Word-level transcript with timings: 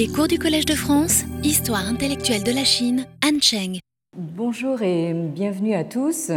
Les 0.00 0.08
cours 0.08 0.28
du 0.28 0.38
Collège 0.38 0.64
de 0.64 0.72
France, 0.72 1.24
Histoire 1.44 1.86
intellectuelle 1.86 2.42
de 2.42 2.52
la 2.52 2.64
Chine, 2.64 3.04
Han 3.22 3.38
Cheng. 3.38 3.80
Bonjour 4.16 4.80
et 4.80 5.12
bienvenue 5.12 5.74
à 5.74 5.84
tous. 5.84 6.30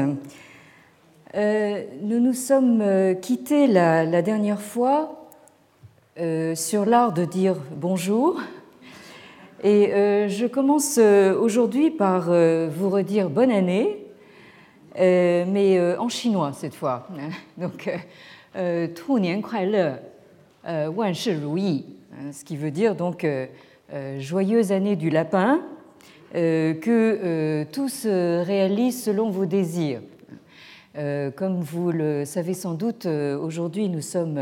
Euh, 1.34 1.84
nous 2.02 2.20
nous 2.20 2.34
sommes 2.34 2.81
euh, 2.81 3.13
quittés 3.13 3.68
la, 3.68 4.21
dernière 4.21 4.60
fois 4.60 5.29
euh, 6.20 6.55
sur 6.55 6.84
l'art 6.84 7.13
de 7.13 7.23
dire 7.23 7.55
bonjour. 7.78 8.41
Et 9.64 9.91
je 10.27 10.45
commence 10.45 10.98
aujourd'hui 10.98 11.89
par 11.89 12.23
vous 12.23 12.89
redire 12.89 13.30
bonne 13.30 13.50
année, 13.50 14.07
mais 14.98 15.95
en 15.98 16.09
chinois 16.09 16.52
cette 16.52 16.75
fois. 16.75 17.07
Donc. 17.57 17.89
Hein, 22.20 22.32
ce 22.32 22.43
qui 22.43 22.57
veut 22.57 22.71
dire 22.71 22.95
donc 22.95 23.23
euh, 23.23 23.48
euh, 23.91 24.20
joyeuse 24.20 24.71
année 24.71 24.95
du 24.95 25.09
lapin, 25.09 25.62
euh, 26.36 26.73
que 26.73 27.63
tout 27.72 27.89
se 27.89 28.44
réalise 28.44 29.03
selon 29.03 29.30
vos 29.30 29.45
désirs. 29.45 30.02
Comme 31.36 31.59
vous 31.62 31.91
le 31.91 32.23
savez 32.23 32.53
sans 32.53 32.76
doute, 32.76 33.08
aujourd'hui 33.08 33.89
nous 33.89 34.02
sommes 34.02 34.39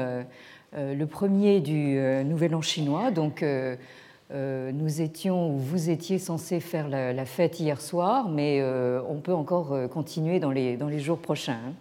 le 0.73 1.05
premier 1.05 1.61
du 1.61 1.97
Nouvel 2.25 2.55
An 2.55 2.61
chinois, 2.61 3.09
donc 3.09 3.41
nous 4.33 5.02
étions 5.02 5.55
ou 5.55 5.58
vous 5.58 5.89
étiez 5.89 6.19
censé 6.19 6.59
faire 6.59 6.89
la, 6.89 7.25
fête 7.25 7.61
hier 7.61 7.80
soir, 7.80 8.27
mais 8.27 8.61
on 9.09 9.22
peut 9.22 9.33
encore 9.33 9.89
continuer 9.89 10.41
dans 10.41 10.52
les, 10.52 10.75
dans 10.75 10.89
les 10.89 10.99
jours 10.99 11.19
prochains. 11.19 11.53
Hein. 11.53 11.73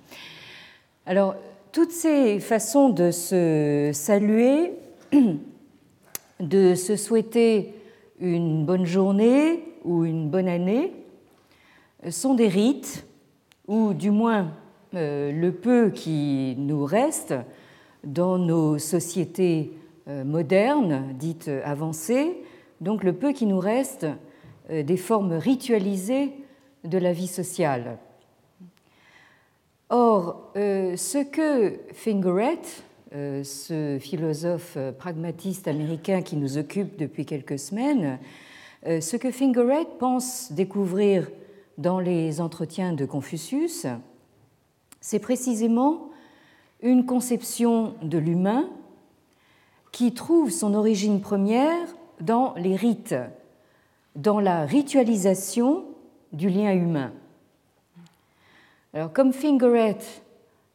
Alors, 1.04 1.34
toutes 1.72 1.90
ces 1.90 2.38
façons 2.38 2.90
de 2.90 3.10
se 3.10 3.90
saluer 3.92 4.70
de 6.40 6.74
se 6.74 6.96
souhaiter 6.96 7.74
une 8.18 8.64
bonne 8.64 8.86
journée 8.86 9.62
ou 9.84 10.04
une 10.04 10.28
bonne 10.28 10.48
année 10.48 10.92
sont 12.08 12.34
des 12.34 12.48
rites, 12.48 13.06
ou 13.68 13.92
du 13.92 14.10
moins 14.10 14.52
euh, 14.94 15.32
le 15.32 15.52
peu 15.52 15.90
qui 15.90 16.54
nous 16.58 16.84
reste 16.84 17.34
dans 18.04 18.38
nos 18.38 18.78
sociétés 18.78 19.72
euh, 20.08 20.24
modernes, 20.24 21.14
dites 21.14 21.50
avancées, 21.64 22.42
donc 22.80 23.04
le 23.04 23.12
peu 23.12 23.32
qui 23.32 23.46
nous 23.46 23.58
reste 23.58 24.06
euh, 24.70 24.82
des 24.82 24.96
formes 24.96 25.34
ritualisées 25.34 26.32
de 26.84 26.98
la 26.98 27.12
vie 27.12 27.28
sociale. 27.28 27.98
Or, 29.90 30.52
ce 30.54 31.24
que 31.24 31.80
Fingeret, 31.92 32.60
euh, 32.60 32.89
ce 33.12 33.98
philosophe 34.00 34.74
euh, 34.76 34.92
pragmatiste 34.92 35.66
américain 35.66 36.22
qui 36.22 36.36
nous 36.36 36.58
occupe 36.58 36.96
depuis 36.96 37.26
quelques 37.26 37.58
semaines, 37.58 38.18
euh, 38.86 39.00
ce 39.00 39.16
que 39.16 39.30
Fingeret 39.30 39.86
pense 39.98 40.52
découvrir 40.52 41.28
dans 41.76 41.98
les 41.98 42.40
entretiens 42.40 42.92
de 42.92 43.04
Confucius, 43.04 43.86
c'est 45.00 45.18
précisément 45.18 46.10
une 46.82 47.04
conception 47.04 47.94
de 48.02 48.18
l'humain 48.18 48.68
qui 49.92 50.14
trouve 50.14 50.50
son 50.50 50.74
origine 50.74 51.20
première 51.20 51.88
dans 52.20 52.54
les 52.56 52.76
rites, 52.76 53.16
dans 54.14 54.40
la 54.40 54.66
ritualisation 54.66 55.84
du 56.32 56.48
lien 56.48 56.72
humain. 56.72 57.12
Alors, 58.92 59.12
comme 59.12 59.32
Fingeret 59.32 59.98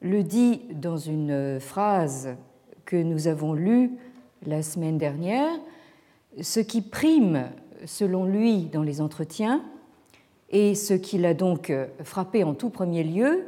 le 0.06 0.22
dit 0.22 0.62
dans 0.72 0.98
une 0.98 1.60
phrase 1.60 2.36
que 2.86 2.96
nous 2.96 3.28
avons 3.28 3.54
lue 3.54 3.92
la 4.46 4.62
semaine 4.62 5.00
dernière, 5.00 5.52
ce 6.40 6.60
qui 6.60 6.82
prime 6.82 7.50
selon 7.86 8.24
lui 8.24 8.66
dans 8.66 8.84
les 8.84 9.02
entretiens, 9.02 9.64
et 10.52 10.76
ce 10.76 10.94
qui 10.94 11.18
l'a 11.18 11.34
donc 11.34 11.74
frappé 12.04 12.44
en 12.44 12.54
tout 12.54 12.70
premier 12.70 13.04
lieu, 13.04 13.46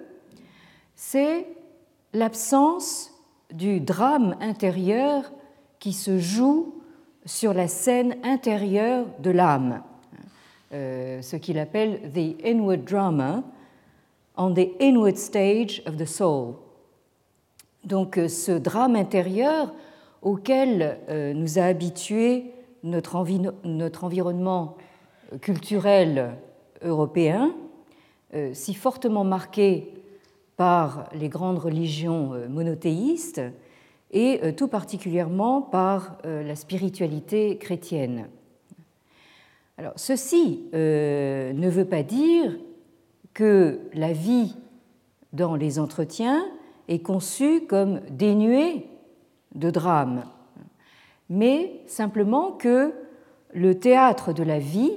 c'est 0.96 1.46
l'absence 2.14 3.14
du 3.54 3.80
drame 3.80 4.36
intérieur 4.42 5.32
qui 5.78 5.94
se 5.94 6.18
joue 6.18 6.74
sur 7.24 7.54
la 7.54 7.68
scène 7.68 8.16
intérieure 8.24 9.06
de 9.20 9.30
l'âme, 9.30 9.84
euh, 10.74 11.22
ce 11.22 11.36
qu'il 11.36 11.60
appelle 11.60 12.12
the 12.14 12.44
inward 12.44 12.84
drama, 12.84 13.44
on 14.38 14.54
the 14.54 14.72
inward 14.80 15.18
stage 15.18 15.82
of 15.86 15.98
the 15.98 16.06
soul. 16.06 16.56
Donc 17.84 18.18
euh, 18.18 18.28
ce 18.28 18.52
drame 18.52 18.96
intérieur 18.96 19.74
auquel 20.22 21.00
euh, 21.10 21.34
nous 21.34 21.58
a 21.58 21.64
habitués 21.64 22.52
notre, 22.84 23.16
environnement 23.16 24.78
culturel 25.42 26.36
européen, 26.84 27.54
euh, 28.34 28.52
si 28.54 28.74
fortement 28.74 29.24
marqué 29.24 29.94
par 30.58 31.10
les 31.14 31.30
grandes 31.30 31.60
religions 31.60 32.32
monothéistes 32.50 33.42
et 34.12 34.40
tout 34.56 34.68
particulièrement 34.68 35.62
par 35.62 36.18
la 36.24 36.56
spiritualité 36.56 37.58
chrétienne. 37.58 38.28
Alors, 39.78 39.94
ceci 39.98 40.64
ne 40.74 41.70
veut 41.70 41.86
pas 41.86 42.02
dire 42.02 42.58
que 43.38 43.82
la 43.94 44.14
vie 44.14 44.56
dans 45.32 45.56
les 45.56 45.78
entretiens 45.78 46.44
est 46.88 47.04
conçue 47.06 47.62
comme 47.68 48.00
dénuée 48.10 48.88
de 49.54 49.70
drame, 49.70 50.24
mais 51.30 51.84
simplement 51.86 52.52
que 52.52 52.96
le 53.54 53.78
théâtre 53.78 54.34
de 54.34 54.42
la 54.42 54.58
vie 54.58 54.92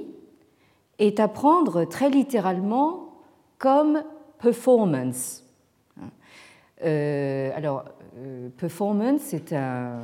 est 0.97 1.19
à 1.19 1.27
prendre 1.27 1.85
très 1.85 2.09
littéralement 2.09 3.13
comme 3.59 4.01
performance. 4.39 5.43
Euh, 6.83 7.51
alors, 7.55 7.85
euh, 8.17 8.49
performance, 8.57 9.21
c'est 9.21 9.53
un 9.53 9.99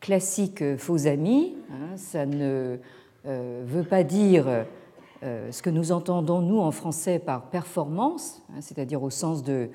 classique 0.00 0.76
faux 0.76 1.06
ami, 1.06 1.54
hein, 1.70 1.96
ça 1.96 2.26
ne 2.26 2.76
euh, 3.24 3.64
veut 3.64 3.84
pas 3.84 4.02
dire 4.02 4.66
ce 5.22 5.62
que 5.62 5.70
nous 5.70 5.92
entendons, 5.92 6.40
nous, 6.40 6.60
en 6.60 6.70
français, 6.70 7.18
par 7.18 7.50
performance, 7.50 8.42
hein, 8.50 8.60
c'est-à-dire 8.60 9.02
au 9.02 9.10
sens 9.10 9.42
de 9.42 9.70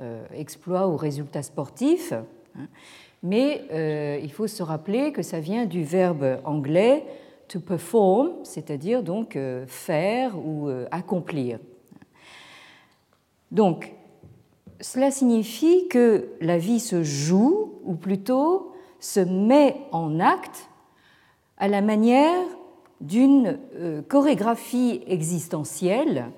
euh, 0.00 0.24
exploit 0.34 0.88
ou 0.88 0.96
résultat 0.96 1.42
sportif. 1.42 2.12
Hein. 2.58 2.66
mais 3.22 3.62
euh, 3.70 4.18
il 4.20 4.32
faut 4.32 4.48
se 4.48 4.62
rappeler 4.62 5.12
que 5.12 5.22
ça 5.22 5.38
vient 5.38 5.66
du 5.66 5.84
verbe 5.84 6.40
anglais 6.44 7.04
to 7.46 7.60
perform, 7.60 8.32
c'est-à-dire 8.42 9.02
donc 9.02 9.36
faire 9.66 10.38
ou 10.38 10.68
accomplir. 10.92 11.58
Donc, 13.50 13.92
cela 14.80 15.10
signifie 15.10 15.88
que 15.88 16.28
la 16.40 16.58
vie 16.58 16.80
se 16.80 17.02
joue, 17.02 17.74
ou 17.84 17.94
plutôt 17.94 18.72
se 19.00 19.20
met 19.20 19.76
en 19.92 20.20
acte 20.20 20.68
à 21.56 21.68
la 21.68 21.82
manière 21.82 22.46
d'une 23.00 23.58
euh, 23.76 24.02
chorégraphie 24.02 25.02
existentielle, 25.06 26.30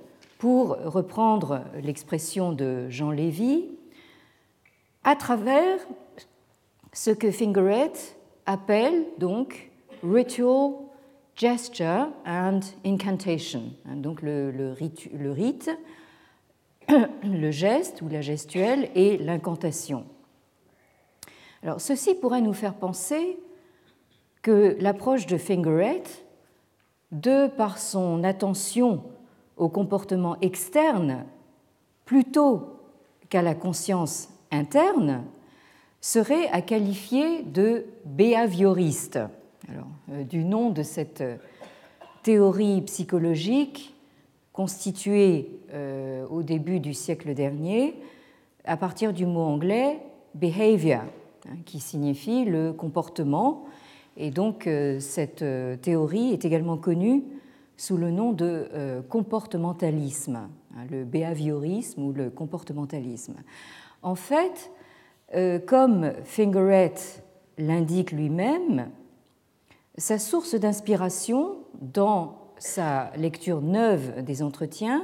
pour 0.43 0.77
reprendre 0.87 1.61
l'expression 1.85 2.51
de 2.51 2.89
Jean 2.91 3.13
Lévy, 3.13 3.69
à 5.05 5.15
travers 5.15 5.79
ce 6.93 7.13
que 7.13 7.31
Fingeret 7.31 7.93
appelle 8.45 9.05
donc 9.19 9.71
ritual, 10.03 10.73
gesture 11.37 12.09
and 12.27 12.59
incantation, 12.85 13.73
hein, 13.87 13.95
donc 13.95 14.21
le, 14.21 14.73
rite, 14.73 15.09
le, 15.13 15.31
rite, 15.31 15.71
le 17.23 17.51
geste 17.53 18.03
ou 18.03 18.09
la 18.09 18.21
gestuelle 18.21 18.91
et 18.97 19.19
l'incantation. 19.19 20.07
Alors 21.63 21.81
ceci 21.81 22.17
pourrait 22.17 22.43
nous 22.43 22.53
faire 22.53 22.75
penser 22.75 23.39
que 24.43 24.77
l'approche 24.81 25.27
de 25.27 25.39
Fingeret 25.39 26.03
de 27.13 27.47
par 27.47 27.79
son 27.79 28.25
attention 28.25 29.03
au 29.57 29.69
comportement 29.69 30.37
externe 30.41 31.25
plutôt 32.05 32.81
qu'à 33.29 33.43
la 33.43 33.55
conscience 33.55 34.29
interne, 34.51 35.23
serait 36.01 36.49
à 36.49 36.61
qualifier 36.61 37.43
de 37.45 37.87
behavioriste. 38.05 39.21
Euh, 40.11 40.25
du 40.25 40.45
nom 40.45 40.71
de 40.71 40.83
cette 40.83 41.23
théorie 42.23 42.83
psychologique 42.83 43.95
constituée 44.53 45.61
euh, 45.73 46.27
au 46.29 46.43
début 46.43 46.81
du 46.81 46.93
siècle 46.93 47.35
dernier 47.35 47.95
à 48.65 48.77
partir 48.77 49.13
du 49.13 49.27
mot 49.27 49.41
anglais 49.41 50.01
behavior, 50.35 51.03
hein, 51.49 51.57
qui 51.65 51.81
signifie 51.81 52.45
le 52.45 52.73
comportement 52.73 53.65
et 54.17 54.31
donc 54.31 54.67
euh, 54.67 55.01
cette 55.01 55.43
euh, 55.43 55.77
théorie 55.77 56.33
est 56.33 56.45
également 56.45 56.77
connue 56.77 57.25
sous 57.77 57.97
le 57.97 58.11
nom 58.11 58.33
de 58.33 58.69
euh, 58.73 59.03
comportementalisme, 59.03 60.37
hein, 60.37 60.85
le 60.91 61.05
behaviorisme 61.05 62.03
ou 62.03 62.13
le 62.13 62.31
comportementalisme. 62.31 63.37
En 64.03 64.15
fait, 64.15 64.71
comme 65.67 66.13
Fingeret 66.25 66.95
l'indique 67.57 68.13
lui-même, 68.13 68.91
sa 69.97 70.19
source 70.19 70.57
d'inspiration 70.57 71.57
dans 71.81 72.51
sa 72.59 73.13
lecture 73.17 73.63
neuve 73.63 74.23
des 74.25 74.43
entretiens 74.43 75.03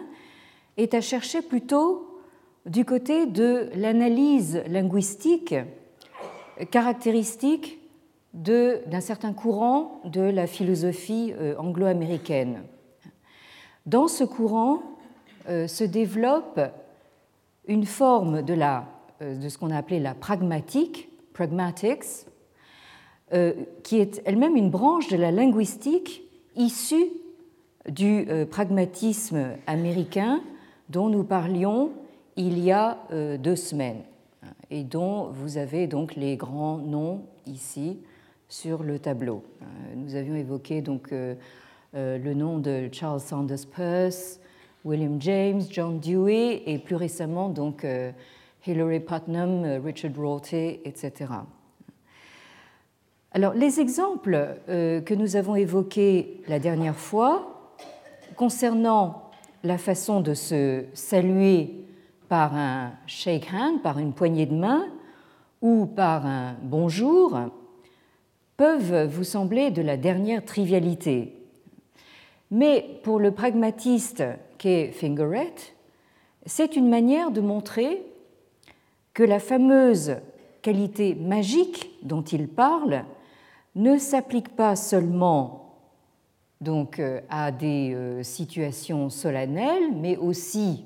est 0.77 0.93
à 0.93 1.01
chercher 1.01 1.41
plutôt 1.41 2.21
du 2.67 2.85
côté 2.85 3.25
de 3.27 3.71
l'analyse 3.75 4.63
linguistique 4.67 5.55
caractéristique 6.71 7.79
d'un 8.35 9.01
certain 9.01 9.33
courant 9.33 10.01
de 10.05 10.21
la 10.21 10.47
philosophie 10.47 11.33
euh, 11.39 11.57
anglo-américaine. 11.57 12.63
Dans 13.87 14.09
ce 14.09 14.25
courant 14.25 14.83
euh, 15.49 15.67
se 15.67 15.85
développe 15.85 16.61
une 17.67 17.87
forme 17.87 18.43
de, 18.43 18.55
la, 18.55 18.87
euh, 19.23 19.37
de 19.37 19.49
ce 19.49 19.57
qu'on 19.57 19.71
a 19.71 19.79
appelé 19.79 19.99
la 19.99 20.15
pragmatique, 20.15 21.09
pragmatics, 21.33 22.27
qui 23.83 24.01
est 24.01 24.23
elle-même 24.25 24.57
une 24.57 24.71
branche 24.71 25.09
de 25.09 25.17
la 25.19 25.31
linguistique 25.31 26.23
issue 26.57 27.11
du 27.87 28.27
pragmatisme 28.51 29.51
américain 29.67 30.41
dont 30.89 31.11
nous 31.11 31.25
parlions 31.25 31.91
il 32.37 32.59
y 32.59 32.73
a 32.73 32.97
deux 33.39 33.55
semaines 33.55 34.01
et 34.71 34.83
dont 34.83 35.25
vous 35.25 35.59
avez 35.59 35.87
donc 35.87 36.17
les 36.17 36.39
grands 36.39 36.79
noms 36.79 37.21
ici 37.47 37.99
sur 38.49 38.83
le 38.83 38.99
tableau. 38.99 39.43
Euh, 39.61 39.65
nous 39.95 40.15
avions 40.15 40.35
évoqué 40.35 40.81
donc 40.81 41.13
euh, 41.13 41.35
euh, 41.95 42.19
le 42.19 42.35
nom 42.35 42.59
de 42.59 42.89
Charles 42.91 43.21
Sanders 43.21 43.67
Peirce, 43.75 44.41
William 44.85 45.21
James, 45.21 45.63
John 45.71 46.01
Dewey 46.01 46.63
et 46.67 46.79
plus 46.79 46.97
récemment 46.97 47.51
donc 47.51 47.85
Hilary 48.67 49.01
Putnam, 49.01 49.81
Richard 49.85 50.13
Rorty, 50.17 50.81
etc. 50.85 51.33
Alors 53.33 53.55
les 53.55 53.81
exemples 53.81 54.57
que 54.69 55.15
nous 55.15 55.37
avons 55.37 55.57
évoqués 55.57 56.43
la 56.47 56.61
dernière 56.61 56.97
fois 56.97 57.75
concernant 58.37 59.31
la 59.65 59.79
façon 59.79 60.21
de 60.21 60.33
se 60.33 60.85
saluer 60.95 61.85
par 62.29 62.55
un 62.55 62.93
shake 63.07 63.49
hand, 63.53 63.83
par 63.83 63.99
une 63.99 64.13
poignée 64.13 64.47
de 64.47 64.55
main 64.55 64.87
ou 65.61 65.87
par 65.87 66.25
un 66.25 66.55
bonjour, 66.63 67.37
peuvent 68.59 69.07
vous 69.07 69.25
sembler 69.25 69.71
de 69.71 69.81
la 69.81 69.97
dernière 69.97 70.45
trivialité. 70.45 71.33
Mais 72.51 73.01
pour 73.05 73.21
le 73.21 73.31
pragmatiste 73.31 74.25
qu'est 74.59 74.91
Fingeret, 74.91 75.55
c'est 76.45 76.77
une 76.77 76.91
manière 76.91 77.31
de 77.31 77.41
montrer 77.41 78.03
que 79.15 79.23
la 79.23 79.39
fameuse 79.39 80.17
qualité 80.61 81.15
magique 81.15 81.91
dont 82.03 82.23
il 82.23 82.49
parle 82.49 83.05
ne 83.77 83.97
s'applique 83.97 84.55
pas 84.57 84.77
seulement 84.77 85.77
donc 86.61 86.99
euh, 86.99 87.21
à 87.31 87.53
des 87.53 87.95
euh, 87.95 88.25
situations 88.25 89.09
solennelles, 89.09 89.93
mais 89.95 90.17
aussi 90.17 90.85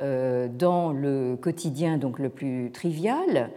euh, 0.00 0.48
dans 0.48 0.92
le 0.92 1.38
quotidien 1.40 1.96
donc 1.96 2.18
le 2.18 2.28
plus 2.28 2.70
trivial, 2.70 3.50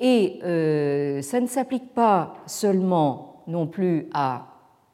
et 0.00 0.38
euh, 0.44 1.22
ça 1.22 1.40
ne 1.40 1.46
s'applique 1.46 1.92
pas 1.94 2.36
seulement 2.46 3.42
non 3.46 3.66
plus 3.66 4.08
à 4.12 4.46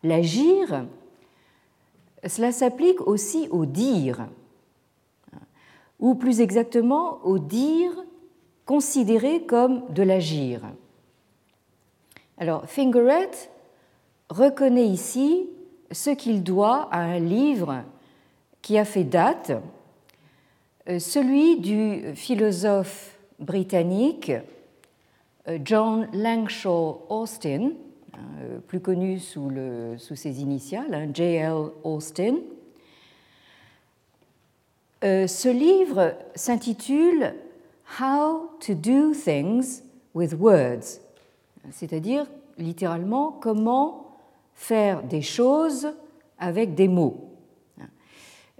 l'agir, 0.02 0.86
cela 2.26 2.52
s'applique 2.52 3.00
aussi 3.06 3.48
au 3.50 3.66
dire, 3.66 4.26
ou 6.00 6.14
plus 6.14 6.40
exactement 6.40 7.18
au 7.24 7.38
dire 7.38 7.92
considéré 8.64 9.42
comme 9.42 9.82
de 9.92 10.02
l'agir. 10.02 10.62
Alors, 12.38 12.66
Fingeret 12.66 13.30
reconnaît 14.30 14.86
ici 14.86 15.48
ce 15.90 16.10
qu'il 16.10 16.42
doit 16.42 16.88
à 16.90 17.00
un 17.00 17.18
livre 17.18 17.82
qui 18.62 18.78
a 18.78 18.84
fait 18.84 19.04
date, 19.04 19.52
euh, 20.88 20.98
celui 20.98 21.60
du 21.60 22.14
philosophe 22.14 23.18
britannique 23.38 24.32
John 25.62 26.08
Langshaw 26.14 27.02
Austin, 27.10 27.72
euh, 28.14 28.58
plus 28.66 28.80
connu 28.80 29.18
sous, 29.18 29.50
ses 29.98 30.40
initiales, 30.40 30.94
hein, 30.94 31.08
J.L. 31.12 31.70
Austin. 31.82 32.36
Euh, 35.04 35.26
ce 35.26 35.50
livre 35.50 36.14
s'intitule 36.34 37.34
How 38.00 38.48
to 38.60 38.72
Do 38.72 39.12
Things 39.12 39.82
with 40.14 40.34
Words, 40.34 41.00
c'est-à-dire 41.70 42.26
littéralement 42.56 43.30
comment 43.30 44.16
faire 44.54 45.02
des 45.02 45.20
choses 45.20 45.88
avec 46.38 46.74
des 46.74 46.88
mots, 46.88 47.28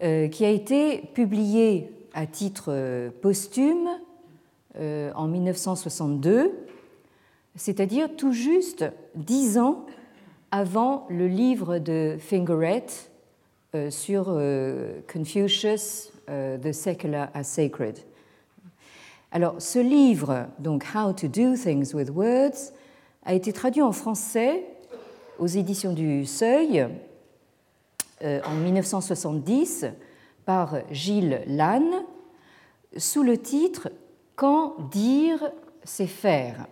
qui 0.01 0.45
a 0.45 0.51
été 0.51 0.99
publié 1.15 1.91
à 2.13 2.27
titre 2.27 3.11
posthume 3.23 3.89
en 4.79 5.29
1962 5.29 6.53
c'est-à-dire 7.57 8.09
tout 8.17 8.33
juste 8.33 8.85
dix 9.15 9.59
ans 9.59 9.87
avant 10.51 11.07
le 11.09 11.27
livre 11.27 11.79
de 11.79 12.17
Fingeret 12.19 12.87
euh, 13.75 13.91
sur 13.91 14.27
euh, 14.29 15.01
Confucius, 15.13 16.13
euh, 16.29 16.59
The 16.59 16.73
Secular 16.73 17.29
as 17.35 17.45
Sacred. 17.45 17.99
Alors, 19.33 19.57
ce 19.59 19.81
livre, 19.81 20.47
donc 20.61 20.85
How 20.95 21.13
to 21.13 21.27
Do 21.27 21.57
Things 21.57 21.93
with 21.93 22.11
Words, 22.11 22.73
a 23.25 23.35
été 23.35 23.53
traduit 23.53 23.83
en 23.83 23.91
français 23.91 24.65
aux 25.41 25.47
éditions 25.47 25.93
du 25.93 26.25
Seuil 26.25 26.87
en 28.23 28.55
1970 28.55 29.87
par 30.45 30.77
Gilles 30.93 31.43
Lannes 31.49 32.05
sous 32.97 33.25
le 33.25 33.39
titre 33.39 33.91
Quand 34.37 34.77
dire, 34.91 35.51
c'est 35.83 36.07
faire. 36.07 36.69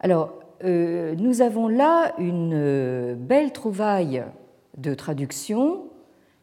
Alors, 0.00 0.34
euh, 0.64 1.14
nous 1.16 1.40
avons 1.40 1.68
là 1.68 2.12
une 2.18 2.52
euh, 2.54 3.14
belle 3.14 3.52
trouvaille 3.52 4.24
de 4.76 4.94
traduction 4.94 5.84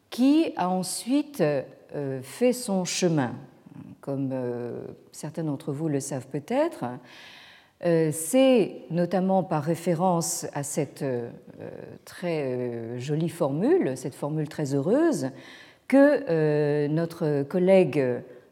qui 0.09 0.53
a 0.55 0.69
ensuite 0.69 1.41
euh, 1.41 2.21
fait 2.21 2.53
son 2.53 2.83
chemin. 2.83 3.33
Comme 4.01 4.33
certains 5.13 5.45
d'entre 5.45 5.71
vous 5.71 5.88
le 5.88 6.01
savent 6.01 6.27
peut-être, 6.27 6.83
c'est 7.79 8.81
notamment 8.89 9.44
par 9.44 9.63
référence 9.63 10.45
à 10.51 10.61
cette 10.61 11.06
très 12.03 12.99
jolie 12.99 13.30
formule, 13.30 13.95
cette 13.95 14.13
formule 14.13 14.49
très 14.49 14.75
heureuse, 14.75 15.30
que 15.87 16.87
notre 16.87 17.44
collègue 17.44 18.06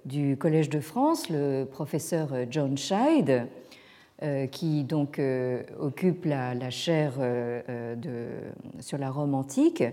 du 0.06 0.38
Collège 0.38 0.70
de 0.70 0.80
France, 0.80 1.30
le 1.30 1.66
professeur 1.66 2.30
John 2.50 2.78
Scheid, 2.78 3.46
qui 4.52 4.84
donc 4.84 5.18
euh, 5.18 5.64
occupe 5.80 6.26
la, 6.26 6.70
chaire 6.70 7.14
euh, 7.20 7.94
sur 8.80 9.00
la 9.00 9.10
Rome 9.10 9.34
antique, 9.34 9.84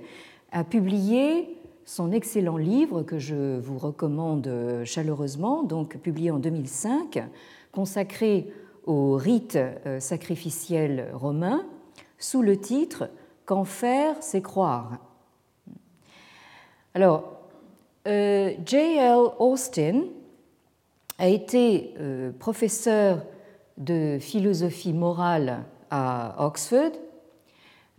a 0.53 0.65
publié 0.65 1.57
son 1.87 2.13
excellent 2.13 2.59
livre 2.59 3.03
que 3.03 3.19
je 3.19 3.59
vous 3.59 3.79
recommande 3.79 4.83
chaleureusement, 4.85 5.63
donc 5.63 5.97
publié 5.97 6.31
en 6.31 6.39
2005, 6.39 7.23
consacré 7.73 8.53
au 8.85 9.17
rite 9.17 9.59
sacrificiel 9.99 11.09
romain, 11.15 11.65
sous 12.19 12.43
le 12.43 12.59
titre 12.59 13.09
Qu'en 13.47 13.65
faire, 13.65 14.17
c'est 14.21 14.43
croire. 14.43 14.99
Alors, 16.93 17.41
J.L. 18.05 19.17
Austin 19.39 20.03
a 21.17 21.29
été 21.29 21.95
professeur 22.39 23.23
de 23.79 24.19
philosophie 24.21 24.93
morale 24.93 25.65
à 25.91 26.35
Oxford. 26.45 26.93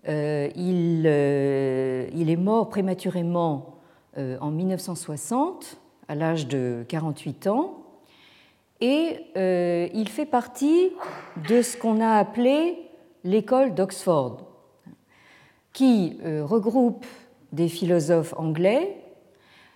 Euh, 0.08 0.50
il, 0.56 1.04
euh, 1.06 2.08
il, 2.14 2.30
est 2.30 2.38
mort 2.38 2.70
prématurément 2.70 3.76
euh, 4.18 4.38
en 4.40 4.52
1960 4.52 5.78
à 6.08 6.16
l'âge 6.16 6.48
de 6.48 6.86
48 6.88 7.48
ans 7.48 7.76
et 8.82 9.20
il 9.94 10.08
fait 10.08 10.26
partie 10.26 10.92
de 11.50 11.62
ce 11.62 11.76
qu'on 11.76 12.00
a 12.00 12.12
appelé 12.12 12.78
l'école 13.26 13.76
d'Oxford, 13.76 14.48
qui 15.74 16.18
regroupe 16.24 17.06
des 17.52 17.68
philosophes 17.68 18.34
anglais 18.38 19.04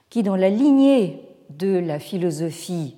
qui, 0.09 0.23
dans 0.23 0.37
la 0.37 0.49
lignée 0.49 1.21
de 1.49 1.77
la 1.77 1.99
philosophie 1.99 2.95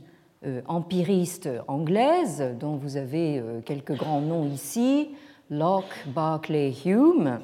empiriste 0.68 1.50
anglaise, 1.68 2.44
dont 2.60 2.76
vous 2.76 2.98
avez 2.98 3.40
euh, 3.40 3.62
quelques 3.62 3.94
grands 3.94 4.22
noms 4.22 4.48
ici, 4.48 5.10
Locke, 5.50 6.06
Berkeley, 6.08 6.74
Hume, 6.86 7.40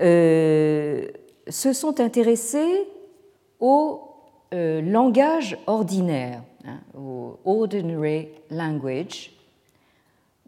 euh, 0.00 1.06
se 1.48 1.72
sont 1.72 2.00
intéressés 2.00 2.86
au 3.60 4.02
langage 4.50 5.58
ordinaire, 5.66 6.42
hein, 6.64 6.80
au 6.98 7.38
ordinary 7.44 8.28
language, 8.50 9.30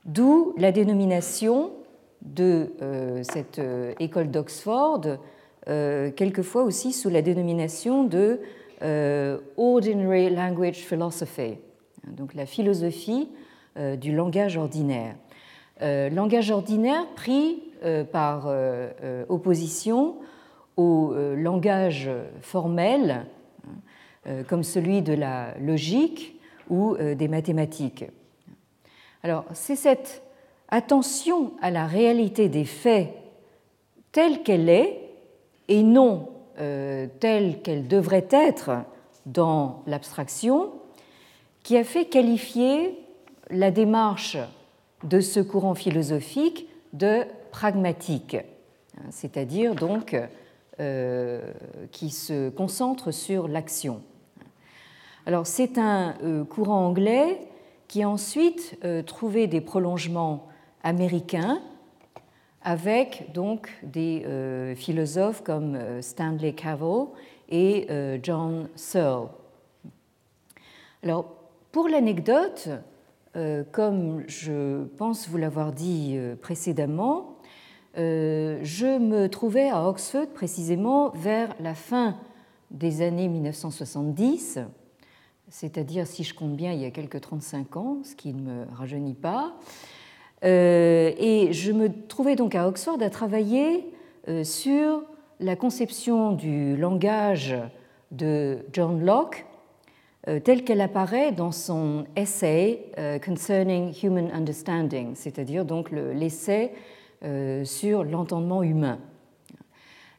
d'où 0.06 0.54
la 0.56 0.72
dénomination 0.72 1.72
de 2.22 2.70
cette 3.22 3.60
école 3.98 4.30
d'Oxford, 4.30 5.18
quelquefois 5.66 6.62
aussi 6.62 6.94
sous 6.94 7.10
la 7.10 7.20
dénomination 7.20 8.04
de 8.04 8.40
Ordinary 8.82 10.30
Language 10.30 10.76
Philosophy, 10.76 11.58
donc 12.06 12.34
la 12.34 12.46
philosophie 12.46 13.28
du 13.98 14.14
langage 14.14 14.56
ordinaire. 14.56 15.14
langage 15.80 16.50
ordinaire 16.50 17.06
pris 17.14 17.62
par 18.12 18.48
opposition 19.28 20.16
au 20.76 21.14
langage 21.36 22.10
formel, 22.40 23.26
comme 24.48 24.62
celui 24.62 25.02
de 25.02 25.12
la 25.12 25.54
logique 25.58 26.40
ou 26.68 26.96
des 26.96 27.28
mathématiques. 27.28 28.04
Alors, 29.22 29.44
c'est 29.52 29.76
cette 29.76 30.22
attention 30.68 31.52
à 31.60 31.70
la 31.70 31.86
réalité 31.86 32.48
des 32.48 32.64
faits 32.64 33.08
telle 34.12 34.42
qu'elle 34.42 34.68
est 34.68 35.10
et 35.68 35.82
non 35.82 36.28
euh, 36.60 37.06
telle 37.20 37.62
qu'elle 37.62 37.88
devrait 37.88 38.28
être 38.30 38.70
dans 39.24 39.82
l'abstraction 39.86 40.72
qui 41.62 41.78
a 41.78 41.84
fait 41.84 42.04
qualifier 42.04 42.98
la 43.48 43.70
démarche 43.70 44.36
de 45.04 45.20
ce 45.20 45.40
courant 45.40 45.74
philosophique 45.74 46.68
de 46.92 47.22
pragmatique, 47.50 48.36
c'est-à-dire 49.08 49.74
donc 49.74 50.14
euh, 50.80 51.50
qui 51.92 52.10
se 52.10 52.50
concentre 52.50 53.10
sur 53.10 53.48
l'action. 53.48 54.02
Alors 55.24 55.46
c'est 55.46 55.78
un 55.78 56.14
euh, 56.22 56.44
courant 56.44 56.86
anglais 56.86 57.40
qui 57.88 58.02
a 58.02 58.08
ensuite 58.08 58.78
trouvé 59.06 59.46
des 59.46 59.60
prolongements 59.60 60.46
américains 60.84 61.60
avec 62.62 63.32
donc 63.32 63.70
des 63.82 64.22
euh, 64.26 64.74
philosophes 64.74 65.42
comme 65.42 65.74
euh, 65.74 66.02
Stanley 66.02 66.52
Cavell 66.52 67.06
et 67.48 67.88
John 68.22 68.68
Searle. 68.76 69.28
Alors, 71.02 71.34
pour 71.72 71.88
l'anecdote, 71.88 72.68
comme 73.72 74.22
je 74.28 74.84
pense 74.96 75.28
vous 75.28 75.36
l'avoir 75.36 75.72
dit 75.72 76.16
précédemment, 76.40 77.38
je 77.96 78.98
me 79.00 79.26
trouvais 79.26 79.68
à 79.68 79.88
Oxford 79.88 80.28
précisément 80.28 81.08
vers 81.10 81.56
la 81.58 81.74
fin 81.74 82.18
des 82.70 83.02
années 83.02 83.26
1970 83.26 84.60
c'est-à-dire, 85.50 86.06
si 86.06 86.22
je 86.22 86.32
compte 86.32 86.56
bien, 86.56 86.72
il 86.72 86.80
y 86.80 86.84
a 86.84 86.90
quelques 86.90 87.20
35 87.20 87.76
ans, 87.76 87.98
ce 88.04 88.14
qui 88.14 88.32
ne 88.32 88.40
me 88.40 88.66
rajeunit 88.72 89.14
pas. 89.14 89.56
Euh, 90.44 91.12
et 91.18 91.52
je 91.52 91.72
me 91.72 91.88
trouvais 92.06 92.34
donc 92.34 92.54
à 92.54 92.66
Oxford 92.66 92.98
à 93.02 93.10
travailler 93.10 93.92
euh, 94.28 94.42
sur 94.44 95.02
la 95.38 95.56
conception 95.56 96.32
du 96.32 96.76
langage 96.76 97.54
de 98.10 98.58
John 98.72 99.04
Locke, 99.04 99.46
euh, 100.28 100.40
telle 100.40 100.64
qu'elle 100.64 100.80
apparaît 100.80 101.32
dans 101.32 101.52
son 101.52 102.04
essay 102.16 102.86
Concerning 103.24 103.92
Human 104.02 104.30
Understanding, 104.32 105.14
c'est-à-dire 105.14 105.64
donc 105.64 105.90
l'essai 105.90 106.72
sur 107.64 108.04
l'entendement 108.04 108.62
humain. 108.62 108.98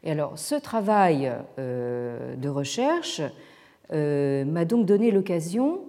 Et 0.03 0.11
alors, 0.11 0.37
ce 0.37 0.55
travail 0.55 1.31
de 1.57 2.47
recherche 2.47 3.21
m'a 3.91 4.65
donc 4.65 4.85
donné 4.85 5.11
l'occasion 5.11 5.81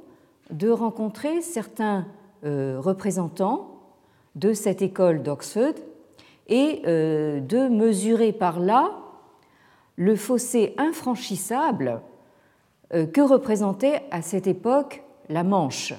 de 0.51 0.71
rencontrer 0.71 1.41
certains 1.43 2.07
représentants 2.43 3.72
de 4.35 4.53
cette 4.53 4.83
école 4.83 5.23
d'Oxford 5.23 5.75
et 6.49 6.83
euh, 6.87 7.41
de 7.41 7.69
mesurer 7.69 8.33
par 8.33 8.61
là 8.61 8.91
le 9.97 10.17
fossé 10.17 10.75
infranchissable 10.79 12.01
que 12.91 13.21
représentait 13.23 14.03
à 14.11 14.21
cette 14.21 14.47
époque 14.47 15.03
la 15.31 15.45
Manche. 15.45 15.95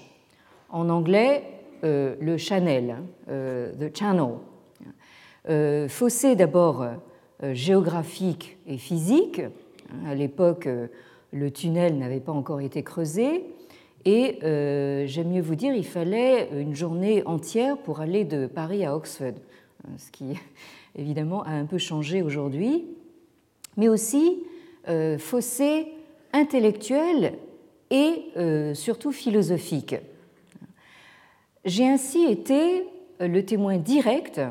En 0.70 0.90
anglais, 0.90 1.44
le 1.82 2.38
channel, 2.38 2.98
the 3.28 3.96
channel. 3.98 4.36
Fossé 5.90 6.36
d'abord 6.36 6.86
géographique 7.52 8.58
et 8.68 8.78
physique. 8.78 9.42
À 10.08 10.14
l'époque, 10.14 10.68
le 11.34 11.52
tunnel 11.52 11.98
n'avait 11.98 12.20
pas 12.20 12.32
encore 12.32 12.62
été 12.62 12.84
creusé. 12.84 13.44
Et 14.06 14.40
euh, 14.44 15.06
j'aime 15.08 15.30
mieux 15.30 15.42
vous 15.42 15.56
dire, 15.56 15.74
il 15.74 15.86
fallait 15.86 16.50
une 16.54 16.76
journée 16.76 17.24
entière 17.26 17.78
pour 17.78 18.02
aller 18.02 18.26
de 18.26 18.48
Paris 18.48 18.84
à 18.86 18.96
Oxford, 18.96 19.34
ce 19.98 20.12
qui 20.12 20.38
évidemment 20.96 21.44
a 21.44 21.52
un 21.52 21.66
peu 21.66 21.78
changé 21.78 22.22
aujourd'hui, 22.22 22.86
mais 23.78 23.88
aussi 23.88 24.44
euh, 24.90 25.18
fossé 25.18 25.88
intellectuel 26.34 27.36
et 27.92 28.26
euh, 28.36 28.74
surtout 28.74 29.14
philosophique. 29.14 29.96
J'ai 31.64 31.88
ainsi 31.88 32.26
été 32.26 32.84
le 33.22 33.46
témoin 33.46 33.78
direct 33.78 34.42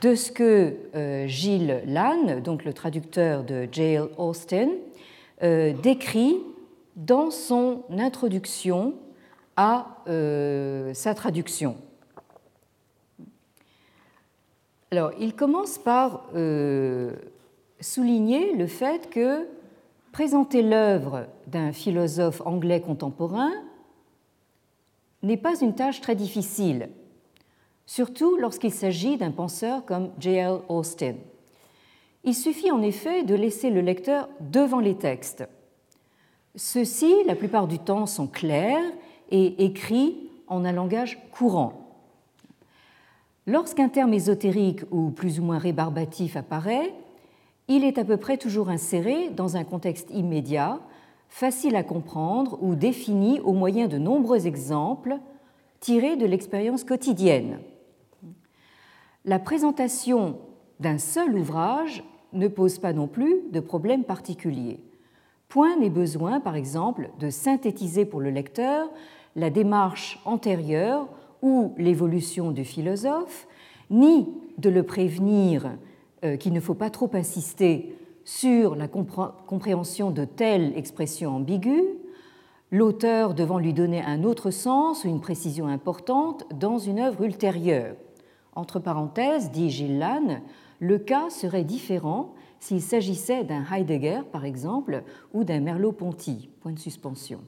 de 0.00 0.16
ce 0.16 0.32
que 0.32 0.74
Gilles 1.28 1.82
Lannes, 1.86 2.40
donc 2.42 2.64
le 2.64 2.72
traducteur 2.72 3.44
de 3.44 3.68
J.L. 3.70 4.08
Austin, 4.18 4.70
décrit 5.40 6.38
dans 6.96 7.30
son 7.30 7.84
introduction 7.90 8.94
à 9.56 10.02
euh, 10.08 10.92
sa 10.94 11.14
traduction. 11.14 11.76
Il 15.18 15.34
commence 15.34 15.78
par 15.78 16.26
euh, 16.34 17.14
souligner 17.80 18.54
le 18.54 18.66
fait 18.66 19.10
que 19.10 19.46
présenter 20.12 20.62
l'œuvre 20.62 21.26
d'un 21.46 21.72
philosophe 21.72 22.40
anglais 22.46 22.80
contemporain 22.80 23.52
n'est 25.22 25.36
pas 25.36 25.60
une 25.60 25.74
tâche 25.74 26.00
très 26.00 26.14
difficile, 26.14 26.88
surtout 27.84 28.36
lorsqu'il 28.36 28.72
s'agit 28.72 29.18
d'un 29.18 29.32
penseur 29.32 29.84
comme 29.84 30.12
J.L. 30.18 30.60
Austin. 30.68 31.16
Il 32.24 32.34
suffit 32.34 32.70
en 32.70 32.80
effet 32.80 33.22
de 33.22 33.34
laisser 33.34 33.70
le 33.70 33.80
lecteur 33.80 34.28
devant 34.40 34.80
les 34.80 34.96
textes. 34.96 35.46
Ceux-ci, 36.56 37.12
la 37.26 37.34
plupart 37.34 37.66
du 37.66 37.78
temps, 37.78 38.06
sont 38.06 38.26
clairs 38.26 38.92
et 39.30 39.64
écrits 39.66 40.30
en 40.46 40.64
un 40.64 40.72
langage 40.72 41.18
courant. 41.30 41.86
Lorsqu'un 43.46 43.88
terme 43.88 44.14
ésotérique 44.14 44.80
ou 44.90 45.10
plus 45.10 45.38
ou 45.38 45.44
moins 45.44 45.58
rébarbatif 45.58 46.36
apparaît, 46.36 46.94
il 47.68 47.84
est 47.84 47.98
à 47.98 48.04
peu 48.04 48.16
près 48.16 48.38
toujours 48.38 48.70
inséré 48.70 49.28
dans 49.28 49.56
un 49.56 49.64
contexte 49.64 50.10
immédiat, 50.10 50.80
facile 51.28 51.76
à 51.76 51.82
comprendre 51.82 52.58
ou 52.62 52.74
défini 52.74 53.40
au 53.40 53.52
moyen 53.52 53.86
de 53.86 53.98
nombreux 53.98 54.46
exemples 54.46 55.18
tirés 55.80 56.16
de 56.16 56.26
l'expérience 56.26 56.84
quotidienne. 56.84 57.58
La 59.24 59.38
présentation 59.38 60.38
d'un 60.80 60.98
seul 60.98 61.36
ouvrage 61.36 62.02
ne 62.32 62.48
pose 62.48 62.78
pas 62.78 62.92
non 62.92 63.08
plus 63.08 63.42
de 63.50 63.60
problème 63.60 64.04
particulier. 64.04 64.80
Point 65.48 65.76
n'est 65.76 65.90
besoin, 65.90 66.40
par 66.40 66.56
exemple, 66.56 67.10
de 67.20 67.30
synthétiser 67.30 68.04
pour 68.04 68.20
le 68.20 68.30
lecteur 68.30 68.88
la 69.36 69.50
démarche 69.50 70.20
antérieure 70.24 71.08
ou 71.42 71.74
l'évolution 71.76 72.50
du 72.50 72.64
philosophe, 72.64 73.46
ni 73.90 74.28
de 74.58 74.70
le 74.70 74.82
prévenir 74.82 75.76
euh, 76.24 76.36
qu'il 76.36 76.52
ne 76.52 76.60
faut 76.60 76.74
pas 76.74 76.90
trop 76.90 77.10
insister 77.12 77.96
sur 78.24 78.74
la 78.74 78.88
compréhension 78.88 80.10
de 80.10 80.24
telle 80.24 80.76
expression 80.76 81.36
ambiguë, 81.36 81.84
l'auteur 82.72 83.34
devant 83.34 83.58
lui 83.58 83.72
donner 83.72 84.02
un 84.02 84.24
autre 84.24 84.50
sens 84.50 85.04
ou 85.04 85.08
une 85.08 85.20
précision 85.20 85.68
importante 85.68 86.44
dans 86.52 86.78
une 86.78 86.98
œuvre 86.98 87.22
ultérieure. 87.22 87.94
Entre 88.56 88.80
parenthèses, 88.80 89.52
dit 89.52 89.70
Gilles 89.70 89.98
Lannes, 89.98 90.40
le 90.80 90.98
cas 90.98 91.30
serait 91.30 91.62
différent 91.62 92.32
s'il 92.60 92.82
s'agissait 92.82 93.44
d'un 93.44 93.64
Heidegger, 93.70 94.20
par 94.30 94.44
exemple, 94.44 95.02
ou 95.32 95.44
d'un 95.44 95.60
Merleau-Ponty. 95.60 96.50
Point 96.60 96.72
de 96.72 96.78
suspension. 96.78 97.40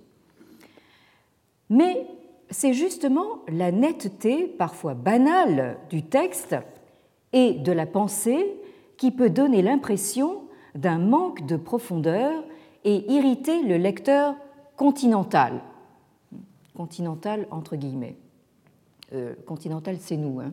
Mais 1.70 2.06
c'est 2.50 2.72
justement 2.72 3.40
la 3.48 3.72
netteté, 3.72 4.46
parfois 4.46 4.94
banale, 4.94 5.78
du 5.90 6.02
texte 6.02 6.56
et 7.32 7.52
de 7.52 7.72
la 7.72 7.86
pensée 7.86 8.56
qui 8.96 9.10
peut 9.10 9.30
donner 9.30 9.62
l'impression 9.62 10.42
d'un 10.74 10.98
manque 10.98 11.46
de 11.46 11.56
profondeur 11.56 12.44
et 12.84 13.10
irriter 13.12 13.62
le 13.62 13.76
lecteur 13.76 14.34
continental. 14.76 15.60
Continental 16.74 17.46
entre 17.50 17.76
guillemets. 17.76 18.16
Euh, 19.12 19.34
continental, 19.46 19.96
c'est 19.98 20.16
nous. 20.16 20.40
Hein. 20.40 20.52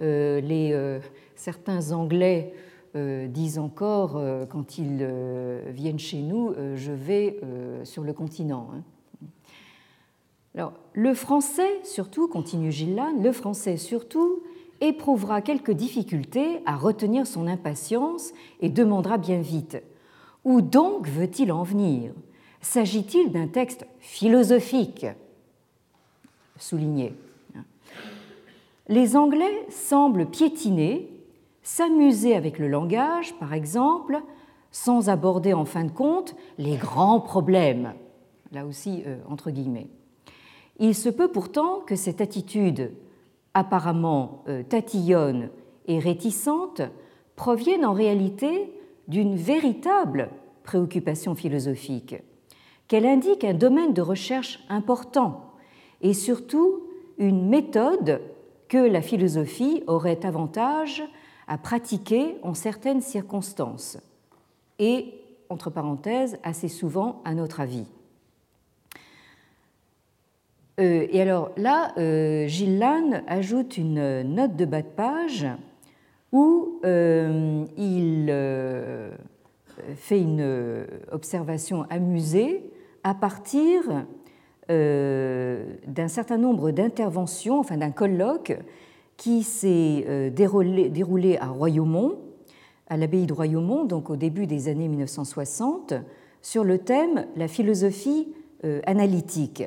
Euh, 0.00 0.40
les, 0.40 0.72
euh, 0.72 1.00
certains 1.34 1.92
Anglais 1.92 2.54
disent 3.28 3.58
encore, 3.58 4.20
quand 4.48 4.78
ils 4.78 5.06
viennent 5.68 5.98
chez 5.98 6.22
nous, 6.22 6.54
je 6.74 6.92
vais 6.92 7.40
sur 7.84 8.02
le 8.02 8.12
continent. 8.12 8.70
Hein. 8.74 8.82
Le 10.94 11.14
français, 11.14 11.80
surtout, 11.84 12.28
continue 12.28 12.72
Gillan, 12.72 13.12
le 13.22 13.32
français 13.32 13.76
surtout, 13.76 14.42
éprouvera 14.80 15.42
quelques 15.42 15.72
difficultés 15.72 16.60
à 16.64 16.76
retenir 16.76 17.26
son 17.26 17.46
impatience 17.46 18.32
et 18.60 18.68
demandera 18.68 19.18
bien 19.18 19.40
vite 19.40 19.82
Où 20.44 20.62
donc 20.62 21.08
veut-il 21.08 21.52
en 21.52 21.62
venir? 21.62 22.12
S'agit-il 22.62 23.30
d'un 23.30 23.48
texte 23.48 23.86
philosophique? 24.00 25.06
Souligné. 26.58 27.14
Les 28.88 29.16
Anglais 29.16 29.66
semblent 29.68 30.26
piétiner, 30.26 31.10
s'amuser 31.66 32.36
avec 32.36 32.60
le 32.60 32.68
langage, 32.68 33.34
par 33.40 33.52
exemple, 33.52 34.22
sans 34.70 35.08
aborder 35.08 35.52
en 35.52 35.64
fin 35.64 35.82
de 35.82 35.90
compte 35.90 36.36
les 36.58 36.76
grands 36.76 37.18
problèmes, 37.18 37.94
là 38.52 38.64
aussi 38.64 39.02
euh, 39.04 39.16
entre 39.28 39.50
guillemets. 39.50 39.88
Il 40.78 40.94
se 40.94 41.08
peut 41.08 41.26
pourtant 41.26 41.80
que 41.80 41.96
cette 41.96 42.20
attitude 42.20 42.92
apparemment 43.52 44.44
euh, 44.46 44.62
tatillonne 44.62 45.50
et 45.88 45.98
réticente 45.98 46.82
provienne 47.34 47.84
en 47.84 47.94
réalité 47.94 48.72
d'une 49.08 49.34
véritable 49.34 50.30
préoccupation 50.62 51.34
philosophique, 51.34 52.14
qu'elle 52.86 53.06
indique 53.06 53.42
un 53.42 53.54
domaine 53.54 53.92
de 53.92 54.02
recherche 54.02 54.60
important 54.68 55.50
et 56.00 56.14
surtout 56.14 56.84
une 57.18 57.48
méthode 57.48 58.20
que 58.68 58.78
la 58.78 59.02
philosophie 59.02 59.82
aurait 59.88 60.24
avantage 60.24 61.02
à 61.46 61.58
pratiquer 61.58 62.36
en 62.42 62.54
certaines 62.54 63.00
circonstances 63.00 63.98
et, 64.78 65.14
entre 65.48 65.70
parenthèses, 65.70 66.38
assez 66.42 66.68
souvent 66.68 67.22
à 67.24 67.34
notre 67.34 67.60
avis. 67.60 67.86
Euh, 70.78 71.06
et 71.10 71.20
alors 71.22 71.52
là, 71.56 71.92
euh, 71.96 72.46
Gilles 72.46 72.78
Lannes 72.78 73.22
ajoute 73.26 73.78
une 73.78 74.22
note 74.22 74.56
de 74.56 74.64
bas 74.64 74.82
de 74.82 74.88
page 74.88 75.46
où 76.32 76.80
euh, 76.84 77.64
il 77.78 78.32
fait 79.94 80.20
une 80.20 80.86
observation 81.12 81.86
amusée 81.88 82.62
à 83.04 83.14
partir 83.14 84.04
d'un 84.68 86.08
certain 86.08 86.38
nombre 86.38 86.72
d'interventions, 86.72 87.60
enfin 87.60 87.76
d'un 87.76 87.92
colloque 87.92 88.58
qui 89.16 89.42
s'est 89.42 90.30
déroulé, 90.34 90.88
déroulé, 90.88 91.38
à 91.38 91.48
Royaumont, 91.48 92.18
à 92.88 92.96
l'abbaye 92.96 93.26
de 93.26 93.32
Royaumont, 93.32 93.84
donc 93.84 94.10
au 94.10 94.16
début 94.16 94.46
des 94.46 94.68
années 94.68 94.88
1960, 94.88 95.94
sur 96.42 96.64
le 96.64 96.78
thème 96.78 97.26
la 97.36 97.48
philosophie 97.48 98.28
analytique. 98.84 99.64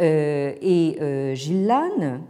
Euh, 0.00 0.54
et 0.60 0.98
euh, 1.00 1.34
Gilles 1.34 1.66
Lannes 1.66 2.22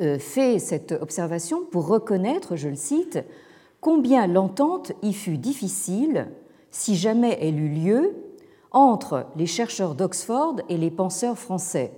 euh, 0.00 0.18
fait 0.18 0.58
cette 0.58 0.92
observation 0.92 1.64
pour 1.66 1.86
reconnaître, 1.86 2.56
je 2.56 2.68
le 2.68 2.76
cite, 2.76 3.18
combien 3.80 4.26
l'entente 4.26 4.92
y 5.02 5.12
fut 5.12 5.36
difficile, 5.36 6.28
si 6.70 6.96
jamais 6.96 7.36
elle 7.42 7.60
eut 7.60 7.68
lieu, 7.68 8.14
entre 8.70 9.26
les 9.36 9.46
chercheurs 9.46 9.94
d'Oxford 9.94 10.56
et 10.70 10.78
les 10.78 10.90
penseurs 10.90 11.38
français. 11.38 11.92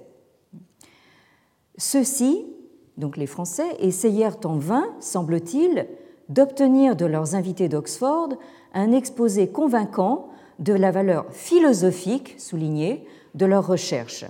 Ceux-ci, 1.79 2.45
donc 2.97 3.17
les 3.17 3.27
Français, 3.27 3.77
essayèrent 3.81 4.39
en 4.45 4.57
vain, 4.57 4.87
semble-t-il, 5.01 5.87
d'obtenir 6.29 6.97
de 6.97 7.07
leurs 7.07 7.35
invités 7.35 7.69
d'Oxford 7.69 8.31
un 8.73 8.93
exposé 8.93 9.49
convaincant 9.49 10.29
de 10.59 10.73
la 10.73 10.91
valeur 10.91 11.27
philosophique, 11.31 12.35
soulignée, 12.39 13.05
de 13.35 13.47
leurs 13.47 13.67
recherches. 13.67 14.25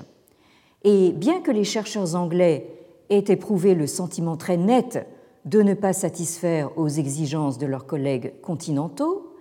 Et 0.83 1.13
bien 1.13 1.41
que 1.41 1.51
les 1.51 1.65
chercheurs 1.65 2.15
anglais 2.15 2.69
aient 3.11 3.25
éprouvé 3.29 3.75
le 3.75 3.87
sentiment 3.87 4.37
très 4.37 4.57
net 4.57 5.07
de 5.45 5.61
ne 5.63 5.75
pas 5.75 5.93
satisfaire 5.93 6.71
aux 6.79 6.89
exigences 6.89 7.59
de 7.59 7.67
leurs 7.67 7.87
collègues 7.87 8.33
continentaux, 8.41 9.35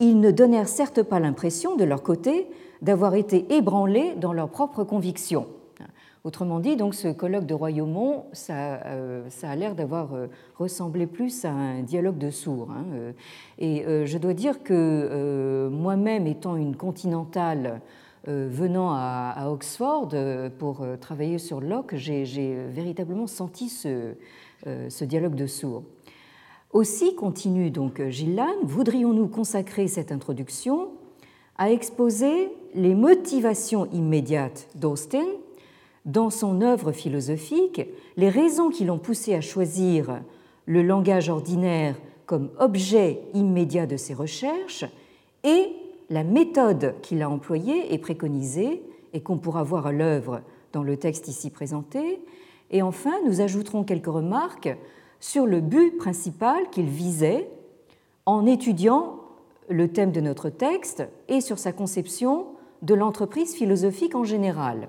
ils 0.00 0.20
ne 0.20 0.30
donnèrent 0.30 0.68
certes 0.68 1.02
pas 1.02 1.20
l'impression, 1.20 1.76
de 1.76 1.84
leur 1.84 2.02
côté, 2.02 2.48
d'avoir 2.82 3.14
été 3.14 3.52
ébranlés 3.54 4.14
dans 4.16 4.32
leurs 4.32 4.50
propres 4.50 4.84
convictions. 4.84 5.46
Autrement 6.24 6.58
dit, 6.58 6.76
donc, 6.76 6.94
ce 6.94 7.08
colloque 7.08 7.44
de 7.44 7.52
Royaumont, 7.52 8.24
ça, 8.32 8.82
euh, 8.86 9.26
ça 9.28 9.50
a 9.50 9.56
l'air 9.56 9.74
d'avoir 9.74 10.14
euh, 10.14 10.28
ressemblé 10.58 11.06
plus 11.06 11.44
à 11.44 11.50
un 11.50 11.82
dialogue 11.82 12.16
de 12.16 12.30
sourds. 12.30 12.70
Hein, 12.70 12.86
euh. 12.94 13.12
et 13.58 13.84
je 14.06 14.16
dois 14.16 14.32
dire 14.32 14.62
que 14.62 15.68
moi-même, 15.70 16.26
étant 16.26 16.56
une 16.56 16.76
continentale 16.76 17.82
venant 18.26 18.92
à, 18.94 19.48
Oxford 19.50 20.08
pour 20.58 20.82
travailler 20.98 21.38
sur 21.38 21.60
Locke, 21.60 21.94
j'ai 21.94 22.56
véritablement 22.70 23.26
senti 23.26 23.68
ce, 23.68 24.14
dialogue 25.04 25.34
de 25.34 25.46
sourds. 25.46 25.82
Aussi, 26.72 27.14
continue 27.14 27.70
donc 27.70 28.02
Gilles 28.08 28.42
voudrions-nous 28.62 29.28
consacrer 29.28 29.88
cette 29.88 30.10
introduction 30.10 30.88
à 31.58 31.70
exposer 31.70 32.50
les 32.74 32.94
motivations 32.94 33.86
immédiates 33.92 34.68
d'Austin 34.74 35.26
dans 36.04 36.30
son 36.30 36.60
œuvre 36.60 36.92
philosophique, 36.92 37.82
les 38.16 38.28
raisons 38.28 38.70
qui 38.70 38.84
l'ont 38.84 38.98
poussé 38.98 39.34
à 39.34 39.40
choisir 39.40 40.20
le 40.66 40.82
langage 40.82 41.28
ordinaire 41.28 41.96
comme 42.26 42.50
objet 42.58 43.20
immédiat 43.34 43.86
de 43.86 43.96
ses 43.96 44.14
recherches 44.14 44.84
et 45.44 45.68
la 46.10 46.24
méthode 46.24 46.94
qu'il 47.02 47.22
a 47.22 47.30
employée 47.30 47.92
et 47.92 47.98
préconisée 47.98 48.82
et 49.12 49.20
qu'on 49.20 49.38
pourra 49.38 49.62
voir 49.62 49.86
à 49.86 49.92
l'œuvre 49.92 50.42
dans 50.72 50.82
le 50.82 50.96
texte 50.96 51.28
ici 51.28 51.50
présenté. 51.50 52.20
Et 52.70 52.82
enfin, 52.82 53.12
nous 53.26 53.40
ajouterons 53.40 53.84
quelques 53.84 54.06
remarques 54.06 54.76
sur 55.20 55.46
le 55.46 55.60
but 55.60 55.96
principal 55.96 56.68
qu'il 56.70 56.86
visait 56.86 57.48
en 58.26 58.46
étudiant 58.46 59.20
le 59.68 59.88
thème 59.88 60.12
de 60.12 60.20
notre 60.20 60.50
texte 60.50 61.04
et 61.28 61.40
sur 61.40 61.58
sa 61.58 61.72
conception 61.72 62.46
de 62.82 62.94
l'entreprise 62.94 63.54
philosophique 63.54 64.14
en 64.14 64.24
général. 64.24 64.88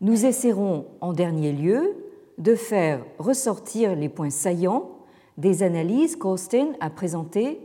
Nous 0.00 0.26
essaierons 0.26 0.86
en 1.00 1.12
dernier 1.12 1.52
lieu 1.52 1.96
de 2.38 2.54
faire 2.54 3.04
ressortir 3.18 3.94
les 3.94 4.08
points 4.08 4.30
saillants 4.30 4.90
des 5.38 5.62
analyses 5.62 6.16
qu'Austin 6.16 6.72
a 6.80 6.90
présentées 6.90 7.60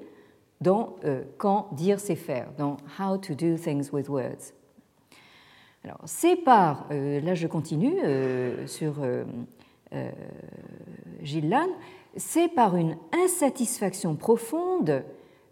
dans 0.62 0.96
euh, 1.06 1.24
Quand 1.38 1.74
dire 1.74 2.00
c'est 2.00 2.16
faire, 2.16 2.52
dans 2.58 2.78
How 3.00 3.18
to 3.18 3.34
do 3.34 3.56
things 3.56 3.92
with 3.92 4.10
words. 4.10 4.54
Alors, 5.84 6.00
c'est 6.06 6.36
par, 6.36 6.88
euh, 6.92 7.22
là 7.22 7.36
je 7.36 7.48
continue 7.48 7.96
euh, 8.04 8.68
sur 8.68 8.96
Gilles 11.24 11.50
Lannes, 11.50 11.70
c'est 12.16 12.50
par 12.50 12.76
une 12.76 12.96
insatisfaction 13.26 14.16
profonde 14.16 15.04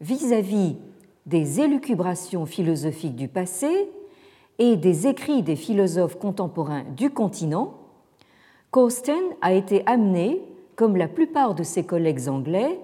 vis-à-vis 0.01 0.73
-vis 0.73 0.77
des 1.25 1.59
élucubrations 1.59 2.45
philosophiques 2.45 3.15
du 3.15 3.27
passé 3.27 3.89
et 4.59 4.75
des 4.75 5.07
écrits 5.07 5.43
des 5.43 5.55
philosophes 5.55 6.17
contemporains 6.17 6.83
du 6.95 7.09
continent 7.09 7.75
qu'Austen 8.71 9.23
a 9.41 9.53
été 9.53 9.85
amené, 9.85 10.41
comme 10.75 10.97
la 10.97 11.07
plupart 11.07 11.55
de 11.55 11.63
ses 11.63 11.85
collègues 11.85 12.27
anglais, 12.27 12.79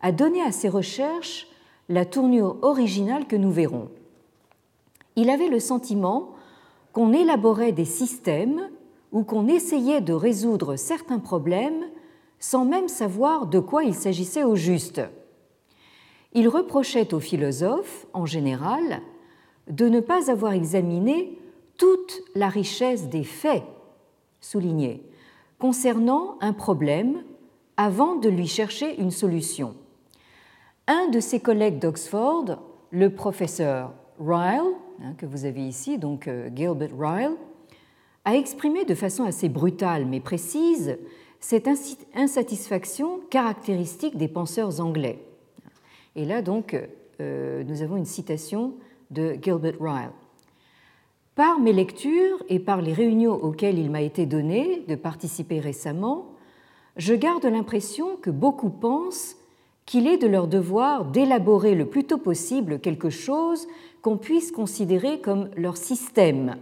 à 0.00 0.12
donner 0.12 0.42
à 0.42 0.52
ses 0.52 0.68
recherches 0.68 1.48
la 1.88 2.04
tournure 2.04 2.56
originale 2.62 3.26
que 3.26 3.36
nous 3.36 3.50
verrons. 3.50 3.88
Il 5.16 5.30
avait 5.30 5.48
le 5.48 5.60
sentiment 5.60 6.30
qu'on 6.92 7.12
élaborait 7.12 7.72
des 7.72 7.84
systèmes 7.84 8.70
ou 9.12 9.22
qu'on 9.22 9.46
essayait 9.46 10.00
de 10.00 10.12
résoudre 10.12 10.76
certains 10.76 11.18
problèmes 11.18 11.84
sans 12.38 12.64
même 12.64 12.88
savoir 12.88 13.46
de 13.46 13.58
quoi 13.58 13.84
il 13.84 13.94
s'agissait 13.94 14.44
au 14.44 14.56
juste. 14.56 15.00
Il 16.32 16.48
reprochait 16.48 17.14
aux 17.14 17.20
philosophes, 17.20 18.06
en 18.12 18.26
général, 18.26 19.00
de 19.68 19.88
ne 19.88 20.00
pas 20.00 20.30
avoir 20.30 20.52
examiné 20.52 21.38
toute 21.78 22.22
la 22.34 22.48
richesse 22.48 23.08
des 23.08 23.24
faits 23.24 23.64
soulignés 24.40 25.02
concernant 25.58 26.36
un 26.40 26.52
problème 26.52 27.22
avant 27.76 28.16
de 28.16 28.28
lui 28.28 28.46
chercher 28.46 29.00
une 29.00 29.10
solution. 29.10 29.74
Un 30.86 31.08
de 31.08 31.20
ses 31.20 31.40
collègues 31.40 31.78
d'Oxford, 31.78 32.58
le 32.90 33.10
professeur 33.10 33.92
Ryle, 34.20 34.74
hein, 35.02 35.14
que 35.16 35.26
vous 35.26 35.44
avez 35.44 35.66
ici, 35.66 35.98
donc 35.98 36.28
euh, 36.28 36.50
Gilbert 36.54 36.96
Ryle, 36.98 37.36
a 38.24 38.36
exprimé 38.36 38.84
de 38.84 38.94
façon 38.94 39.24
assez 39.24 39.48
brutale 39.48 40.06
mais 40.06 40.20
précise 40.20 40.98
cette 41.40 41.68
insatisfaction 42.14 43.20
caractéristique 43.28 44.16
des 44.16 44.28
penseurs 44.28 44.80
anglais. 44.80 45.22
Et 46.16 46.24
là, 46.24 46.40
donc, 46.40 46.74
euh, 47.20 47.62
nous 47.64 47.82
avons 47.82 47.96
une 47.96 48.06
citation 48.06 48.74
de 49.10 49.36
Gilbert 49.40 49.76
Ryle. 49.80 50.10
Par 51.34 51.58
mes 51.58 51.72
lectures 51.72 52.42
et 52.48 52.60
par 52.60 52.80
les 52.80 52.92
réunions 52.92 53.34
auxquelles 53.34 53.78
il 53.78 53.90
m'a 53.90 54.02
été 54.02 54.24
donné 54.24 54.84
de 54.86 54.94
participer 54.94 55.58
récemment, 55.58 56.32
je 56.96 57.14
garde 57.14 57.44
l'impression 57.44 58.16
que 58.16 58.30
beaucoup 58.30 58.70
pensent 58.70 59.36
qu'il 59.84 60.06
est 60.06 60.16
de 60.16 60.28
leur 60.28 60.46
devoir 60.46 61.04
d'élaborer 61.06 61.74
le 61.74 61.86
plus 61.86 62.04
tôt 62.04 62.18
possible 62.18 62.78
quelque 62.78 63.10
chose 63.10 63.66
qu'on 64.00 64.16
puisse 64.16 64.52
considérer 64.52 65.20
comme 65.20 65.50
leur 65.56 65.76
système. 65.76 66.56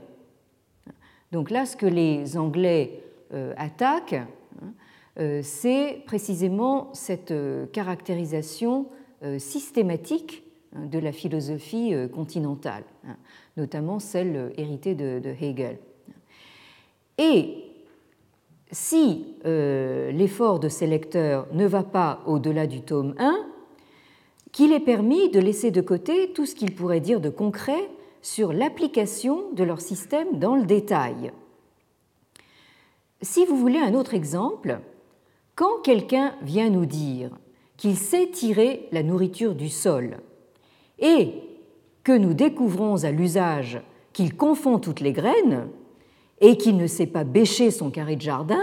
Donc 1.32 1.50
là, 1.50 1.66
ce 1.66 1.76
que 1.76 1.86
les 1.86 2.36
Anglais 2.38 3.02
euh, 3.34 3.52
attaquent, 3.58 4.14
hein, 4.14 5.42
c'est 5.42 6.02
précisément 6.06 6.88
cette 6.94 7.34
caractérisation 7.72 8.86
systématique 9.38 10.41
de 10.76 10.98
la 10.98 11.12
philosophie 11.12 11.94
continentale, 12.12 12.84
hein, 13.06 13.16
notamment 13.56 13.98
celle 13.98 14.52
héritée 14.56 14.94
de 14.94 15.34
Hegel. 15.40 15.78
Et 17.18 17.64
si 18.70 19.26
l'effort 19.44 20.60
de 20.60 20.68
ces 20.68 20.86
lecteurs 20.86 21.46
ne 21.52 21.66
va 21.66 21.82
pas 21.82 22.22
au-delà 22.26 22.66
du 22.66 22.80
tome 22.80 23.14
1, 23.18 23.46
qu'il 24.50 24.72
est 24.72 24.80
permis 24.80 25.30
de 25.30 25.40
laisser 25.40 25.70
de 25.70 25.80
côté 25.80 26.32
tout 26.32 26.46
ce 26.46 26.54
qu'ils 26.54 26.74
pourraient 26.74 27.00
dire 27.00 27.20
de 27.20 27.30
concret 27.30 27.90
sur 28.22 28.52
l'application 28.52 29.50
de 29.52 29.64
leur 29.64 29.80
système 29.80 30.38
dans 30.38 30.56
le 30.56 30.64
détail. 30.64 31.32
Si 33.20 33.44
vous 33.46 33.56
voulez 33.56 33.78
un 33.78 33.94
autre 33.94 34.14
exemple, 34.14 34.80
quand 35.54 35.80
quelqu'un 35.82 36.34
vient 36.42 36.70
nous 36.70 36.86
dire 36.86 37.30
qu'il 37.76 37.96
sait 37.96 38.30
tirer 38.30 38.88
la 38.90 39.02
nourriture 39.02 39.54
du 39.54 39.68
sol 39.68 40.18
et 41.02 41.34
que 42.04 42.16
nous 42.16 42.32
découvrons 42.32 43.04
à 43.04 43.10
l'usage 43.10 43.82
qu'il 44.12 44.36
confond 44.36 44.78
toutes 44.78 45.00
les 45.00 45.12
graines 45.12 45.68
et 46.40 46.56
qu'il 46.56 46.76
ne 46.76 46.86
sait 46.86 47.06
pas 47.06 47.24
bêcher 47.24 47.70
son 47.70 47.90
carré 47.90 48.16
de 48.16 48.22
jardin, 48.22 48.62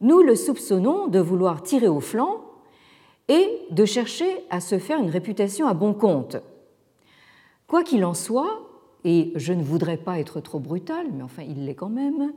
nous 0.00 0.22
le 0.22 0.36
soupçonnons 0.36 1.08
de 1.08 1.18
vouloir 1.18 1.62
tirer 1.62 1.88
au 1.88 2.00
flanc 2.00 2.40
et 3.28 3.48
de 3.70 3.84
chercher 3.84 4.28
à 4.50 4.60
se 4.60 4.78
faire 4.78 4.98
une 4.98 5.10
réputation 5.10 5.66
à 5.66 5.74
bon 5.74 5.94
compte. 5.94 6.36
Quoi 7.66 7.82
qu'il 7.82 8.04
en 8.04 8.14
soit, 8.14 8.60
et 9.04 9.32
je 9.36 9.52
ne 9.52 9.62
voudrais 9.62 9.96
pas 9.96 10.18
être 10.18 10.40
trop 10.40 10.58
brutal, 10.58 11.06
mais 11.14 11.22
enfin 11.22 11.42
il 11.42 11.66
l'est 11.66 11.74
quand 11.74 11.88
même, 11.88 12.32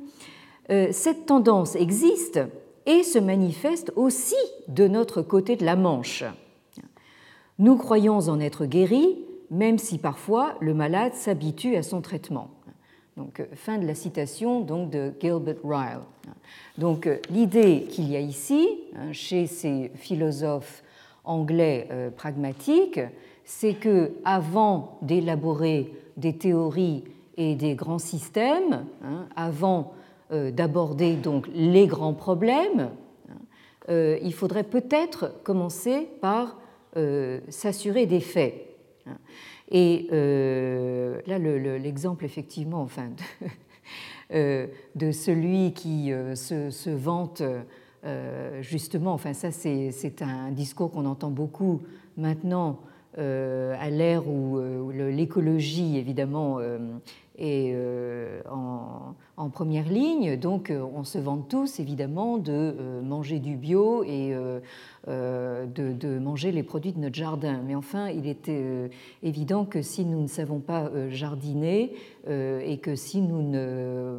euh, 0.70 0.88
cette 0.92 1.26
tendance 1.26 1.76
existe 1.76 2.40
et 2.86 3.04
se 3.04 3.20
manifeste 3.20 3.92
aussi 3.96 4.36
de 4.68 4.88
notre 4.88 5.22
côté 5.22 5.56
de 5.56 5.66
la 5.66 5.76
Manche. 5.76 6.24
Nous 7.58 7.78
croyons 7.78 8.18
en 8.28 8.40
être 8.40 8.66
guéris, 8.66 9.18
même 9.50 9.78
si 9.78 9.98
parfois 9.98 10.56
le 10.60 10.74
malade 10.74 11.14
s'habitue 11.14 11.76
à 11.76 11.84
son 11.84 12.02
traitement. 12.02 12.50
Donc, 13.18 13.40
euh, 13.40 13.46
fin 13.54 13.78
de 13.78 13.88
la 13.88 13.96
citation 13.96 14.60
donc, 14.60 14.90
de 14.90 15.14
Gilbert 15.22 15.56
Ryle. 15.64 16.02
Donc, 16.78 17.08
euh, 17.08 17.18
l'idée 17.30 17.88
qu'il 17.90 18.10
y 18.10 18.16
a 18.18 18.20
ici, 18.20 18.68
hein, 18.96 19.14
chez 19.14 19.48
ces 19.48 19.92
philosophes 19.96 20.84
anglais 21.24 21.88
euh, 21.92 22.10
pragmatiques, 22.10 23.00
c'est 23.46 23.76
que 23.76 24.12
avant 24.26 24.98
d'élaborer 25.02 25.94
des 26.18 26.36
théories 26.36 27.04
et 27.38 27.56
des 27.56 27.76
grands 27.76 28.00
systèmes, 28.00 28.86
hein, 29.04 29.28
avant 29.36 29.94
d'aborder 30.32 31.14
donc 31.14 31.48
les 31.54 31.86
grands 31.86 32.16
problèmes, 32.16 32.90
hein, 33.30 34.18
il 34.24 34.34
faudrait 34.34 34.64
peut-être 34.64 35.32
commencer 35.44 36.10
par 36.20 36.58
s'assurer 37.50 38.06
des 38.06 38.22
faits. 38.22 38.76
Et 39.72 40.08
euh, 40.12 41.22
là, 41.26 41.40
l'exemple, 41.40 42.26
effectivement, 42.26 42.82
enfin, 42.82 43.10
de, 43.10 43.48
euh, 44.34 45.12
celui 45.12 45.74
qui 45.74 46.12
euh, 46.12 46.36
se, 46.36 46.70
se, 46.70 46.90
vante, 46.90 47.42
justement, 48.62 49.14
enfin, 49.14 49.34
ça, 49.34 49.52
c'est 49.52 50.22
un 50.22 50.52
discours 50.52 50.92
qu'on 50.92 51.06
entend 51.06 51.32
beaucoup 51.32 51.82
maintenant 52.18 52.80
à 53.18 53.90
l'ère 53.90 54.28
où 54.28 54.60
l'écologie, 54.92 55.98
évidemment, 55.98 56.60
est 57.38 57.76
en, 58.50 59.50
première 59.50 59.88
ligne. 59.90 60.38
Donc, 60.38 60.72
on 60.72 61.04
se 61.04 61.18
vante 61.18 61.48
tous, 61.50 61.80
évidemment, 61.80 62.38
de 62.38 63.02
manger 63.04 63.40
du 63.40 63.56
bio 63.56 64.04
et 64.04 64.36
euh, 65.08 65.68
de, 65.68 66.18
manger 66.18 66.52
les 66.52 66.64
produits 66.64 66.92
de 66.92 67.00
notre 67.00 67.16
jardin. 67.16 67.62
Mais 67.64 67.76
enfin, 67.76 68.10
il 68.10 68.26
était 68.28 68.62
euh, 68.64 68.88
évident 69.22 69.64
que 69.64 69.84
si 69.84 70.04
nous 70.04 70.20
ne 70.20 70.28
savons 70.28 70.60
pas 70.60 70.86
euh, 70.86 71.12
jardiner 71.12 71.94
et 72.28 72.80
que 72.80 72.96
si 72.96 73.22
nous 73.22 73.44
ne, 73.44 74.18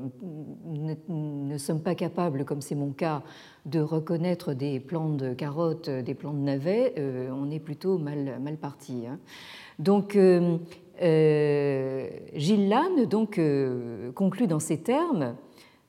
sommes 1.59 1.80
pas 1.80 1.96
capables, 1.96 2.44
comme 2.44 2.61
c'est 2.61 2.76
mon 2.76 2.90
cas, 2.90 3.24
de 3.66 3.81
reconnaître 3.81 4.55
des 4.55 4.81
plants 4.81 5.11
de 5.11 5.35
carottes, 5.35 5.90
des 5.90 6.14
plants 6.14 6.33
de 6.33 6.38
navets, 6.38 6.94
on 7.31 7.50
est 7.50 7.61
plutôt 7.61 7.98
mal, 7.98 8.40
parti. 8.61 9.05
Hein. 9.07 9.18
Donc, 9.79 10.14
Gilles 10.14 10.61
Lannes 12.68 13.09
conclut 14.14 14.46
dans 14.46 14.61
ces 14.61 14.79
termes 14.79 15.37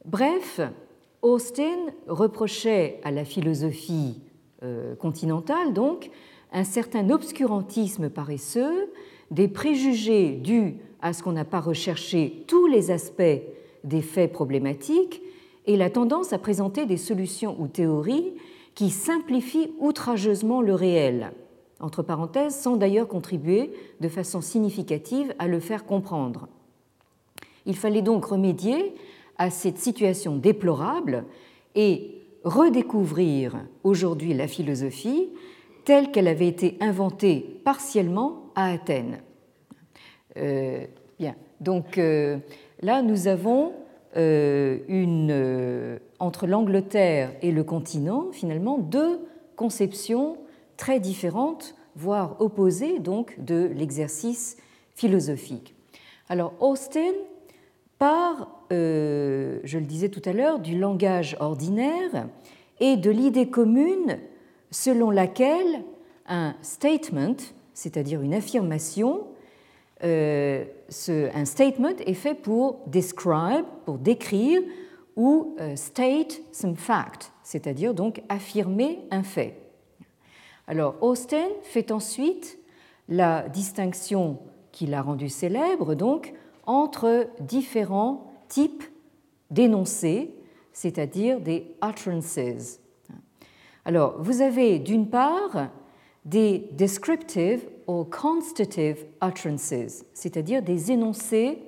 Bref, 0.07 0.61
Austin 1.21 1.87
reprochait 2.07 3.01
à 3.03 3.11
la 3.11 3.25
philosophie 3.25 4.21
euh, 4.63 4.95
continentale, 4.95 5.73
donc, 5.73 6.09
un 6.53 6.63
certain 6.63 7.09
obscurantisme 7.09 8.09
paresseux, 8.09 8.93
des 9.29 9.49
préjugés 9.49 10.31
dus 10.31 10.77
à 11.01 11.11
ce 11.11 11.23
qu'on 11.23 11.33
n'a 11.33 11.43
pas 11.43 11.59
recherché 11.59 12.45
tous 12.47 12.67
les 12.67 12.89
aspects 12.89 13.41
des 13.83 14.01
faits 14.01 14.31
problématiques, 14.31 15.21
et 15.67 15.75
la 15.77 15.89
tendance 15.89 16.33
à 16.33 16.39
présenter 16.39 16.85
des 16.85 16.97
solutions 16.97 17.55
ou 17.59 17.67
théories 17.67 18.33
qui 18.73 18.89
simplifient 18.89 19.73
outrageusement 19.79 20.61
le 20.61 20.73
réel, 20.73 21.31
entre 21.79 22.01
parenthèses, 22.01 22.55
sans 22.55 22.77
d'ailleurs 22.77 23.07
contribuer 23.07 23.71
de 23.99 24.07
façon 24.07 24.41
significative 24.41 25.35
à 25.39 25.47
le 25.47 25.59
faire 25.59 25.85
comprendre. 25.85 26.47
Il 27.65 27.75
fallait 27.75 28.01
donc 28.01 28.25
remédier 28.25 28.95
à 29.37 29.49
cette 29.49 29.77
situation 29.77 30.37
déplorable 30.37 31.25
et 31.75 32.21
redécouvrir 32.43 33.57
aujourd'hui 33.83 34.33
la 34.33 34.47
philosophie 34.47 35.27
telle 35.83 36.11
qu'elle 36.11 36.27
avait 36.27 36.47
été 36.47 36.77
inventée 36.79 37.59
partiellement 37.63 38.51
à 38.55 38.71
Athènes. 38.71 39.21
Euh, 40.37 40.85
bien, 41.19 41.35
donc 41.59 41.97
euh, 41.97 42.37
là 42.81 43.01
nous 43.01 43.27
avons 43.27 43.73
une, 44.17 45.99
entre 46.19 46.47
l'Angleterre 46.47 47.31
et 47.41 47.51
le 47.51 47.63
continent 47.63 48.31
finalement 48.31 48.77
deux 48.79 49.19
conceptions 49.55 50.37
très 50.75 50.99
différentes, 50.99 51.75
voire 51.95 52.35
opposées 52.39 52.99
donc 52.99 53.35
de 53.43 53.69
l'exercice 53.75 54.57
philosophique. 54.95 55.75
Alors 56.29 56.53
Austin 56.59 57.13
part, 57.99 58.49
euh, 58.71 59.59
je 59.63 59.77
le 59.79 59.85
disais 59.85 60.09
tout 60.09 60.21
à 60.25 60.33
l'heure, 60.33 60.59
du 60.59 60.77
langage 60.77 61.35
ordinaire 61.39 62.27
et 62.79 62.97
de 62.97 63.09
l'idée 63.09 63.49
commune 63.49 64.19
selon 64.71 65.09
laquelle 65.09 65.83
un 66.27 66.55
statement, 66.61 67.37
c'est-à-dire 67.73 68.21
une 68.21 68.33
affirmation, 68.33 69.23
euh, 70.03 70.65
un 71.09 71.45
statement 71.45 71.95
est 72.05 72.13
fait 72.13 72.35
pour 72.35 72.79
describe, 72.87 73.65
pour 73.85 73.97
décrire, 73.97 74.61
ou 75.15 75.55
euh, 75.59 75.75
state 75.75 76.41
some 76.51 76.75
fact, 76.75 77.31
c'est-à-dire 77.43 77.93
donc 77.93 78.21
affirmer 78.29 78.99
un 79.09 79.23
fait. 79.23 79.59
Alors 80.67 80.95
Austin 81.01 81.47
fait 81.63 81.91
ensuite 81.91 82.59
la 83.09 83.49
distinction 83.49 84.39
qu'il 84.71 84.93
a 84.93 85.01
rendue 85.01 85.29
célèbre, 85.29 85.95
donc 85.95 86.33
entre 86.65 87.27
différents 87.39 88.31
types 88.47 88.83
d'énoncés, 89.49 90.35
c'est-à-dire 90.71 91.39
des 91.39 91.75
utterances. 91.83 92.79
Alors, 93.85 94.21
vous 94.21 94.41
avez 94.41 94.79
d'une 94.79 95.09
part 95.09 95.69
des 96.25 96.67
descriptive 96.73 97.65
ou 97.87 98.03
constative 98.03 99.05
utterances, 99.21 100.03
c'est-à-dire 100.13 100.61
des 100.61 100.91
énoncés 100.91 101.59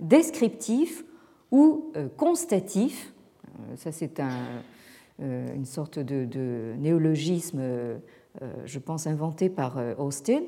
descriptifs 0.00 1.04
ou 1.50 1.92
euh, 1.96 2.08
constatifs. 2.16 3.12
Euh, 3.48 3.76
ça, 3.76 3.92
c'est 3.92 4.20
euh, 4.20 5.54
une 5.54 5.64
sorte 5.64 5.98
de, 5.98 6.74
néologisme, 6.78 7.62
je 8.64 8.78
pense, 8.80 9.06
inventé 9.06 9.48
par 9.48 9.80
Austin, 9.98 10.40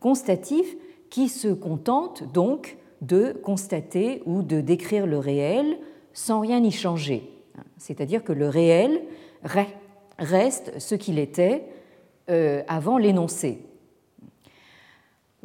constatif, 0.00 0.76
qui 1.10 1.28
se 1.28 1.48
contente 1.48 2.24
donc 2.32 2.78
de 3.02 3.32
constater 3.42 4.22
ou 4.24 4.40
de 4.42 4.62
décrire 4.62 5.06
le 5.06 5.18
réel 5.18 5.76
sans 6.14 6.40
rien 6.40 6.62
y 6.64 6.70
changer. 6.70 7.30
C'est-à-dire 7.76 8.24
que 8.24 8.32
le 8.32 8.48
réel 8.48 9.02
reste 10.18 10.78
ce 10.78 10.94
qu'il 10.94 11.18
était 11.18 11.64
avant 12.66 12.96
l'énoncé. 12.96 13.60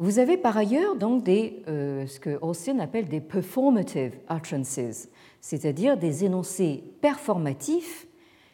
Vous 0.00 0.18
avez 0.18 0.38
par 0.38 0.56
ailleurs 0.56 0.96
donc 0.96 1.28
euh, 1.28 2.06
ce 2.06 2.18
que 2.20 2.38
Austin 2.40 2.78
appelle 2.78 3.06
des 3.06 3.20
performative 3.20 4.14
utterances, 4.30 5.08
c'est-à-dire 5.42 5.98
des 5.98 6.24
énoncés 6.24 6.82
performatifs 7.02 8.06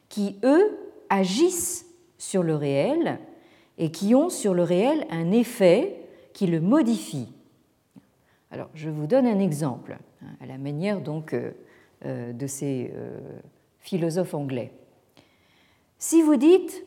qui, 0.09 0.40
eux, 0.42 0.76
agissent 1.09 1.87
sur 2.18 2.42
le 2.42 2.56
réel 2.56 3.20
et 3.78 3.92
qui 3.92 4.12
ont 4.16 4.28
sur 4.28 4.54
le 4.54 4.64
réel 4.64 5.06
un 5.09 5.30
effet 5.30 5.94
qui 6.32 6.48
le 6.48 6.61
modifie. 6.61 7.32
Alors, 8.50 8.68
je 8.74 8.90
vous 8.90 9.06
donne 9.06 9.28
un 9.28 9.38
exemple, 9.38 9.96
hein, 10.24 10.26
à 10.40 10.46
la 10.46 10.59
manière 10.59 11.00
donc 11.00 11.32
euh, 11.32 11.52
euh, 12.06 12.32
de 12.32 12.48
ces 12.48 12.92
philosophes 13.78 14.35
anglais. 14.35 14.72
Si 16.00 16.22
vous 16.22 16.35
dites 16.35 16.85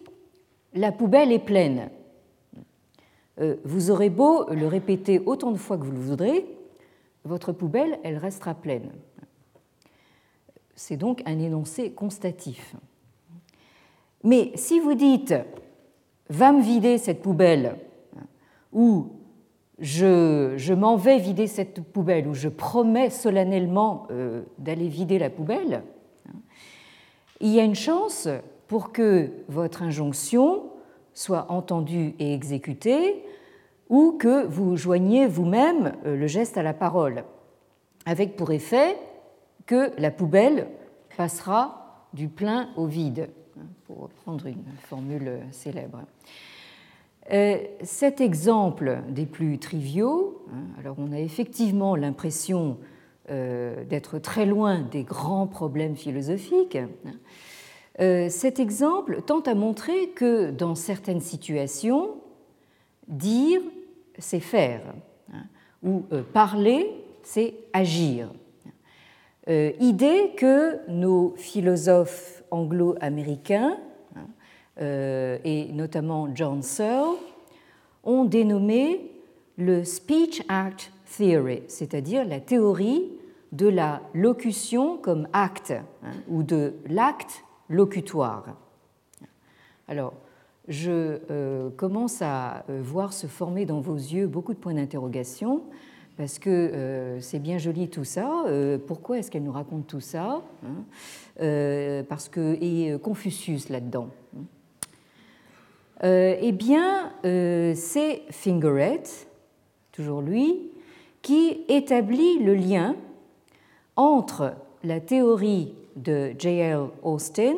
la 0.73 0.91
poubelle 0.91 1.31
est 1.31 1.39
pleine, 1.39 1.89
vous 3.63 3.91
aurez 3.91 4.09
beau 4.09 4.49
le 4.49 4.67
répéter 4.67 5.21
autant 5.25 5.51
de 5.51 5.57
fois 5.57 5.77
que 5.77 5.83
vous 5.83 5.91
le 5.91 5.99
voudrez, 5.99 6.45
votre 7.23 7.51
poubelle, 7.51 7.99
elle 8.03 8.17
restera 8.17 8.53
pleine. 8.53 8.91
C'est 10.75 10.97
donc 10.97 11.21
un 11.25 11.39
énoncé 11.39 11.91
constatif. 11.91 12.75
Mais 14.23 14.51
si 14.55 14.79
vous 14.79 14.93
dites 14.93 15.33
va 16.29 16.51
me 16.51 16.61
vider 16.61 16.97
cette 16.97 17.21
poubelle, 17.21 17.75
ou 18.71 19.07
je, 19.79 20.73
m'en 20.73 20.95
vais 20.95 21.17
vider 21.17 21.47
cette 21.47 21.81
poubelle, 21.81 22.27
ou 22.27 22.33
je 22.33 22.49
promets 22.49 23.09
solennellement 23.09 24.07
euh, 24.11 24.43
d'aller 24.57 24.87
vider 24.87 25.17
la 25.17 25.29
poubelle, 25.29 25.83
il 27.41 27.49
y 27.49 27.59
a 27.59 27.63
une 27.63 27.75
chance 27.75 28.27
pour 28.67 28.91
que 28.91 29.31
votre 29.47 29.81
injonction 29.81 30.63
soit 31.13 31.47
entendue 31.49 32.13
et 32.19 32.33
exécutée, 32.33 33.23
ou 33.89 34.11
que 34.13 34.45
vous 34.45 34.77
joigniez 34.77 35.27
vous-même 35.27 35.93
euh, 36.05 36.15
le 36.15 36.27
geste 36.27 36.57
à 36.57 36.63
la 36.63 36.73
parole, 36.73 37.23
avec 38.05 38.35
pour 38.35 38.51
effet 38.51 38.95
que 39.65 39.91
la 39.99 40.11
poubelle 40.11 40.67
passera 41.17 42.05
du 42.13 42.27
plein 42.27 42.69
au 42.77 42.85
vide, 42.85 43.29
pour 43.85 44.01
reprendre 44.01 44.45
une 44.45 44.63
formule 44.87 45.39
célèbre. 45.51 46.03
Euh, 47.31 47.57
cet 47.83 48.21
exemple 48.21 48.99
des 49.09 49.25
plus 49.25 49.59
triviaux, 49.59 50.45
hein, 50.51 50.79
alors 50.79 50.95
on 50.97 51.11
a 51.11 51.19
effectivement 51.19 51.95
l'impression 51.95 52.77
euh, 53.29 53.83
d'être 53.83 54.17
très 54.17 54.45
loin 54.45 54.79
des 54.79 55.03
grands 55.03 55.45
problèmes 55.45 55.95
philosophiques, 55.95 56.77
hein, 56.77 58.29
cet 58.29 58.59
exemple 58.59 59.21
tente 59.23 59.49
à 59.49 59.55
montrer 59.55 60.11
que 60.11 60.51
dans 60.51 60.73
certaines 60.73 61.19
situations, 61.19 62.15
dire 63.09 63.59
c'est 64.19 64.39
faire, 64.39 64.81
hein, 65.33 65.43
ou 65.83 66.05
euh, 66.11 66.21
parler, 66.21 66.89
c'est 67.23 67.55
agir. 67.73 68.29
Euh, 69.47 69.71
idée 69.79 70.31
que 70.37 70.87
nos 70.89 71.33
philosophes 71.37 72.43
anglo-américains, 72.51 73.77
hein, 74.15 74.27
euh, 74.81 75.37
et 75.43 75.71
notamment 75.71 76.29
John 76.35 76.61
Searle, 76.61 77.15
ont 78.03 78.25
dénommé 78.25 79.11
le 79.57 79.83
Speech 79.83 80.43
Act 80.47 80.91
Theory, 81.17 81.63
c'est-à-dire 81.67 82.25
la 82.25 82.39
théorie 82.39 83.11
de 83.51 83.67
la 83.67 84.01
locution 84.13 84.97
comme 84.97 85.27
acte, 85.33 85.73
hein, 86.03 86.11
ou 86.27 86.43
de 86.43 86.75
l'acte 86.87 87.43
locutoire. 87.69 88.45
Alors, 89.87 90.13
je 90.69 91.19
euh, 91.31 91.69
commence 91.71 92.21
à 92.21 92.63
euh, 92.69 92.79
voir 92.81 93.11
se 93.11 93.25
former 93.27 93.65
dans 93.65 93.81
vos 93.81 93.95
yeux 93.95 94.27
beaucoup 94.27 94.53
de 94.53 94.59
points 94.59 94.75
d'interrogation, 94.75 95.63
parce 96.15 96.37
que 96.37 96.49
euh, 96.49 97.19
c'est 97.21 97.39
bien 97.39 97.57
joli 97.57 97.89
tout 97.89 98.03
ça. 98.03 98.45
pourquoi 98.87 99.17
est-ce 99.17 99.31
qu'elle 99.31 99.43
nous 99.43 99.51
raconte 99.51 99.87
tout 99.87 99.99
ça 99.99 100.43
hein 100.63 102.03
Parce 102.07 102.29
que 102.29 102.57
et 102.61 102.97
Confucius 102.99 103.69
là-dedans. 103.69 104.09
eh 106.03 106.51
bien, 106.51 107.13
c'est 107.23 108.21
Fingeret, 108.29 109.03
toujours 109.91 110.21
lui, 110.21 110.71
qui 111.21 111.61
établit 111.67 112.39
le 112.39 112.53
lien 112.53 112.95
entre 113.95 114.53
la 114.83 114.99
théorie 114.99 115.73
de 115.95 116.33
J.L. 116.37 116.87
Austin 117.03 117.55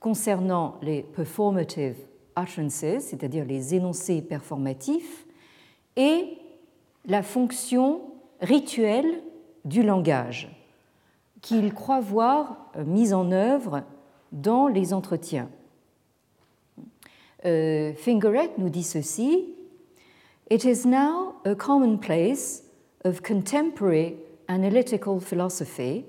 concernant 0.00 0.76
les 0.82 1.02
performative 1.02 1.96
c'est-à-dire 2.46 3.44
les 3.44 3.74
énoncés 3.74 4.22
performatifs, 4.22 5.26
et 5.96 6.38
la 7.06 7.22
fonction 7.22 8.00
rituelle 8.40 9.22
du 9.64 9.82
langage, 9.82 10.48
qu'il 11.40 11.72
croit 11.72 12.00
voir 12.00 12.70
euh, 12.76 12.84
mise 12.84 13.12
en 13.12 13.32
œuvre 13.32 13.82
dans 14.32 14.68
les 14.68 14.92
entretiens. 14.92 15.48
Euh, 17.44 17.92
Fingeret 17.94 18.50
nous 18.58 18.68
dit 18.68 18.82
ceci 18.82 19.54
It 20.50 20.64
is 20.64 20.86
now 20.86 21.34
a 21.44 21.54
commonplace 21.54 22.64
of 23.04 23.22
contemporary 23.22 24.16
analytical 24.48 25.20
philosophy, 25.20 26.04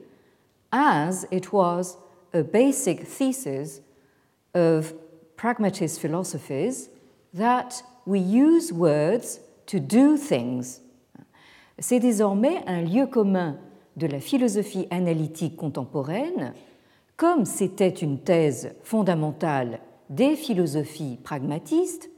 as 0.71 1.25
it 1.31 1.53
was 1.53 1.97
a 2.33 2.43
basic 2.43 3.05
thesis 3.05 3.81
of 4.53 4.93
pragmatist 5.41 5.99
philosophies 5.99 6.91
that 7.33 7.81
we 8.05 8.19
use 8.19 8.71
words 8.71 9.39
to 9.65 9.79
do 9.79 10.15
things. 10.15 10.81
C'est 11.79 11.99
désormais 11.99 12.61
un 12.67 12.83
lieu 12.83 13.07
commun 13.07 13.57
de 13.97 14.05
la 14.05 14.19
philosophie 14.19 14.85
analytique 14.91 15.57
contemporaine, 15.57 16.53
comme 17.17 17.45
c'était 17.45 17.89
une 17.89 18.19
thèse 18.19 18.75
fondamentale 18.83 19.79
des 20.11 20.35
philosophies 20.35 21.17
pragmatistes, 21.23 22.11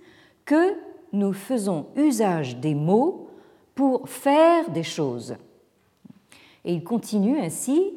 que 0.43 0.73
nous 1.13 1.31
faisons 1.31 1.85
usage 1.95 2.57
des 2.57 2.75
mots 2.75 3.29
pour 3.73 4.09
faire 4.09 4.69
des 4.69 4.83
choses. 4.83 5.37
Et 6.65 6.73
il 6.73 6.83
continue 6.83 7.39
ainsi, 7.39 7.93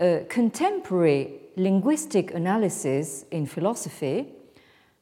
uh, 0.00 0.20
Contemporary 0.34 1.34
linguistic 1.58 2.34
analysis 2.34 3.26
in 3.30 3.44
philosophy 3.44 4.37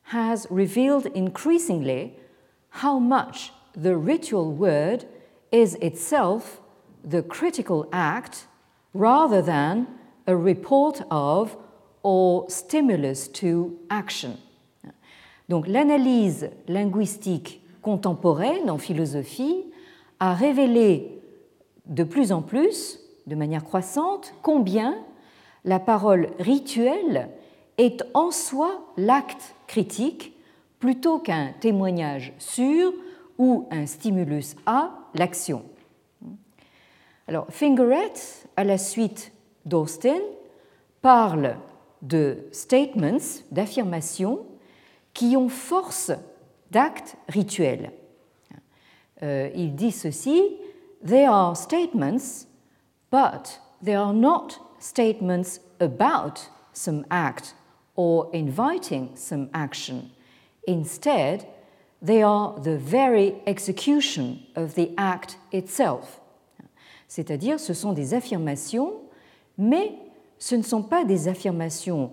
has 0.06 0.46
revealed 0.50 1.06
increasingly 1.06 2.14
how 2.70 2.98
much 2.98 3.52
the 3.74 3.96
ritual 3.96 4.52
word 4.52 5.04
is 5.50 5.74
itself 5.76 6.60
the 7.04 7.22
critical 7.22 7.88
act 7.92 8.46
rather 8.94 9.42
than 9.42 9.86
a 10.26 10.36
report 10.36 11.02
of 11.10 11.56
or 12.02 12.46
stimulus 12.48 13.28
to 13.28 13.78
action. 13.90 14.38
Donc 15.48 15.66
l'analyse 15.66 16.50
linguistique 16.68 17.62
contemporaine 17.82 18.70
en 18.70 18.78
philosophie 18.78 19.64
a 20.18 20.34
révélé 20.34 21.20
de 21.86 22.04
plus 22.04 22.32
en 22.32 22.42
plus, 22.42 22.98
de 23.26 23.34
manière 23.34 23.64
croissante, 23.64 24.34
combien 24.42 24.98
la 25.64 25.78
parole 25.78 26.30
rituelle 26.38 27.28
est 27.78 28.02
en 28.14 28.30
soi 28.30 28.92
l'acte 28.96 29.54
critique 29.66 30.34
plutôt 30.78 31.18
qu'un 31.18 31.52
témoignage 31.60 32.32
sûr 32.38 32.92
ou 33.38 33.66
un 33.70 33.86
stimulus 33.86 34.56
à 34.66 34.92
l'action. 35.14 35.64
Alors, 37.28 37.46
Fingeret, 37.50 38.12
à 38.56 38.64
la 38.64 38.78
suite 38.78 39.32
d'Austin, 39.64 40.20
parle 41.02 41.56
de 42.02 42.46
statements, 42.52 43.42
d'affirmations, 43.50 44.46
qui 45.12 45.36
ont 45.36 45.48
force 45.48 46.12
d'actes 46.70 47.16
rituels. 47.28 47.90
Euh, 49.22 49.50
il 49.54 49.74
dit 49.74 49.92
ceci 49.92 50.56
They 51.04 51.24
are 51.24 51.56
statements, 51.56 52.46
but 53.10 53.60
they 53.82 53.94
are 53.94 54.12
not 54.12 54.60
statements 54.78 55.60
about 55.80 56.50
some 56.72 57.04
act 57.10 57.54
or 57.96 58.28
inviting 58.32 59.10
some 59.14 59.48
action. 59.52 60.10
Instead, 60.66 61.46
they 62.02 62.22
are 62.22 62.54
the 62.62 62.76
very 62.76 63.34
execution 63.46 64.40
of 64.54 64.74
the 64.74 64.92
act 64.96 65.38
itself. 65.52 66.20
C'est-à-dire, 67.08 67.58
ce 67.60 67.72
sont 67.72 67.92
des 67.92 68.14
affirmations, 68.14 68.92
mais 69.58 69.94
ce 70.38 70.54
ne 70.54 70.62
sont 70.62 70.82
pas 70.82 71.04
des 71.04 71.28
affirmations 71.28 72.10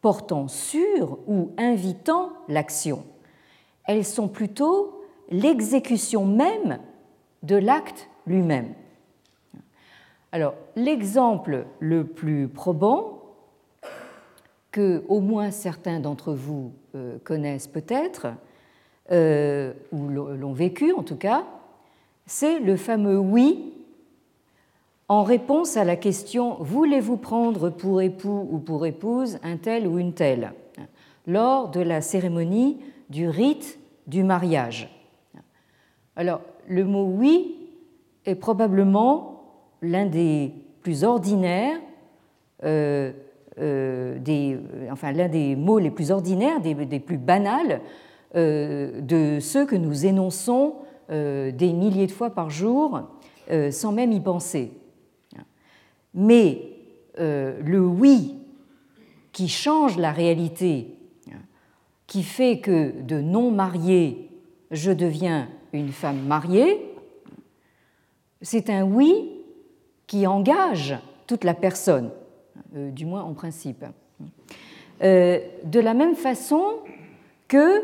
portant 0.00 0.48
sur 0.48 1.18
ou 1.26 1.52
invitant 1.58 2.30
l'action. 2.48 3.04
Elles 3.84 4.04
sont 4.04 4.28
plutôt 4.28 5.02
l'exécution 5.30 6.24
même 6.24 6.78
de 7.42 7.56
l'acte 7.56 8.08
lui-même. 8.26 8.74
Alors, 10.30 10.54
l'exemple 10.76 11.66
le 11.80 12.06
plus 12.06 12.48
probant 12.48 13.17
que 14.70 15.02
au 15.08 15.20
moins 15.20 15.50
certains 15.50 16.00
d'entre 16.00 16.32
vous 16.32 16.72
euh, 16.94 17.18
connaissent 17.24 17.66
peut-être, 17.66 18.28
euh, 19.10 19.72
ou 19.92 20.08
l'ont 20.08 20.52
vécu 20.52 20.92
en 20.92 21.02
tout 21.02 21.16
cas, 21.16 21.44
c'est 22.26 22.60
le 22.60 22.76
fameux 22.76 23.18
oui 23.18 23.72
en 25.08 25.22
réponse 25.22 25.78
à 25.78 25.84
la 25.84 25.96
question 25.96 26.56
Voulez-vous 26.60 27.16
prendre 27.16 27.70
pour 27.70 28.02
époux 28.02 28.46
ou 28.50 28.58
pour 28.58 28.84
épouse 28.84 29.38
un 29.42 29.56
tel 29.56 29.86
ou 29.86 29.98
une 29.98 30.12
telle? 30.12 30.52
lors 31.28 31.68
de 31.68 31.80
la 31.80 32.00
cérémonie 32.00 32.78
du 33.10 33.28
rite 33.28 33.78
du 34.06 34.24
mariage. 34.24 34.88
Alors, 36.16 36.40
le 36.66 36.84
mot 36.84 37.04
oui 37.04 37.54
est 38.24 38.34
probablement 38.34 39.44
l'un 39.82 40.06
des 40.06 40.52
plus 40.82 41.04
ordinaires 41.04 41.78
euh, 42.64 43.12
des, 43.58 44.58
enfin, 44.90 45.12
l'un 45.12 45.28
des 45.28 45.56
mots 45.56 45.78
les 45.78 45.90
plus 45.90 46.10
ordinaires, 46.10 46.60
des, 46.60 47.00
plus 47.00 47.18
banals 47.18 47.80
de 48.34 49.38
ceux 49.40 49.66
que 49.66 49.76
nous 49.76 50.06
énonçons 50.06 50.74
des 51.08 51.72
milliers 51.72 52.06
de 52.06 52.12
fois 52.12 52.30
par 52.30 52.50
jour 52.50 53.00
sans 53.70 53.92
même 53.92 54.12
y 54.12 54.20
penser. 54.20 54.72
Mais 56.14 56.60
le 57.18 57.80
oui 57.80 58.36
qui 59.32 59.48
change 59.48 59.98
la 59.98 60.12
réalité, 60.12 60.98
qui 62.08 62.22
fait 62.22 62.58
que 62.58 63.00
de 63.02 63.20
non 63.20 63.52
marié, 63.52 64.30
je 64.70 64.90
deviens 64.90 65.48
une 65.72 65.92
femme 65.92 66.26
mariée, 66.26 66.92
c'est 68.42 68.70
un 68.70 68.82
oui 68.82 69.30
qui 70.06 70.26
engage 70.26 70.98
toute 71.26 71.44
la 71.44 71.54
personne, 71.54 72.10
euh, 72.10 72.27
du 72.72 73.06
moins 73.06 73.22
en 73.22 73.34
principe. 73.34 73.84
Euh, 75.02 75.38
de 75.64 75.80
la 75.80 75.94
même 75.94 76.14
façon 76.14 76.78
que 77.46 77.82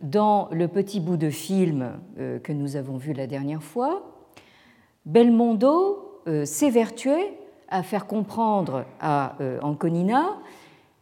dans 0.00 0.48
le 0.52 0.68
petit 0.68 1.00
bout 1.00 1.16
de 1.16 1.30
film 1.30 1.98
euh, 2.18 2.38
que 2.38 2.52
nous 2.52 2.76
avons 2.76 2.96
vu 2.96 3.12
la 3.12 3.26
dernière 3.26 3.62
fois, 3.62 4.14
Belmondo 5.04 6.04
s'évertuait 6.44 7.38
à 7.70 7.82
faire 7.82 8.06
comprendre 8.06 8.84
à 9.00 9.36
Anconina 9.62 10.36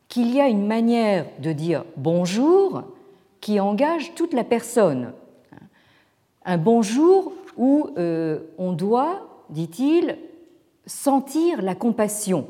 qu'il 0.06 0.32
y 0.32 0.40
a 0.40 0.46
une 0.46 0.66
manière 0.66 1.26
de 1.40 1.50
dire 1.50 1.84
bonjour 1.96 2.84
qui 3.40 3.60
engage 3.60 4.14
toute 4.14 4.32
la 4.32 4.44
personne. 4.44 5.12
Un 6.44 6.58
bonjour 6.58 7.32
où 7.56 7.90
euh, 7.98 8.40
on 8.58 8.72
doit, 8.72 9.44
dit-il, 9.50 10.18
sentir 10.86 11.62
la 11.62 11.74
compassion. 11.74 12.46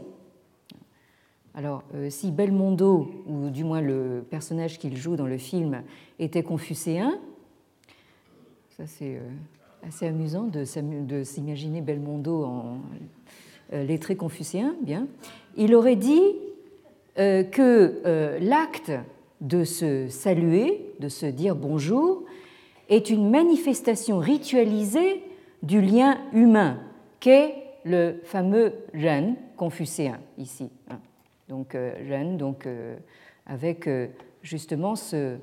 Alors, 1.56 1.82
euh, 1.94 2.10
si 2.10 2.30
Belmondo, 2.30 3.10
ou 3.26 3.50
du 3.50 3.64
moins 3.64 3.80
le 3.80 4.24
personnage 4.28 4.78
qu'il 4.78 4.96
joue 4.96 5.16
dans 5.16 5.26
le 5.26 5.38
film, 5.38 5.82
était 6.18 6.42
confucéen, 6.42 7.18
ça 8.76 8.86
c'est 8.86 9.16
euh, 9.16 9.28
assez 9.88 10.06
amusant 10.06 10.44
de 10.44 10.64
s'imaginer 11.24 11.80
Belmondo 11.80 12.44
en 12.44 12.78
lettré 13.72 14.14
confucéen, 14.14 14.76
bien, 14.82 15.08
il 15.56 15.74
aurait 15.74 15.96
dit 15.96 16.36
euh, 17.18 17.44
que 17.44 18.02
euh, 18.04 18.38
l'acte 18.40 18.92
de 19.40 19.64
se 19.64 20.06
saluer, 20.08 20.92
de 21.00 21.08
se 21.08 21.24
dire 21.24 21.56
bonjour, 21.56 22.24
est 22.90 23.08
une 23.08 23.30
manifestation 23.30 24.18
ritualisée 24.18 25.22
du 25.62 25.80
lien 25.80 26.18
humain 26.34 26.78
qu'est 27.20 27.54
le 27.86 28.20
fameux 28.24 28.74
Ren 28.94 29.34
confucéen 29.56 30.20
ici. 30.36 30.68
Donc 31.48 31.74
euh, 31.74 31.94
Ren, 32.08 32.36
donc 32.36 32.68
avec 33.46 33.88
justement 34.42 34.96
ce, 34.96 35.38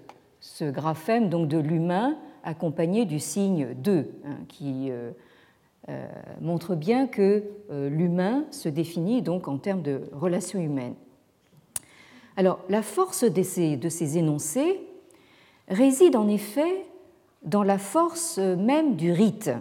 graphème 0.61 1.29
donc 1.29 1.47
de 1.47 1.57
l'humain 1.57 2.17
accompagné 2.43 3.05
du 3.05 3.19
signe 3.19 3.73
2 3.75 4.11
hein, 4.25 4.37
qui 4.49 4.91
montre 6.41 6.75
bien 6.75 7.07
que 7.07 7.43
l'humain 7.69 8.45
se 8.51 8.67
définit 8.67 9.21
donc 9.21 9.47
en 9.47 9.57
termes 9.57 9.81
de 9.81 10.01
relations 10.11 10.59
humaines. 10.59 10.95
Alors, 12.35 12.59
la 12.67 12.81
force 12.81 13.23
de 13.23 13.43
ces, 13.43 14.17
énoncés 14.17 14.81
réside 15.67 16.15
en 16.15 16.27
effet 16.27 16.85
dans 17.43 17.63
la 17.63 17.77
force 17.77 18.39
même 18.39 18.95
du 18.95 19.11
rite, 19.11 19.51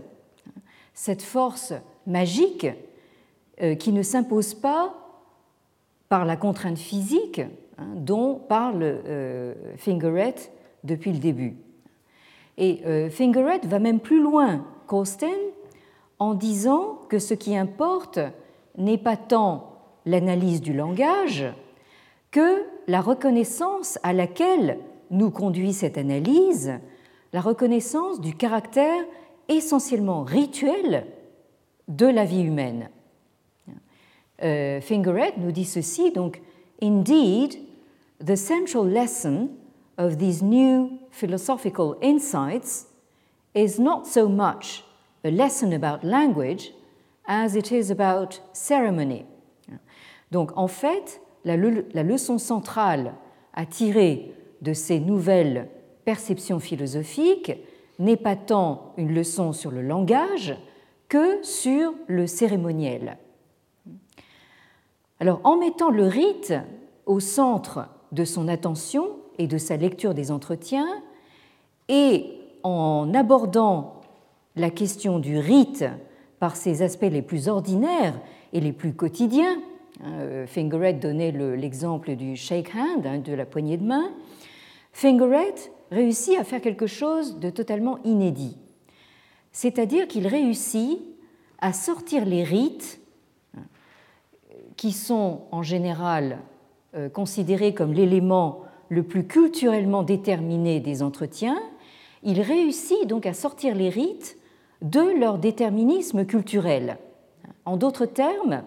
cette 0.94 1.22
force 1.22 1.74
magique 2.06 2.66
euh, 3.60 3.74
qui 3.74 3.92
ne 3.92 4.02
s'impose 4.02 4.54
pas 4.54 5.01
par 6.12 6.26
la 6.26 6.36
contrainte 6.36 6.76
physique 6.76 7.40
hein, 7.78 7.86
dont 7.96 8.34
parle 8.34 8.82
euh, 8.82 9.54
Fingeret 9.78 10.34
depuis 10.84 11.10
le 11.10 11.18
début. 11.18 11.56
Et 12.58 12.82
euh, 12.84 13.08
Fingeret 13.08 13.60
va 13.64 13.78
même 13.78 13.98
plus 13.98 14.22
loin 14.22 14.62
qu'Austen 14.86 15.30
en 16.18 16.34
disant 16.34 17.00
que 17.08 17.18
ce 17.18 17.32
qui 17.32 17.56
importe 17.56 18.18
n'est 18.76 18.98
pas 18.98 19.16
tant 19.16 19.72
l'analyse 20.04 20.60
du 20.60 20.74
langage, 20.74 21.46
que 22.30 22.62
la 22.88 23.00
reconnaissance 23.00 23.98
à 24.02 24.12
laquelle 24.12 24.80
nous 25.10 25.30
conduit 25.30 25.72
cette 25.72 25.96
analyse, 25.96 26.74
la 27.32 27.40
reconnaissance 27.40 28.20
du 28.20 28.34
caractère 28.34 29.02
essentiellement 29.48 30.24
rituel 30.24 31.06
de 31.88 32.04
la 32.04 32.26
vie 32.26 32.42
humaine. 32.42 32.90
Euh, 34.42 34.80
Fingeret 34.80 35.34
nous 35.38 35.52
dit 35.52 35.64
ceci, 35.64 36.10
donc, 36.10 36.40
Indeed, 36.82 37.58
the 38.24 38.36
central 38.36 38.84
lesson 38.84 39.50
of 39.98 40.18
these 40.18 40.42
new 40.42 40.98
philosophical 41.10 41.96
insights 42.02 42.88
is 43.54 43.78
not 43.78 44.06
so 44.06 44.28
much 44.28 44.84
a 45.24 45.30
lesson 45.30 45.72
about 45.72 46.02
language 46.02 46.72
as 47.26 47.54
it 47.54 47.70
is 47.70 47.90
about 47.90 48.40
ceremony. 48.52 49.24
Donc, 50.32 50.50
en 50.56 50.66
fait, 50.66 51.20
la, 51.44 51.56
leçon 51.56 52.38
centrale 52.38 53.14
à 53.54 53.66
tirer 53.66 54.32
de 54.62 54.72
ces 54.72 54.98
nouvelles 54.98 55.68
perceptions 56.04 56.58
philosophiques 56.58 57.52
n'est 57.98 58.16
pas 58.16 58.36
tant 58.36 58.92
une 58.96 59.14
leçon 59.14 59.52
sur 59.52 59.70
le 59.70 59.82
langage 59.82 60.56
que 61.08 61.42
sur 61.44 61.94
le 62.08 62.26
cérémoniel. 62.26 63.18
Alors, 65.22 65.40
en 65.44 65.56
mettant 65.56 65.90
le 65.90 66.04
rite 66.04 66.52
au 67.06 67.20
centre 67.20 67.86
de 68.10 68.24
son 68.24 68.48
attention 68.48 69.06
et 69.38 69.46
de 69.46 69.56
sa 69.56 69.76
lecture 69.76 70.14
des 70.14 70.32
entretiens, 70.32 71.00
et 71.88 72.26
en 72.64 73.14
abordant 73.14 74.00
la 74.56 74.70
question 74.70 75.20
du 75.20 75.38
rite 75.38 75.84
par 76.40 76.56
ses 76.56 76.82
aspects 76.82 77.08
les 77.10 77.22
plus 77.22 77.48
ordinaires 77.48 78.18
et 78.52 78.60
les 78.60 78.72
plus 78.72 78.92
quotidiens, 78.92 79.58
Hein, 80.00 80.12
euh, 80.20 80.46
Fingeret 80.46 80.94
donnait 80.94 81.32
l'exemple 81.32 82.16
du 82.16 82.36
shake 82.36 82.74
hand, 82.74 83.06
hein, 83.06 83.18
de 83.18 83.32
la 83.32 83.46
poignée 83.46 83.76
de 83.76 83.84
main. 83.84 84.10
Fingeret 84.92 85.54
réussit 85.90 86.38
à 86.38 86.44
faire 86.44 86.60
quelque 86.60 86.86
chose 86.86 87.38
de 87.38 87.50
totalement 87.50 87.98
inédit. 88.04 88.56
C'est-à-dire 89.52 90.08
qu'il 90.08 90.26
réussit 90.26 90.98
à 91.58 91.72
sortir 91.72 92.24
les 92.24 92.42
rites 92.42 93.00
qui 94.82 94.90
sont 94.90 95.42
en 95.52 95.62
général 95.62 96.40
euh, 96.96 97.08
considérés 97.08 97.72
comme 97.72 97.92
l'élément 97.92 98.62
le 98.88 99.04
plus 99.04 99.28
culturellement 99.28 100.02
déterminé 100.02 100.80
des 100.80 101.04
entretiens. 101.04 101.62
Il 102.24 102.40
réussit 102.40 103.06
donc 103.06 103.24
à 103.24 103.32
sortir 103.32 103.76
les 103.76 103.90
rites 103.90 104.36
de 104.80 105.20
leur 105.20 105.38
déterminisme 105.38 106.24
culturel. 106.24 106.98
En 107.64 107.76
d'autres 107.76 108.06
termes, 108.06 108.64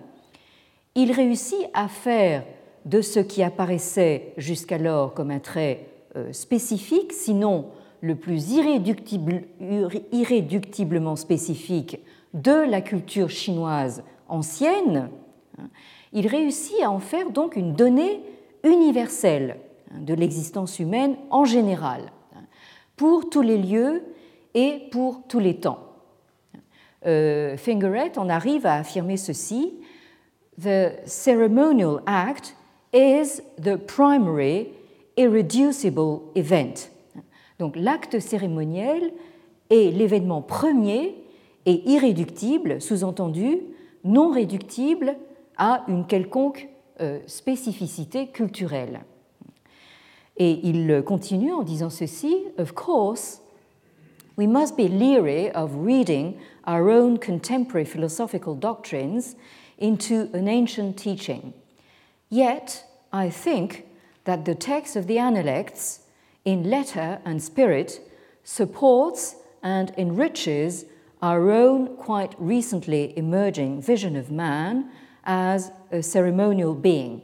il 0.96 1.12
réussit 1.12 1.68
à 1.74 1.90
faire 1.90 2.46
de 2.86 3.02
ce 3.02 3.20
qui 3.20 3.44
apparaissait 3.44 4.32
jusqu'alors 4.38 5.14
comme 5.14 5.32
un 5.32 5.40
trait 5.40 5.90
euh, 6.16 6.32
spécifique, 6.32 7.12
sinon 7.12 7.66
le 8.00 8.16
plus 8.16 8.54
irréductiblement 8.54 11.18
spécifique 11.18 12.00
de 12.34 12.72
la 12.72 12.80
culture 12.80 13.30
chinoise 13.30 14.02
ancienne, 14.30 15.10
hein, 15.60 15.68
il 16.16 16.28
réussit 16.28 16.82
à 16.82 16.90
en 16.90 17.00
faire 17.00 17.30
donc 17.30 17.56
une 17.56 17.74
donnée 17.74 18.22
universelle 18.64 19.58
hein, 19.92 20.00
de 20.00 20.14
l'existence 20.16 20.80
humaine 20.80 21.18
en 21.30 21.46
général, 21.46 22.12
hein, 22.36 22.44
pour 22.96 23.30
tous 23.30 23.42
les 23.42 23.58
lieux 23.58 24.02
et 24.56 24.88
pour 24.92 25.22
tous 25.28 25.40
les 25.40 25.58
temps. 25.58 25.80
Euh, 27.06 27.58
Fingeret 27.58 28.18
en 28.18 28.30
arrive 28.30 28.66
à 28.66 28.76
affirmer 28.76 29.18
ceci 29.18 29.76
the 30.60 30.94
ceremonial 31.06 32.02
act 32.08 32.56
is 32.94 33.42
the 33.62 33.76
primary 33.76 34.70
irreducible 35.18 36.22
event. 36.36 36.90
Donc 37.60 37.76
l'acte 37.76 38.20
cérémoniel 38.20 39.12
est 39.70 39.92
l'événement 39.92 40.42
premier 40.42 41.16
et 41.66 41.90
irréductible, 41.90 42.82
sous-entendu 42.82 43.60
non 44.06 44.32
réductible 44.32 45.18
à 45.58 45.84
une 45.88 46.06
quelconque 46.06 46.68
euh, 47.02 47.20
spécificité 47.28 48.28
culturelle. 48.28 49.02
Et 50.38 50.60
il 50.64 51.04
continue 51.06 51.54
en 51.54 51.64
disant 51.64 51.90
ceci, 51.90 52.46
Of 52.58 52.74
course, 52.74 53.42
we 54.38 54.48
must 54.48 54.76
be 54.76 54.88
leery 54.88 55.50
of 55.52 55.72
reading 55.76 56.36
our 56.68 56.90
own 56.90 57.18
contemporary 57.18 57.86
philosophical 57.86 58.56
doctrines 58.56 59.36
into 59.80 60.30
an 60.34 60.48
ancient 60.48 60.98
teaching. 60.98 61.54
Yet, 62.30 62.86
I 63.14 63.30
think 63.30 63.86
that 64.26 64.46
the 64.46 64.56
text 64.56 64.96
of 64.96 65.08
the 65.08 65.20
Analects, 65.20 66.02
in 66.44 66.70
letter 66.70 67.20
and 67.24 67.42
spirit, 67.42 68.02
supports 68.44 69.36
and 69.64 69.92
enriches 69.98 70.86
our 71.22 71.50
own 71.50 71.96
quite 71.96 72.36
recently 72.38 73.18
emerging 73.18 73.82
vision 73.82 74.16
of 74.16 74.30
man 74.30 74.90
as 75.26 75.72
a 75.92 76.02
ceremonial 76.02 76.74
being. 76.74 77.22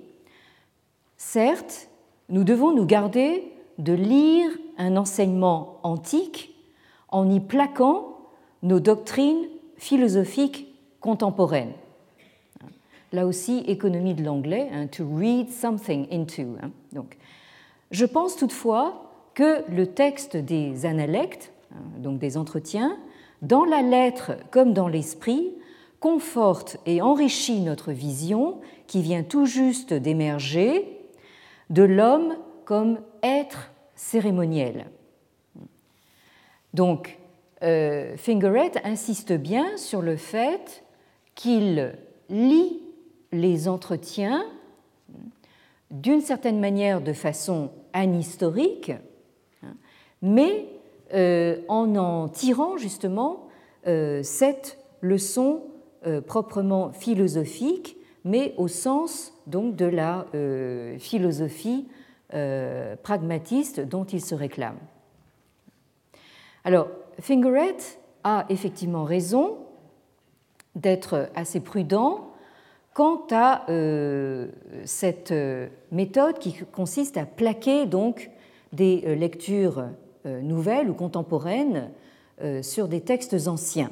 Certes, 1.18 1.88
nous 2.30 2.44
devons 2.44 2.74
nous 2.74 2.86
garder 2.86 3.52
de 3.78 3.94
lire 3.94 4.50
un 4.78 4.98
enseignement 4.98 5.80
antique 5.84 6.56
en 7.10 7.30
y 7.30 7.40
plaquant 7.40 8.18
nos 8.64 8.80
doctrines 8.80 9.48
philosophiques 9.78 10.68
contemporaines. 11.00 11.74
Là 13.12 13.26
aussi, 13.26 13.60
économie 13.68 14.14
de 14.14 14.24
l'anglais, 14.24 14.70
hein, 14.72 14.88
to 14.88 15.06
read 15.06 15.50
something 15.50 16.08
into. 16.12 16.56
Hein. 16.62 16.72
Donc, 16.94 17.18
je 17.92 18.06
pense 18.06 18.38
toutefois 18.38 19.12
que 19.34 19.70
le 19.70 19.88
texte 19.88 20.38
des 20.38 20.86
analectes, 20.86 21.52
hein, 21.74 21.82
donc 22.00 22.20
des 22.20 22.38
entretiens, 22.38 22.98
dans 23.42 23.66
la 23.66 23.82
lettre 23.82 24.34
comme 24.52 24.74
dans 24.74 24.88
l'esprit, 24.88 25.52
conforte 26.02 26.78
et 26.86 27.02
enrichit 27.02 27.62
notre 27.62 27.94
vision 27.94 28.60
qui 28.88 29.02
vient 29.02 29.24
tout 29.24 29.46
juste 29.46 29.94
d'émerger 29.94 31.00
de 31.70 31.84
l'homme 31.84 32.36
comme 32.66 33.00
être 33.24 33.72
cérémoniel. 33.96 34.88
Donc, 36.74 37.20
euh, 37.64 38.18
Fingeret 38.18 38.72
insiste 38.84 39.32
bien 39.32 39.78
sur 39.78 40.02
le 40.02 40.18
fait 40.18 40.84
qu'il 41.36 41.94
lit 42.30 42.82
les 43.32 43.68
entretiens 43.68 44.44
d'une 45.92 46.22
certaine 46.22 46.60
manière 46.60 47.02
de 47.02 47.14
façon 47.14 47.70
anhistorique, 47.94 48.92
mais 50.24 50.66
euh, 51.14 51.62
en 51.68 51.96
en 51.96 52.28
tirant 52.28 52.78
justement 52.78 53.48
euh, 53.86 54.24
cette 54.24 54.80
leçon 55.02 55.62
proprement 56.26 56.92
philosophique, 56.92 57.98
mais 58.24 58.54
au 58.58 58.68
sens 58.68 59.34
donc 59.48 59.76
de 59.76 59.86
la 59.86 60.26
philosophie 61.00 61.88
pragmatiste 63.04 63.82
dont 63.82 64.06
il 64.06 64.22
se 64.22 64.34
réclame. 64.34 64.78
Alors, 66.64 66.88
Fingeret 67.20 67.78
a 68.24 68.46
effectivement 68.50 69.04
raison 69.04 69.58
d'être 70.76 71.30
assez 71.36 71.60
prudent 71.60 72.32
quant 72.94 73.26
à 73.32 73.70
euh, 73.70 74.48
cette 74.86 75.32
euh, 75.32 75.68
méthode 75.92 76.40
qui 76.40 76.54
consiste 76.72 77.18
à 77.18 77.26
plaquer 77.26 77.86
donc 77.86 78.30
des 78.74 79.04
euh, 79.06 79.16
lectures 79.16 79.86
nouvelles 80.24 80.88
ou 80.88 80.94
contemporaines 80.94 81.90
sur 82.62 82.88
des 82.88 83.02
textes 83.02 83.48
anciens. 83.48 83.90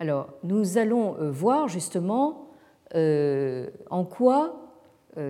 Alors, 0.00 0.28
nous 0.42 0.78
allons 0.78 1.14
voir 1.30 1.68
justement 1.68 2.48
en 2.94 4.04
quoi 4.04 4.56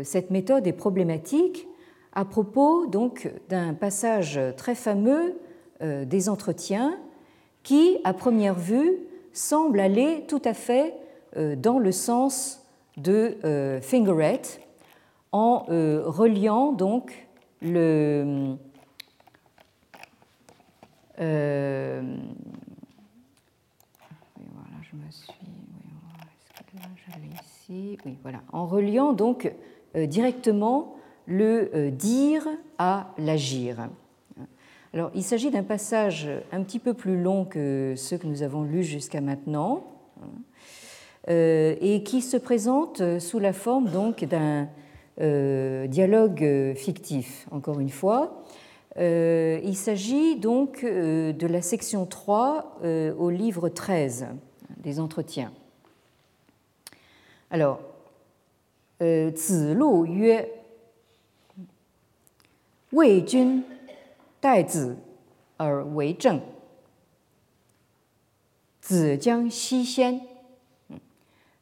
cette 0.04 0.30
méthode 0.30 0.66
est 0.66 0.72
problématique 0.72 1.66
à 2.12 2.24
propos 2.24 2.86
donc 2.86 3.30
d'un 3.48 3.74
passage 3.74 4.40
très 4.56 4.74
fameux 4.74 5.38
euh, 5.82 6.04
des 6.04 6.28
entretiens 6.28 6.98
qui, 7.62 7.98
à 8.04 8.12
première 8.12 8.54
vue, 8.54 8.98
semblent 9.32 9.80
aller 9.80 10.24
tout 10.28 10.42
à 10.44 10.54
fait 10.54 10.94
euh, 11.36 11.56
dans 11.56 11.78
le 11.78 11.92
sens 11.92 12.66
de 12.96 13.36
euh, 13.44 13.80
Fingeret 13.80 14.42
en 15.32 15.60
reliant 15.68 16.72
donc 16.72 17.28
le, 17.62 18.56
je 24.90 24.96
me 24.96 25.10
suis. 25.10 25.34
ici? 27.40 27.98
Oui, 28.04 28.16
voilà. 28.22 28.40
En 28.52 28.66
reliant 28.66 29.12
donc 29.12 29.52
directement 29.94 30.96
le 31.26 31.90
dire 31.90 32.46
à 32.78 33.12
l'agir. 33.18 33.88
Alors, 34.92 35.10
il 35.14 35.22
s'agit 35.22 35.50
d'un 35.50 35.62
passage 35.62 36.28
un 36.50 36.62
petit 36.64 36.80
peu 36.80 36.94
plus 36.94 37.20
long 37.20 37.44
que 37.44 37.94
ceux 37.96 38.18
que 38.18 38.26
nous 38.26 38.42
avons 38.42 38.64
lus 38.64 38.82
jusqu'à 38.82 39.20
maintenant, 39.20 39.84
euh, 41.28 41.76
et 41.80 42.02
qui 42.02 42.22
se 42.22 42.38
présente 42.38 43.20
sous 43.20 43.38
la 43.38 43.52
forme 43.52 43.90
donc 43.90 44.24
d'un 44.24 44.68
euh, 45.20 45.86
dialogue 45.86 46.74
fictif, 46.74 47.46
encore 47.50 47.78
une 47.78 47.90
fois. 47.90 48.42
Euh, 48.98 49.60
il 49.62 49.76
s'agit 49.76 50.36
donc 50.36 50.82
de 50.84 51.46
la 51.46 51.62
section 51.62 52.06
3 52.06 52.80
au 53.18 53.30
livre 53.30 53.68
13 53.68 54.28
des 54.80 55.00
entretiens. 55.00 55.52
Alors, 57.50 57.80
euh, 59.02 59.30
yue 60.04 60.32
Wei 62.92 63.26
Jun 63.26 63.62
Wei 65.84 66.16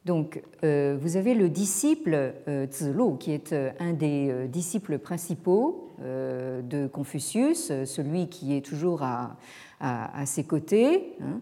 Donc, 0.05 0.41
euh, 0.63 0.97
vous 0.99 1.17
avez 1.17 1.35
le 1.35 1.49
disciple 1.49 2.33
euh, 2.47 2.65
qui 3.19 3.31
est 3.31 3.53
euh, 3.53 3.69
un 3.79 3.93
des 3.93 4.47
disciples 4.47 4.97
principaux 4.97 5.85
de 5.99 6.87
Confucius, 6.87 7.73
celui 7.83 8.29
qui 8.29 8.55
est 8.55 8.65
toujours 8.65 9.03
à, 9.03 9.35
ses 10.25 10.45
côtés. 10.45 11.13
Hein 11.21 11.41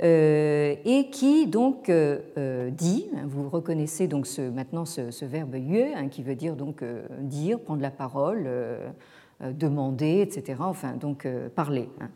et 0.00 1.08
qui 1.10 1.46
donc 1.46 1.90
dit, 1.90 3.06
hein, 3.14 3.22
vous 3.26 3.48
reconnaissez 3.48 4.08
donc 4.08 4.26
maintenant 4.54 4.84
ce, 4.84 5.24
verbe 5.24 5.54
yue, 5.54 5.94
hein, 5.94 6.08
qui 6.08 6.22
veut 6.22 6.34
dire 6.34 6.56
donc 6.56 6.84
dire, 7.20 7.58
prendre 7.60 7.82
la 7.82 7.90
parole 7.90 8.48
euh, 9.42 9.52
demander, 9.52 10.22
etc. 10.22 10.60
Enfin, 10.60 10.94
donc 10.94 11.26
euh, 11.26 11.50
parler. 11.50 11.90
Hein. 12.00 12.08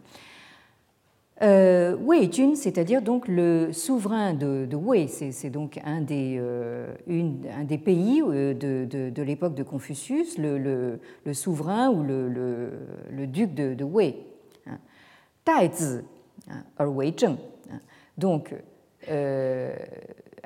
Euh, 1.43 1.95
Wei 1.97 2.33
Jun, 2.33 2.55
c'est-à-dire 2.55 3.03
donc 3.03 3.29
le 3.29 3.75
souverain 3.75 4.33
de, 4.33 4.67
Wei, 4.75 5.07
c'est 5.07 5.51
donc 5.51 5.79
un 5.85 6.01
des, 6.01 6.41
pays 7.85 8.23
de, 8.23 9.23
l'époque 9.23 9.55
de 9.55 9.63
Confucius, 9.63 10.39
le, 10.39 10.99
souverain 11.35 11.91
ou 11.91 12.03
le, 12.05 13.27
duc 13.27 13.53
de, 13.53 13.85
Wei. 13.85 14.17
Hein. 14.67 14.79
Taizi, 15.45 16.01
hein, 16.49 16.87
Wei 16.87 17.15
Zheng. 17.19 17.37
Donc, 18.19 18.55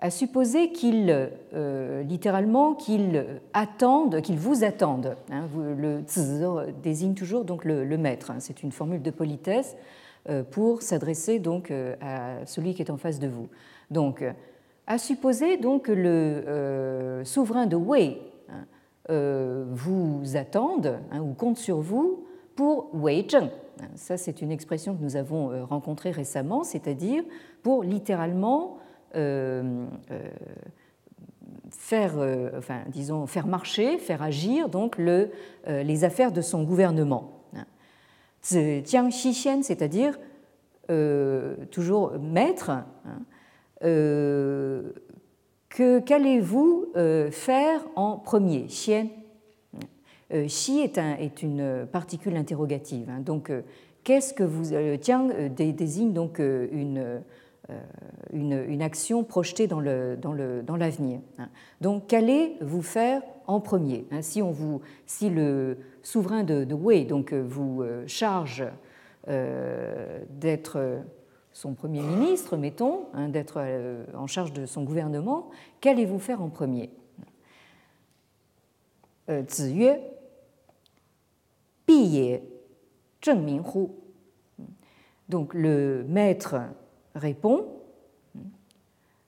à 0.04 0.10
supposer 0.10 0.70
qu'ils, 0.70 1.30
euh, 1.54 2.02
littéralement, 2.02 2.74
qu'ils 2.74 3.24
attendent, 3.54 4.20
qu'ils 4.20 4.38
vous 4.38 4.62
attendent. 4.62 5.16
Hein, 5.30 5.48
le 5.56 6.02
zi 6.06 6.42
désigne 6.82 7.14
toujours 7.14 7.46
donc 7.46 7.64
le, 7.64 7.96
maître. 7.96 8.30
Hein. 8.30 8.36
c'est 8.38 8.62
une 8.62 8.70
formule 8.70 9.00
de 9.00 9.10
politesse 9.10 9.76
euh, 10.28 10.42
pour 10.42 10.82
s'adresser 10.82 11.38
donc 11.38 11.70
euh, 11.70 11.96
à 12.02 12.44
celui 12.44 12.74
qui 12.74 12.82
est 12.82 12.90
en 12.90 12.98
face 12.98 13.18
de 13.18 13.28
vous. 13.28 13.48
Donc, 13.90 14.22
à 14.86 14.98
supposer 14.98 15.56
donc 15.56 15.84
que 15.84 15.92
le 15.92 17.22
souverain 17.24 17.64
de 17.64 17.76
Wei 17.76 18.20
hein, 18.50 18.66
vous 19.70 20.22
attende 20.34 20.98
ou 21.18 21.32
compte 21.32 21.56
sur 21.56 21.80
vous 21.80 22.26
pour 22.56 22.90
Wei 22.94 23.26
Zheng. 23.26 23.48
Ça, 23.96 24.16
c'est 24.16 24.42
une 24.42 24.50
expression 24.50 24.96
que 24.96 25.02
nous 25.02 25.16
avons 25.16 25.66
rencontrée 25.66 26.10
récemment, 26.10 26.64
c'est-à-dire 26.64 27.22
pour 27.62 27.82
littéralement 27.82 28.78
euh, 29.16 29.86
euh, 30.10 30.20
faire, 31.70 32.18
euh, 32.18 32.50
enfin, 32.58 32.80
disons, 32.88 33.26
faire 33.26 33.46
marcher, 33.46 33.98
faire 33.98 34.22
agir 34.22 34.68
donc 34.68 34.98
le, 34.98 35.30
les 35.66 36.04
affaires 36.04 36.32
de 36.32 36.40
son 36.40 36.64
gouvernement. 36.64 37.30
Jiang 38.42 39.08
Xixian, 39.08 39.62
c'est-à-dire 39.62 40.18
toujours 41.70 42.18
maître, 42.18 42.70
hein, 42.70 42.84
que 43.80 46.00
qu'allez-vous 46.00 46.92
faire 47.30 47.86
en 47.96 48.18
premier? 48.18 48.66
Xian 48.66 49.08
Xi 50.34 50.80
est, 50.80 50.98
un, 50.98 51.16
une 51.42 51.86
particule 51.90 52.36
interrogative. 52.36 53.08
Hein. 53.08 53.20
donc, 53.20 53.52
qu'est-ce 54.02 54.34
que 54.34 54.42
vous. 54.44 54.74
Jiang 55.00 55.30
désigne 55.54 56.12
donc 56.12 56.38
une 56.38 57.22
euh, 57.70 57.80
une, 58.34 58.82
action 58.82 59.24
projetée 59.24 59.66
dans 59.66 59.80
l'avenir. 59.80 60.18
Dans 60.20 60.32
le, 60.34 60.62
dans 60.62 60.74
hein. 60.74 61.48
Donc, 61.80 62.08
qu'allez-vous 62.08 62.82
faire 62.82 63.22
en 63.46 63.60
premier 63.60 64.06
hein? 64.10 64.20
si, 64.20 64.42
on 64.42 64.50
vous, 64.50 64.82
si 65.06 65.30
le 65.30 65.78
souverain 66.02 66.44
de, 66.44 66.74
Wei 66.74 67.06
donc, 67.06 67.32
euh, 67.32 67.42
vous 67.42 67.80
euh, 67.82 68.04
charge 68.06 68.64
d'être 69.26 71.00
son 71.54 71.72
Premier 71.72 72.02
ministre, 72.02 72.58
mettons, 72.58 73.06
d'être 73.30 73.64
en 74.14 74.26
charge 74.26 74.52
de 74.52 74.66
son 74.66 74.82
gouvernement, 74.82 75.48
qu'allez-vous 75.80 76.18
faire 76.18 76.42
en 76.42 76.50
premier? 76.50 76.90
Bi 81.86 82.38
Zheng 83.24 83.62
Hu. 83.74 83.88
Donc 85.28 85.54
le 85.54 86.04
maître 86.06 86.56
répond 87.14 87.66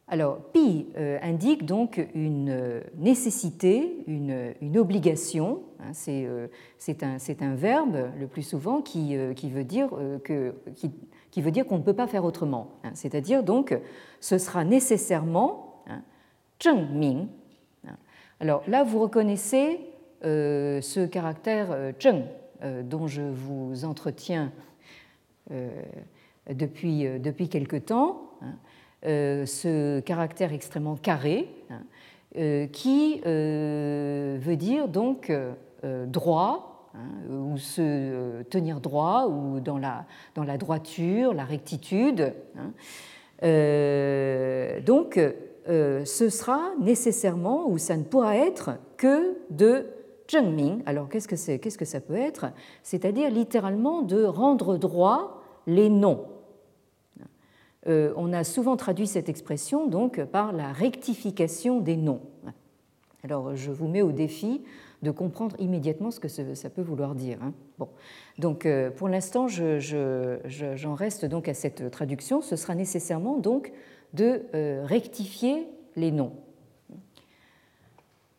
Alors, 0.09 0.39
pi 0.53 0.87
indique 1.23 1.65
donc 1.65 2.07
une 2.15 2.83
nécessité, 2.99 4.05
une, 4.07 4.77
obligation. 4.77 5.63
Hein, 5.81 5.93
c'est 5.93 7.03
un, 7.03 7.17
un, 7.41 7.55
verbe, 7.55 8.11
le 8.19 8.27
plus 8.27 8.43
souvent, 8.43 8.83
qui, 8.83 9.17
qui 9.35 9.51
veut 9.51 9.65
dire 9.65 9.89
que, 10.23 10.55
qui, 10.75 10.91
qui 11.37 11.43
veut 11.43 11.51
dire 11.51 11.67
qu'on 11.67 11.77
ne 11.77 11.83
peut 11.83 11.93
pas 11.93 12.07
faire 12.07 12.25
autrement. 12.25 12.79
Hein. 12.83 12.93
C'est-à-dire 12.95 13.43
donc, 13.43 13.79
ce 14.21 14.39
sera 14.39 14.65
nécessairement 14.65 15.85
zheng 16.63 16.89
ming. 16.93 17.27
Hein. 17.87 17.97
Alors 18.41 18.63
là, 18.67 18.85
vous 18.85 18.99
reconnaissez 19.01 19.81
euh, 20.25 20.81
ce 20.81 21.05
caractère 21.05 21.73
euh, 21.73 21.93
zheng 22.01 22.23
euh, 22.23 22.46
dont 22.85 23.07
je 23.07 23.23
vous 23.23 23.85
entretiens 23.85 24.53
depuis, 26.51 27.07
depuis 27.21 27.49
quelque 27.49 27.77
temps, 27.77 28.31
ce 29.03 30.01
caractère 30.01 30.53
extrêmement 30.53 30.97
carré 30.97 31.49
qui 32.73 33.21
veut 33.25 34.57
dire 34.57 34.89
donc 34.89 35.33
droit, 36.07 36.77
Hein, 36.97 37.31
ou 37.31 37.59
se 37.59 37.83
euh, 37.83 38.43
tenir 38.45 38.81
droit, 38.81 39.27
ou 39.29 39.61
dans 39.61 39.77
la, 39.77 40.07
dans 40.35 40.45
la 40.45 40.57
droiture, 40.57 41.35
la 41.35 41.45
rectitude. 41.45 42.33
Hein. 42.57 42.73
Euh, 43.43 44.81
donc, 44.81 45.19
euh, 45.69 46.05
ce 46.05 46.31
sera 46.31 46.71
nécessairement, 46.81 47.69
ou 47.69 47.77
ça 47.77 47.97
ne 47.97 48.03
pourra 48.03 48.37
être 48.37 48.79
que 48.97 49.37
de 49.51 49.87
Zhengming. 50.31 50.83
Alors, 50.87 51.09
qu'est-ce 51.09 51.29
que, 51.29 51.37
c'est, 51.37 51.59
qu'est-ce 51.59 51.79
que 51.79 51.85
ça 51.85 52.01
peut 52.01 52.17
être? 52.17 52.47
C'est-à-dire 52.83 53.31
littéralement 53.31 54.03
de 54.03 54.25
rendre 54.25 54.77
droit 54.77 55.43
les 55.67 55.89
noms. 55.89 56.27
on 57.87 58.33
a 58.33 58.45
souvent 58.45 58.77
traduit 58.77 59.07
cette 59.07 59.29
expression 59.29 59.87
donc 59.87 60.25
par 60.25 60.53
la 60.53 60.73
rectification 60.73 61.81
des 61.81 61.97
noms. 61.97 62.21
Alors, 63.25 63.57
je 63.57 63.73
vous 63.73 63.89
mets 63.89 64.03
au 64.03 64.13
défi 64.13 64.63
de 65.03 65.11
comprendre 65.11 65.57
immédiatement 65.59 66.11
ce 66.11 66.21
que 66.21 66.29
ça 66.29 66.71
peut 66.71 66.83
vouloir 66.83 67.15
dire. 67.15 67.39
Hein. 67.43 67.53
Bon. 67.79 67.89
Donc, 68.39 68.67
euh, 68.67 68.91
pour 68.91 69.09
l'instant, 69.09 69.47
j'en 69.49 70.95
reste 70.95 71.25
donc 71.25 71.49
à 71.49 71.55
cette 71.55 71.91
traduction. 71.91 72.41
Ce 72.41 72.57
sera 72.57 72.75
nécessairement 72.75 73.39
donc 73.39 73.73
de 74.15 74.43
euh, 74.55 74.83
rectifier 74.85 75.67
les 75.97 76.11
noms. 76.11 76.33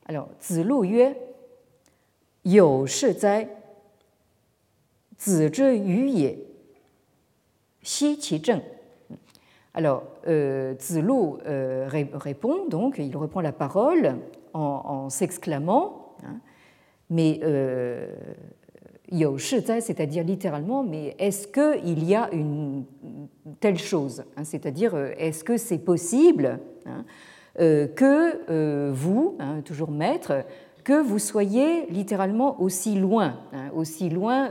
Alors, 0.08 0.30
Zilu 0.42 0.86
yue, 0.86 1.16
you 2.48 2.88
shi 2.88 3.14
zai, 3.14 3.48
zi 5.20 5.50
zhi 5.50 5.76
yu 5.76 6.08
ye, 6.08 6.32
xi 7.84 8.18
qi 8.18 8.40
zheng. 8.40 8.64
Alors, 9.74 10.04
euh, 10.28 10.74
Zilu 10.80 11.38
euh, 11.46 11.88
répond, 11.88 12.66
donc, 12.68 12.98
il 12.98 13.16
reprend 13.16 13.42
la 13.42 13.52
parole 13.52 14.16
en, 14.54 15.08
s'exclamant 15.10 16.16
hein, 16.24 16.40
mais 17.12 17.40
euh, 17.44 18.08
c'est-à-dire 19.80 20.24
littéralement, 20.24 20.84
mais 20.84 21.16
est-ce 21.20 21.48
qu'il 21.48 22.04
y 22.04 22.16
a 22.16 22.30
une 22.34 22.86
telle 23.60 23.78
chose 23.78 24.24
hein, 24.36 24.44
C'est-à-dire, 24.44 24.96
euh, 24.96 25.12
est-ce 25.18 25.44
que 25.44 25.58
c'est 25.58 25.78
possible 25.78 26.60
hein, 26.86 27.06
euh, 27.60 27.88
que 27.88 28.42
euh, 28.50 28.92
vous, 28.94 29.38
toujours 29.66 29.92
maître, 29.92 30.44
que 30.88 31.02
vous 31.02 31.20
soyez 31.20 31.86
littéralement 31.88 32.62
aussi 32.62 32.96
loin, 32.96 33.36
aussi 33.76 34.10
loin, 34.10 34.50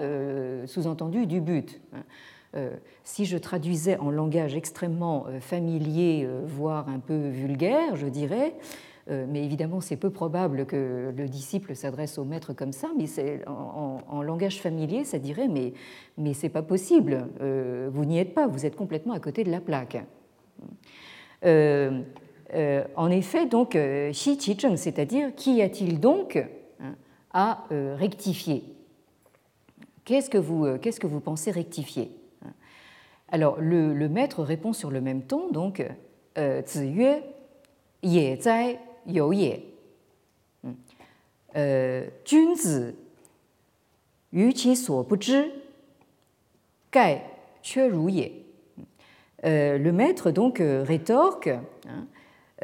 sous-entendu, 0.66 1.26
du 1.26 1.40
but 1.40 1.80
si 3.04 3.24
je 3.24 3.38
traduisais 3.38 3.96
en 3.98 4.10
langage 4.10 4.54
extrêmement 4.54 5.26
familier, 5.40 6.28
voire 6.44 6.90
un 6.90 6.98
peu 6.98 7.28
vulgaire, 7.28 7.96
je 7.96 8.06
dirais, 8.06 8.54
euh, 9.08 9.24
mais 9.28 9.44
évidemment, 9.44 9.80
c'est 9.80 9.96
peu 9.96 10.10
probable 10.10 10.66
que 10.66 11.12
le 11.16 11.28
disciple 11.28 11.76
s'adresse 11.76 12.18
au 12.18 12.24
maître 12.24 12.52
comme 12.52 12.72
ça, 12.72 12.88
mais 12.96 13.06
en, 13.46 14.22
langage 14.22 14.60
familier, 14.60 15.04
ça 15.04 15.18
dirait 15.18 15.48
Mais, 15.48 15.72
mais 16.18 16.34
c'est 16.34 16.48
pas 16.48 16.62
possible, 16.62 17.28
euh, 17.40 17.88
vous 17.92 18.04
n'y 18.04 18.18
êtes 18.18 18.34
pas, 18.34 18.48
vous 18.48 18.66
êtes 18.66 18.74
complètement 18.74 19.12
à 19.12 19.20
côté 19.20 19.44
de 19.44 19.50
la 19.50 19.60
plaque. 19.60 20.04
Euh, 21.44 22.02
euh, 22.54 22.84
en 22.94 23.10
effet, 23.10 23.46
donc, 23.46 23.74
euh, 23.74 24.12
Xi 24.12 24.36
Qicheng, 24.36 24.76
c'est-à-dire 24.76 25.34
qu'y 25.34 25.62
a-t-il 25.62 25.98
donc 25.98 26.36
hein, 26.80 26.94
à 27.32 27.64
euh, 27.72 27.96
rectifier? 27.98 28.62
Qu'est-ce 30.04 30.30
que, 30.30 30.38
vous, 30.38 30.64
euh, 30.64 30.78
qu'est-ce 30.78 31.00
que 31.00 31.08
vous 31.08 31.20
pensez 31.20 31.50
rectifier? 31.50 32.10
Alors, 33.28 33.56
le, 33.58 33.92
le, 33.92 34.08
maître 34.08 34.44
répond 34.44 34.72
sur 34.72 34.92
le 34.92 35.00
même 35.00 35.22
ton, 35.22 35.50
donc, 35.50 35.84
euh, 36.38 36.62
Ziyue, 36.64 37.22
Ye 38.04 38.40
Zai, 38.40 38.78
You 39.06 39.32
Ye. 39.32 39.62
Jun 41.54 42.54
Zi, 42.54 42.94
Yu 44.32 44.52
Qi 44.52 44.76
So 44.76 45.02
Bu 45.02 45.16
Zhi, 45.20 45.50
Gai 46.92 47.22
Che 47.62 47.90
Ru 47.90 48.10
Ye. 48.10 48.44
Le 49.42 49.90
maître 49.90 50.30
donc 50.30 50.58
rétorque 50.60 51.48
hein, 51.48 52.06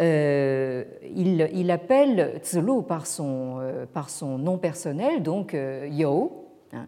euh, 0.00 0.84
il, 1.14 1.70
appelle 1.70 2.40
Zilu 2.42 2.82
par 2.86 3.06
son, 3.06 3.58
euh, 3.60 3.84
par 3.84 4.08
son 4.08 4.38
nom 4.38 4.56
personnel, 4.56 5.22
donc 5.22 5.54
euh, 5.54 5.86
Yo. 5.90 6.48
Hein, 6.72 6.86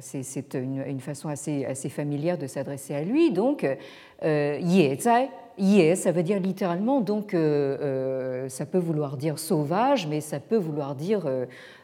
c'est 0.00 0.54
une, 0.54 1.00
façon 1.00 1.28
assez, 1.28 1.64
assez 1.64 1.88
familière 1.88 2.36
de 2.36 2.46
s'adresser 2.48 2.94
à 2.94 3.02
lui. 3.02 3.30
Donc, 3.30 3.66
Ye 4.22 4.98
ça 4.98 6.12
veut 6.12 6.22
dire 6.22 6.38
littéralement, 6.40 7.00
donc 7.00 7.30
ça 7.30 8.66
peut 8.66 8.78
vouloir 8.78 9.16
dire 9.16 9.38
sauvage, 9.38 10.06
mais 10.06 10.20
ça 10.20 10.38
peut 10.38 10.56
vouloir 10.56 10.96
dire 10.96 11.24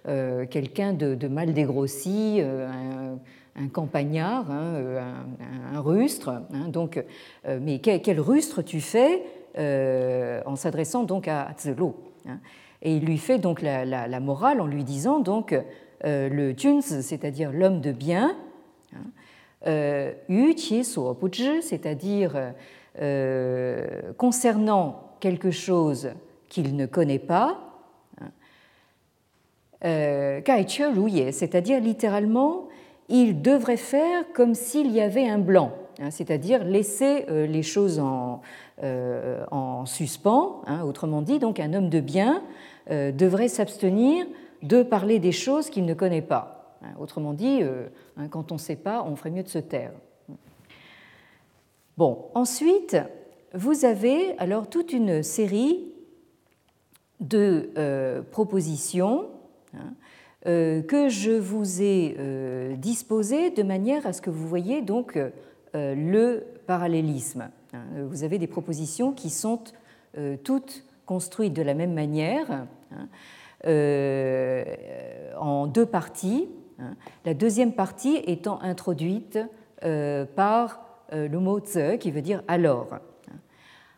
quelqu'un 0.05 0.93
de, 0.93 1.29
mal 1.29 1.55
dégrossi, 1.55 2.43
un, 2.43 3.69
campagnard, 3.69 4.51
hein, 4.51 4.75
un, 5.73 5.81
rustre. 5.81 6.43
Hein, 6.53 6.69
donc, 6.69 7.03
mais 7.47 7.79
quel, 7.79 8.21
rustre 8.21 8.61
tu 8.61 8.81
fais 8.81 9.23
en 9.57 10.57
s'adressant 10.57 11.05
donc 11.05 11.29
à 11.29 11.49
Zelo 11.59 11.95
hein. 12.27 12.39
Et 12.85 12.97
il 12.97 13.05
lui 13.05 13.19
fait 13.19 13.39
donc 13.39 13.63
la, 13.63 14.21
morale 14.21 14.61
en 14.61 14.67
lui 14.67 14.83
disant 14.83 15.21
donc 15.21 15.55
le 16.05 16.55
Juns, 16.57 16.81
c'est-à-dire 16.81 17.53
l'homme 17.53 17.81
de 17.81 17.93
bien, 17.93 18.37
Yu 19.65 20.55
Qi 20.57 20.85
c'est-à-dire 20.85 22.53
euh, 23.01 24.13
concernant 24.19 25.15
quelque 25.19 25.51
chose 25.51 26.11
qu'il 26.51 26.77
ne 26.77 26.85
connaît 26.85 27.19
pas, 27.19 27.59
hein, 28.21 28.31
euh, 29.87 30.41
c'est-à-dire 31.33 31.81
littéralement, 31.81 32.69
il 33.09 33.41
devrait 33.41 33.79
faire 33.79 34.25
comme 34.35 34.55
s'il 34.55 34.91
y 34.91 35.01
avait 35.01 35.27
un 35.27 35.39
blanc, 35.39 35.73
hein, 36.01 36.11
c'est-à-dire 36.11 36.65
laisser 36.65 37.25
euh, 37.31 37.47
les 37.47 37.63
choses 37.63 37.99
en, 37.99 38.43
en 38.83 39.87
suspens, 39.87 40.63
hein, 40.67 40.83
autrement 40.83 41.23
dit, 41.23 41.39
donc 41.39 41.61
un 41.61 41.73
homme 41.73 41.89
de 41.89 42.01
bien 42.01 42.43
devrait 42.91 43.49
s'abstenir 43.49 44.27
de 44.63 44.83
parler 44.83 45.19
des 45.19 45.33
choses 45.33 45.71
qu'il 45.71 45.85
ne 45.85 45.95
connaît 45.95 46.23
pas. 46.23 46.79
Autrement 46.99 47.33
dit, 47.33 47.61
quand 48.31 48.51
on 48.51 48.57
ne 48.57 48.61
sait 48.61 48.77
pas, 48.77 49.05
on 49.07 49.15
ferait 49.15 49.31
mieux 49.31 49.45
de 49.45 49.49
se 49.49 49.59
taire. 49.59 49.93
Bon, 51.97 52.25
ensuite, 52.35 52.97
vous 53.55 53.85
avez 53.85 54.37
alors 54.39 54.69
toute 54.69 54.93
une 54.93 55.23
série 55.23 55.93
de 57.21 57.71
euh, 57.77 58.23
propositions 58.23 59.27
hein, 59.75 59.95
euh, 60.47 60.83
que 60.83 61.09
je 61.09 61.33
vous 61.33 61.83
ai 61.83 62.17
euh, 62.19 62.75
disposées 62.77 63.51
de 63.51 63.63
manière 63.63 64.07
à 64.07 64.13
ce 64.13 64.23
que 64.23 64.31
vous 64.31 64.49
voyez 64.49 64.83
donc 64.83 65.19
le 65.75 66.45
parallélisme. 66.67 67.49
Hein. 67.73 67.85
Vous 68.09 68.25
avez 68.25 68.39
des 68.39 68.47
propositions 68.47 69.13
qui 69.13 69.31
sont 69.31 69.61
toutes 70.45 70.85
construites 71.07 71.55
de 71.55 71.63
la 71.63 71.75
même 71.75 71.95
manière 71.95 72.51
hein, 72.51 73.09
en 75.39 75.67
deux 75.67 75.87
parties. 75.87 76.49
La 77.25 77.35
deuxième 77.35 77.73
partie 77.73 78.17
étant 78.27 78.61
introduite 78.61 79.39
par 80.37 80.83
euh, 81.13 81.29
le 81.29 81.39
mot 81.39 81.61
ze 81.61 81.97
qui 81.97 82.11
veut 82.11 82.23
dire 82.23 82.43
alors. 82.49 82.89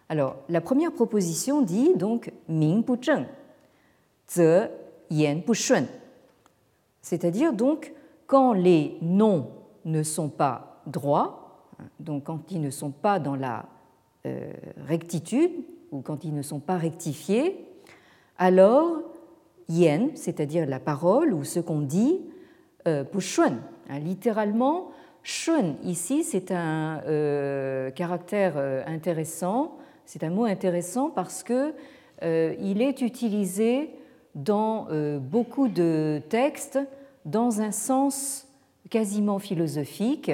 Alors, 0.08 0.36
la 0.48 0.60
première 0.60 0.92
proposition 0.92 1.62
dit 1.62 1.94
donc 1.94 2.32
ming 2.48 2.84
bu 2.84 2.98
zheng, 3.00 3.26
ze 4.28 4.68
yan 5.10 5.42
bu 5.46 5.54
shun. 5.54 5.86
C'est-à-dire 7.00 7.52
donc 7.52 7.92
quand 8.26 8.52
les 8.52 8.98
noms 9.00 9.48
ne 9.84 10.02
sont 10.02 10.28
pas 10.28 10.82
droits, 10.86 11.43
donc 12.00 12.24
quand 12.24 12.50
ils 12.50 12.60
ne 12.60 12.70
sont 12.70 12.90
pas 12.90 13.18
dans 13.18 13.36
la 13.36 13.66
euh, 14.26 14.52
rectitude 14.86 15.52
ou 15.92 16.00
quand 16.00 16.24
ils 16.24 16.34
ne 16.34 16.42
sont 16.42 16.60
pas 16.60 16.76
rectifiés, 16.76 17.66
alors 18.38 19.02
yen, 19.68 20.10
c'est-à-dire 20.14 20.66
la 20.66 20.80
parole 20.80 21.32
ou 21.32 21.44
ce 21.44 21.60
qu'on 21.60 21.80
dit, 21.80 22.20
euh, 22.86 23.04
shun, 23.18 23.58
hein, 23.88 23.98
littéralement 23.98 24.90
Shun, 25.26 25.76
ici, 25.84 26.22
c'est 26.22 26.50
un 26.50 27.00
euh, 27.06 27.90
caractère 27.90 28.54
euh, 28.56 28.82
intéressant 28.86 29.78
c'est 30.06 30.22
un 30.22 30.28
mot 30.28 30.44
intéressant 30.44 31.08
parce 31.08 31.42
que 31.42 31.72
il 32.22 32.82
est 32.82 33.00
utilisé 33.00 33.88
dans 34.34 34.88
beaucoup 35.18 35.68
de 35.68 36.20
textes 36.28 36.78
dans 37.24 37.62
un 37.62 37.70
sens 37.70 38.46
quasiment 38.90 39.38
philosophique. 39.38 40.30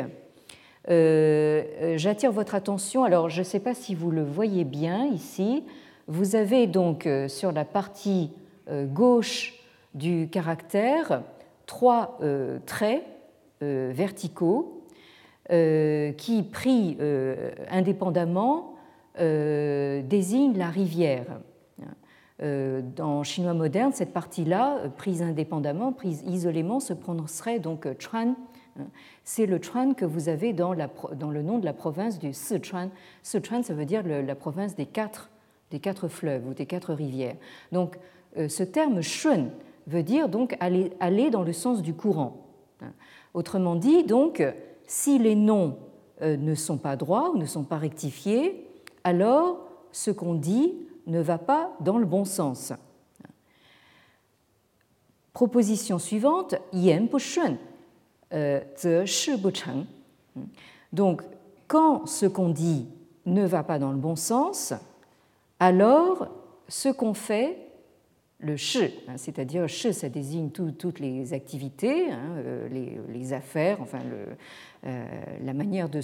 J'attire 0.91 2.33
votre 2.33 2.55
attention, 2.55 3.05
alors 3.05 3.29
je 3.29 3.39
ne 3.39 3.45
sais 3.45 3.61
pas 3.61 3.75
si 3.75 3.95
vous 3.95 4.11
le 4.11 4.25
voyez 4.25 4.65
bien 4.65 5.07
ici, 5.07 5.63
vous 6.09 6.35
avez 6.35 6.67
donc 6.67 7.09
sur 7.29 7.53
la 7.53 7.65
partie 7.65 8.33
gauche 8.69 9.55
du 9.95 10.29
caractère 10.31 11.23
trois 11.67 12.19
traits 12.67 13.05
verticaux 13.61 14.81
euh, 15.53 16.13
qui, 16.13 16.45
pris 16.45 16.97
euh, 17.01 17.51
indépendamment, 17.73 18.77
euh, 19.19 20.01
désigne 20.03 20.57
la 20.57 20.69
rivière. 20.69 21.27
Dans 22.97 23.23
chinois 23.23 23.53
moderne, 23.53 23.93
cette 23.93 24.15
partie-là, 24.15 24.79
prise 24.97 25.21
indépendamment, 25.21 25.93
prise 25.93 26.23
isolément, 26.27 26.81
se 26.81 26.95
prononcerait 26.95 27.59
donc 27.59 27.87
Chuan. 27.99 28.35
C'est 29.25 29.47
le 29.47 29.59
Chuan 29.61 29.95
que 29.95 30.05
vous 30.05 30.29
avez 30.29 30.53
dans, 30.53 30.73
le 30.75 31.43
nom 31.43 31.59
de 31.59 31.65
la 31.65 31.73
province 31.73 32.19
du 32.19 32.33
Sichuan. 32.33 32.91
Sichuan, 33.23 33.63
ça 33.63 33.75
veut 33.75 33.85
dire 33.85 34.03
la 34.05 34.35
province 34.35 34.75
des 34.75 34.87
quatre, 34.87 35.31
des 35.71 35.81
quatre 35.81 36.09
fleuves 36.09 36.47
ou 36.47 36.55
des 36.55 36.67
quatre 36.67 36.93
rivières. 36.93 37.37
Donc, 37.73 37.99
ce 38.37 38.63
terme 38.63 39.03
Shun 39.03 39.51
veut 39.87 40.03
dire 40.03 40.29
donc 40.29 40.57
aller, 40.61 41.31
dans 41.31 41.43
le 41.43 41.53
sens 41.53 41.83
du 41.83 41.95
courant. 41.95 42.47
Autrement 43.35 43.77
dit, 43.77 44.05
donc, 44.05 44.43
si 44.87 45.19
les 45.19 45.35
noms 45.35 45.79
euh, 46.23 46.37
ne 46.37 46.55
sont 46.55 46.79
pas 46.79 46.97
droits 46.97 47.31
ou 47.31 47.39
ne 47.39 47.47
sont 47.47 47.65
pas 47.65 47.79
rectifiés, 47.79 48.67
alors 49.05 49.69
ce 49.93 50.11
qu'on 50.11 50.35
dit 50.35 50.75
ne 51.07 51.21
va 51.21 51.39
pas 51.39 51.73
dans 51.81 51.97
le 51.97 52.07
bon 52.07 52.25
sens. 52.25 52.73
Proposition 55.33 55.99
suivante, 55.99 56.57
bu 56.73 57.19
shun, 57.19 57.57
Donc, 60.93 61.23
quand 61.67 62.07
ce 62.07 62.27
qu'on 62.27 62.49
dit 62.51 62.87
ne 63.27 63.45
va 63.45 63.63
pas 63.63 63.79
dans 63.79 63.93
le 63.93 63.99
bon 63.99 64.17
sens, 64.17 64.75
alors 65.59 66.29
ce 66.69 66.89
qu'on 66.89 67.15
fait 67.15 67.71
le 68.41 68.57
shi, 68.57 68.85
hein, 69.07 69.17
c'est-à-dire 69.17 69.69
shi, 69.69 69.93
ça 69.93 70.09
désigne 70.09 70.51
toutes 70.51 70.99
les 70.99 71.33
activités, 71.35 72.11
hein, 72.11 72.37
euh, 72.39 72.97
les, 73.09 73.33
affaires, 73.33 73.81
enfin 73.83 74.01
euh, 74.87 75.05
la 75.45 75.53
manière 75.53 75.89
de, 75.89 76.01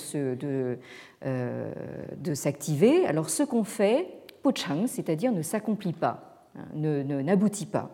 euh, 1.24 1.72
de, 2.16 2.34
s'activer. 2.34 3.06
Alors 3.06 3.30
ce 3.30 3.42
qu'on 3.42 3.64
fait, 3.64 4.06
pochang, 4.42 4.86
c'est-à-dire 4.86 5.32
ne 5.32 5.42
s'accomplit 5.42 5.94
pas, 5.94 6.44
hein, 6.56 6.66
ne, 6.74 7.22
n'aboutit 7.22 7.66
pas. 7.66 7.90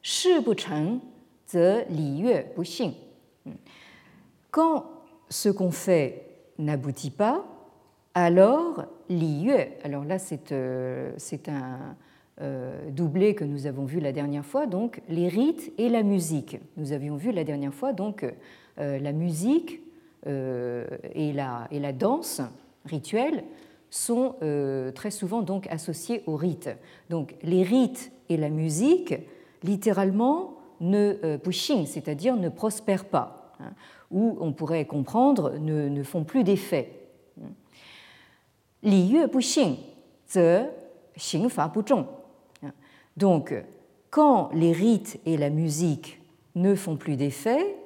Shi 0.00 0.30
chang, 0.56 1.00
ze 1.52 1.84
li 1.90 2.22
yue 2.22 2.44
bu 2.56 2.62
xing. 2.62 2.94
Quand 4.50 4.84
ce 5.28 5.48
qu'on 5.48 5.70
fait 5.70 6.26
n'aboutit 6.58 7.10
pas, 7.10 7.44
alors 8.14 8.84
li 9.08 9.50
alors 9.84 10.04
là 10.04 10.18
c'est, 10.18 10.54
c'est 11.16 11.48
un 11.48 11.96
euh, 12.40 12.90
doublé 12.90 13.34
que 13.34 13.44
nous 13.44 13.66
avons 13.66 13.84
vu 13.84 14.00
la 14.00 14.10
dernière 14.10 14.44
fois, 14.44 14.66
donc 14.66 15.02
les 15.08 15.28
rites 15.28 15.70
et 15.76 15.88
la 15.90 16.02
musique. 16.02 16.58
Nous 16.78 16.92
avions 16.92 17.16
vu 17.16 17.30
la 17.30 17.44
dernière 17.44 17.74
fois 17.74 17.92
donc 17.92 18.24
euh, 18.78 18.98
la 18.98 19.12
musique 19.12 19.80
euh, 20.26 20.86
et, 21.14 21.32
la, 21.32 21.68
et 21.70 21.78
la 21.78 21.92
danse 21.92 22.40
rituelle 22.86 23.44
sont 23.90 24.36
très 24.94 25.10
souvent 25.10 25.42
donc 25.42 25.66
associés 25.66 26.22
aux 26.26 26.36
rites. 26.36 26.70
Donc 27.10 27.34
les 27.42 27.62
rites 27.62 28.10
et 28.30 28.38
la 28.38 28.48
musique, 28.48 29.14
littéralement, 29.62 30.51
ne 30.82 31.36
pushing, 31.36 31.86
c'est-à-dire 31.86 32.36
ne 32.36 32.50
prospèrent 32.50 33.06
pas, 33.06 33.54
hein, 33.60 33.72
ou 34.10 34.36
on 34.40 34.52
pourrait 34.52 34.84
comprendre 34.84 35.54
ne, 35.58 35.88
ne 35.88 36.02
font 36.02 36.24
plus 36.24 36.44
d'effet. 36.44 36.92
Li 38.82 39.06
yue 39.06 39.28
pushing, 39.28 39.76
ze 40.28 40.66
xing 41.16 41.48
fa 41.48 41.72
zhong. 41.86 42.06
Donc, 43.16 43.54
quand 44.10 44.50
les 44.52 44.72
rites 44.72 45.20
et 45.24 45.36
la 45.36 45.50
musique 45.50 46.20
ne 46.54 46.74
font 46.74 46.96
plus 46.96 47.16
d'effet, 47.16 47.76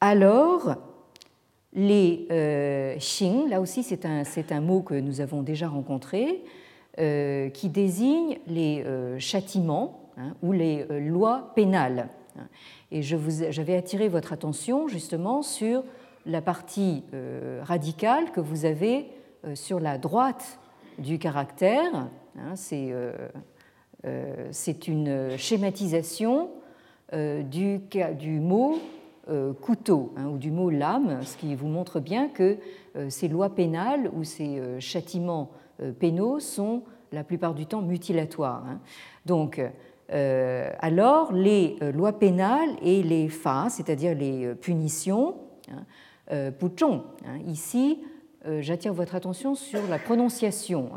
alors 0.00 0.74
les 1.72 2.26
euh, 2.30 2.96
xing, 2.96 3.48
là 3.48 3.60
aussi 3.60 3.82
c'est 3.82 4.04
un, 4.04 4.22
un, 4.50 4.60
mot 4.60 4.80
que 4.80 4.94
nous 4.94 5.20
avons 5.20 5.42
déjà 5.42 5.68
rencontré, 5.68 6.42
euh, 6.98 7.48
qui 7.50 7.68
désigne 7.68 8.38
les 8.46 8.82
euh, 8.84 9.18
châtiments 9.18 10.07
hein, 10.18 10.34
ou 10.42 10.52
les 10.52 10.86
euh, 10.90 11.00
lois 11.00 11.52
pénales. 11.54 12.08
Et 12.92 13.02
j'avais 13.02 13.76
attiré 13.76 14.08
votre 14.08 14.32
attention 14.32 14.86
justement 14.86 15.42
sur 15.42 15.82
la 16.24 16.40
partie 16.40 17.02
radicale 17.62 18.30
que 18.30 18.40
vous 18.40 18.64
avez 18.64 19.08
sur 19.54 19.80
la 19.80 19.98
droite 19.98 20.60
du 20.98 21.18
caractère. 21.18 22.08
Hein, 22.38 22.54
c'est 22.54 22.92
euh, 24.06 24.46
c'est 24.52 24.86
une 24.86 25.36
schématisation 25.36 26.50
euh, 27.12 27.42
du, 27.42 27.80
du 28.18 28.38
mot 28.38 28.78
euh, 29.28 29.52
couteau 29.52 30.12
hein, 30.16 30.26
ou 30.26 30.38
du 30.38 30.52
mot 30.52 30.70
lame, 30.70 31.18
ce 31.24 31.36
qui 31.36 31.54
vous 31.56 31.66
montre 31.66 31.98
bien 31.98 32.28
que 32.28 32.58
ces 33.08 33.28
lois 33.28 33.54
pénales 33.54 34.10
ou 34.12 34.24
ces 34.24 34.60
châtiments 34.80 35.50
pénaux 36.00 36.40
sont 36.40 36.82
la 37.12 37.22
plupart 37.22 37.54
du 37.54 37.66
temps 37.66 37.82
mutilatoires. 37.82 38.64
Donc, 39.24 39.60
alors 40.10 41.32
les 41.32 41.76
lois 41.94 42.18
pénales 42.18 42.70
et 42.82 43.02
les 43.02 43.28
fa, 43.28 43.68
c'est-à-dire 43.68 44.14
les 44.14 44.54
punitions, 44.54 45.36
hein, 46.30 47.38
ici, 47.46 47.98
j'attire 48.60 48.94
votre 48.94 49.14
attention 49.14 49.54
sur 49.54 49.86
la 49.88 49.98
prononciation. 49.98 50.90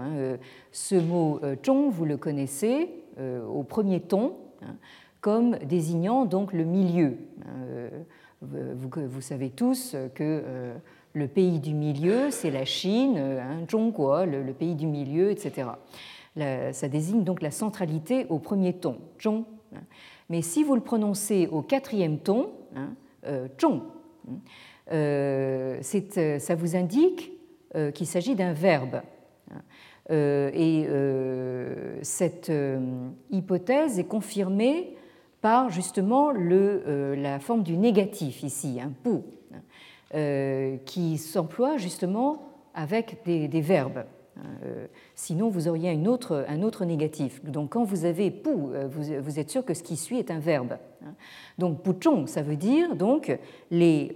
Ce 0.72 0.96
mot 0.96 1.42
zhong, 1.64 1.90
vous 1.90 2.06
le 2.06 2.16
connaissez, 2.16 3.02
euh, 3.20 3.46
au 3.46 3.64
premier 3.64 4.00
ton, 4.00 4.38
hein, 4.62 4.76
comme 5.20 5.58
désignant 5.58 6.24
donc 6.26 6.54
le 6.54 6.64
milieu. 6.64 7.18
Euh, 7.46 7.90
vous, 8.42 9.22
savez 9.22 9.50
tous 9.50 9.98
que 10.16 10.24
euh, 10.24 10.74
le 11.14 11.28
pays 11.28 11.60
du 11.60 11.74
milieu, 11.74 12.32
c'est 12.32 12.52
la 12.52 12.64
Chine, 12.64 13.18
hein, 13.18 13.66
Zhongguo, 13.70 14.26
le, 14.26 14.54
pays 14.54 14.76
du 14.76 14.88
milieu, 14.88 15.30
etc. 15.30 15.68
ça 16.36 16.88
désigne 16.88 17.24
donc 17.24 17.42
la 17.42 17.52
centralité 17.52 18.26
au 18.30 18.40
premier 18.40 18.74
ton, 18.74 18.98
Zhong. 19.22 19.44
Hein. 19.76 19.82
Mais 20.30 20.42
si 20.42 20.64
vous 20.64 20.76
le 20.76 20.82
prononcez 20.82 21.48
au 21.52 21.62
quatrième 21.62 22.20
ton, 22.20 22.52
Zhong, 23.60 23.82
ça 24.90 26.56
vous 26.56 26.76
indique 26.76 27.32
qu'il 27.94 28.08
s'agit 28.08 28.36
d'un 28.36 28.54
verbe. 28.54 29.02
Euh, 30.10 30.50
et 30.54 30.86
euh, 30.90 32.00
cette 32.02 32.50
euh, 32.50 33.10
hypothèse 33.30 34.00
est 34.00 34.06
confirmée 34.06 34.98
par 35.42 35.70
justement 35.70 36.32
la 36.32 37.40
forme 37.40 37.64
du 37.64 37.76
négatif 37.76 38.44
ici, 38.44 38.80
un 38.80 38.92
pou, 38.92 39.24
qui 40.86 41.18
s'emploie 41.18 41.78
justement 41.78 42.44
avec 42.76 43.24
des, 43.26 43.62
verbes. 43.62 44.04
Sinon, 45.16 45.50
vous 45.50 45.68
auriez 45.68 45.90
un 45.90 46.06
autre 46.06 46.86
négatif. 46.86 47.44
Donc, 47.44 47.72
quand 47.72 47.84
vous 47.84 48.06
avez 48.06 48.32
pou, 48.32 48.72
vous, 48.90 49.40
êtes 49.40 49.50
sûr 49.50 49.64
que 49.64 49.74
ce 49.74 49.84
qui 49.84 49.98
suit 49.98 50.18
est 50.18 50.32
un 50.32 50.40
verbe. 50.40 50.78
Donc, 51.58 51.84
pouchong, 51.84 52.28
ça 52.28 52.42
veut 52.42 52.56
dire 52.56 52.96
donc 52.96 53.38
les 53.70 54.16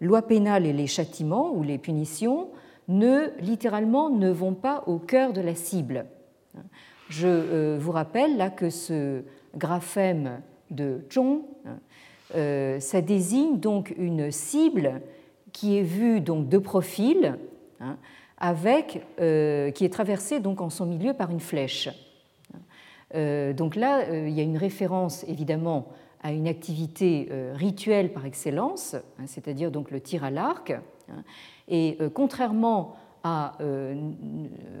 lois 0.00 0.22
pénales 0.22 0.66
et 0.66 0.72
les 0.72 0.86
châtiments 0.86 1.52
ou 1.52 1.62
les 1.62 1.78
punitions 1.78 2.48
ne, 2.90 3.30
littéralement, 3.40 4.10
ne 4.10 4.30
vont 4.30 4.54
pas 4.54 4.82
au 4.86 4.98
cœur 4.98 5.32
de 5.32 5.40
la 5.40 5.54
cible. 5.54 6.06
Je 7.08 7.28
euh, 7.28 7.78
vous 7.80 7.92
rappelle 7.92 8.36
là 8.36 8.50
que 8.50 8.68
ce 8.68 9.22
graphème 9.56 10.42
de 10.70 11.00
Zhong, 11.12 11.42
euh, 12.34 12.78
ça 12.80 13.00
désigne 13.00 13.58
donc 13.58 13.94
une 13.96 14.30
cible 14.30 15.00
qui 15.52 15.78
est 15.78 15.82
vue 15.82 16.20
donc 16.20 16.48
de 16.48 16.58
profil, 16.58 17.36
hein, 17.80 17.96
avec, 18.40 19.06
euh, 19.20 19.70
qui 19.70 19.84
est 19.84 19.92
traversée 19.92 20.40
donc 20.40 20.60
en 20.60 20.70
son 20.70 20.86
milieu 20.86 21.14
par 21.14 21.30
une 21.30 21.40
flèche. 21.40 21.88
donc 23.14 23.76
là, 23.76 24.08
il 24.08 24.32
y 24.32 24.40
a 24.40 24.44
une 24.44 24.56
référence 24.56 25.24
évidemment 25.28 25.88
à 26.22 26.32
une 26.32 26.46
activité 26.46 27.28
rituelle 27.54 28.12
par 28.12 28.24
excellence, 28.24 28.94
hein, 28.94 29.24
c'est-à-dire 29.26 29.70
donc 29.70 29.90
le 29.90 30.00
tir 30.00 30.22
à 30.22 30.30
l'arc, 30.30 30.70
hein, 30.70 31.24
et 31.70 31.96
euh, 32.00 32.10
contrairement 32.12 32.96
à 33.22 33.54
euh, 33.60 33.94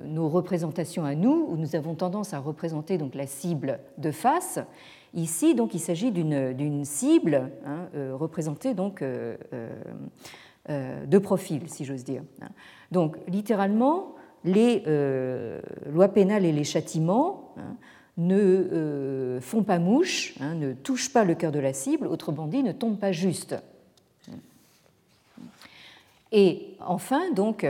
nos 0.06 0.28
représentations 0.28 1.04
à 1.04 1.14
nous, 1.14 1.46
où 1.48 1.56
nous 1.56 1.76
avons 1.76 1.94
tendance 1.94 2.34
à 2.34 2.38
représenter 2.38 2.98
donc 2.98 3.14
la 3.14 3.26
cible 3.26 3.80
de 3.98 4.10
face, 4.10 4.58
ici 5.14 5.54
donc 5.54 5.74
il 5.74 5.78
s'agit 5.78 6.10
d'une 6.10 6.84
cible 6.84 7.50
hein, 7.66 7.88
euh, 7.94 8.12
représentée 8.14 8.74
donc 8.74 9.04
de 10.68 11.18
profil, 11.18 11.68
si 11.68 11.84
j'ose 11.84 12.04
dire. 12.04 12.22
Donc 12.90 13.16
littéralement, 13.28 14.14
les 14.44 14.82
lois 15.90 16.08
pénales 16.08 16.44
et 16.44 16.52
les 16.52 16.64
châtiments 16.64 17.54
hein, 17.56 17.76
ne 18.16 19.38
font 19.40 19.62
pas 19.62 19.78
mouche, 19.78 20.34
hein, 20.40 20.54
ne 20.54 20.72
touchent 20.72 21.12
pas 21.12 21.24
le 21.24 21.34
cœur 21.34 21.52
de 21.52 21.58
la 21.58 21.72
cible, 21.72 22.06
autrement 22.06 22.46
dit, 22.46 22.62
ne 22.62 22.72
tombent 22.72 22.98
pas 22.98 23.12
juste. 23.12 23.56
Et 26.32 26.76
enfin, 26.80 27.32
donc, 27.32 27.66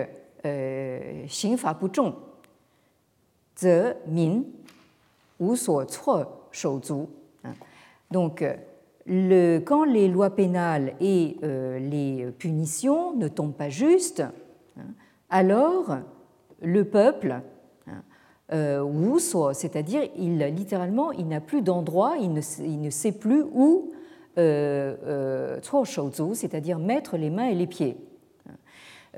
Ze 3.59 3.95
Min 4.07 4.43
Zu. 5.41 7.07
Donc, 8.11 8.45
quand 9.65 9.85
les 9.85 10.09
lois 10.09 10.31
pénales 10.31 10.95
et 11.01 11.37
euh, 11.43 11.79
les 11.79 12.27
punitions 12.39 13.15
ne 13.17 13.27
tombent 13.27 13.57
pas 13.57 13.69
justes, 13.69 14.21
hein, 14.21 14.83
alors 15.31 15.97
le 16.63 16.85
peuple, 16.85 17.41
hein, 17.89 18.03
euh, 18.53 19.19
c'est-à-dire 19.53 20.03
il, 20.17 20.39
littéralement 20.39 21.11
il 21.13 21.27
n'a 21.27 21.41
plus 21.41 21.63
d'endroit, 21.63 22.17
il 22.21 22.33
ne, 22.33 22.91
sait 22.91 23.13
plus 23.13 23.43
où, 23.43 23.91
euh, 24.39 24.97
euh 25.05 26.35
c'est-à-dire 26.35 26.79
mettre 26.79 27.17
les 27.17 27.31
mains 27.31 27.49
et 27.49 27.55
les 27.55 27.67
pieds. 27.67 27.97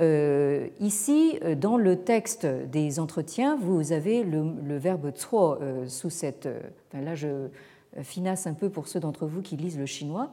Euh, 0.00 0.68
ici, 0.80 1.38
dans 1.60 1.76
le 1.76 1.96
texte 1.96 2.46
des 2.46 2.98
entretiens, 2.98 3.58
vous 3.60 3.92
avez 3.92 4.24
le, 4.24 4.78
verbe 4.78 5.12
tro 5.12 5.56
sous 5.86 6.08
cette. 6.08 6.48
Enfin 6.88 7.04
là, 7.04 7.14
je, 7.14 7.48
euh, 7.96 8.02
finasse 8.02 8.46
un 8.46 8.54
peu 8.54 8.70
pour 8.70 8.88
ceux 8.88 9.00
d'entre 9.00 9.26
vous 9.26 9.42
qui 9.42 9.56
lisent 9.56 9.78
le 9.78 9.86
chinois, 9.86 10.30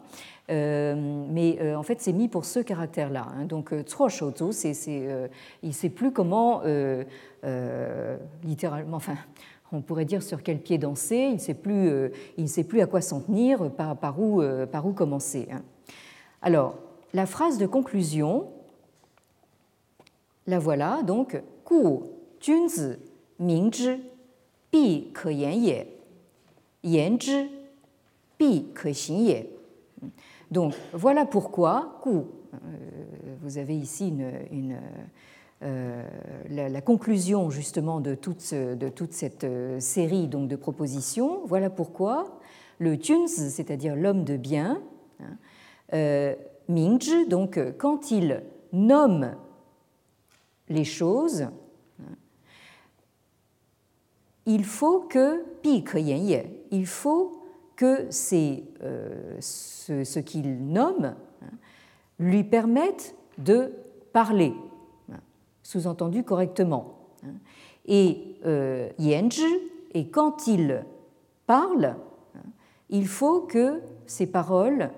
euh, 0.49 0.95
mais 1.29 1.57
euh, 1.59 1.75
en 1.75 1.83
fait 1.83 1.99
c'est 1.99 2.13
mis 2.13 2.29
pour 2.29 2.45
ce 2.45 2.59
caractère-là. 2.59 3.27
Hein. 3.35 3.45
Donc 3.45 3.73
Shouzu, 3.85 4.51
c'est, 4.51 5.29
il 5.61 5.67
ne 5.67 5.73
sait 5.73 5.89
plus 5.89 6.13
comment, 6.13 6.61
littéralement, 8.43 8.97
enfin, 8.97 9.15
on 9.71 9.81
pourrait 9.81 10.05
dire 10.05 10.23
sur 10.23 10.41
quel 10.41 10.59
pied 10.59 10.77
danser, 10.77 11.27
il 11.29 11.33
ne 11.33 11.39
sait 11.39 11.53
plus, 11.53 11.91
il 12.37 12.43
ne 12.43 12.49
sait 12.49 12.63
plus 12.63 12.81
à 12.81 12.85
quoi 12.85 13.01
s'en 13.01 13.19
tenir, 13.19 13.69
par, 13.71 13.97
par, 13.97 14.19
où, 14.19 14.41
par 14.71 14.85
où 14.85 14.93
commencer. 14.93 15.47
Hein. 15.51 15.61
Alors, 16.41 16.75
la 17.13 17.25
phrase 17.25 17.57
de 17.57 17.65
conclusion, 17.65 18.47
la 20.47 20.59
voilà, 20.59 21.01
donc, 21.03 21.41
Ku 21.65 21.99
Junzi 22.39 22.97
Mingzhi 23.39 24.01
Bi 24.71 25.11
Ke 25.13 25.29
Yan 25.29 25.51
Ye. 25.51 25.98
Donc 30.51 30.73
voilà 30.93 31.25
pourquoi 31.25 32.01
euh, 32.07 32.17
vous 33.41 33.57
avez 33.57 33.75
ici 33.75 34.13
euh, 35.61 36.03
la, 36.49 36.81
conclusion 36.81 37.49
justement 37.49 37.99
de 37.99 38.15
toute, 38.15 38.41
cette 38.41 39.43
euh, 39.43 39.79
série 39.79 40.27
donc, 40.27 40.47
de 40.47 40.55
propositions. 40.55 41.41
Voilà 41.45 41.69
pourquoi 41.69 42.39
le 42.79 42.95
Junzi, 42.95 43.51
c'est-à-dire 43.51 43.95
l'homme 43.95 44.23
de 44.23 44.37
bien, 44.37 44.81
hein, 45.19 46.35
Mingzhi, 46.69 47.27
donc 47.27 47.59
quand 47.77 48.11
il 48.11 48.43
nomme 48.71 49.35
les 50.69 50.85
choses, 50.85 51.47
il 54.49 54.65
faut 54.65 55.01
que 55.01 55.45
il 56.71 56.87
faut 56.87 57.43
que 57.75 58.09
euh, 58.81 59.37
ce, 59.39 60.19
qu'il 60.19 60.65
nomme 60.65 61.13
hein, 61.43 61.47
lui 62.17 62.43
permette 62.43 63.15
de 63.37 63.71
parler, 64.11 64.53
hein, 65.11 65.19
sous-entendu 65.61 66.23
correctement. 66.23 66.97
Hein. 67.23 67.33
Et 67.85 68.37
euh, 68.45 68.89
et 69.93 70.07
quand 70.09 70.47
il 70.47 70.83
parle, 71.45 71.95
il 72.89 73.07
faut 73.07 73.41
que 73.41 73.81
ces 74.07 74.25
paroles, 74.25 74.89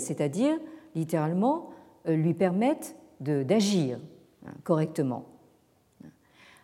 c'est-à-dire 0.00 0.58
littéralement, 0.96 1.70
euh, 2.08 2.16
lui 2.16 2.34
permettent 2.34 2.96
d'agir 3.20 3.98
correctement. 4.64 5.26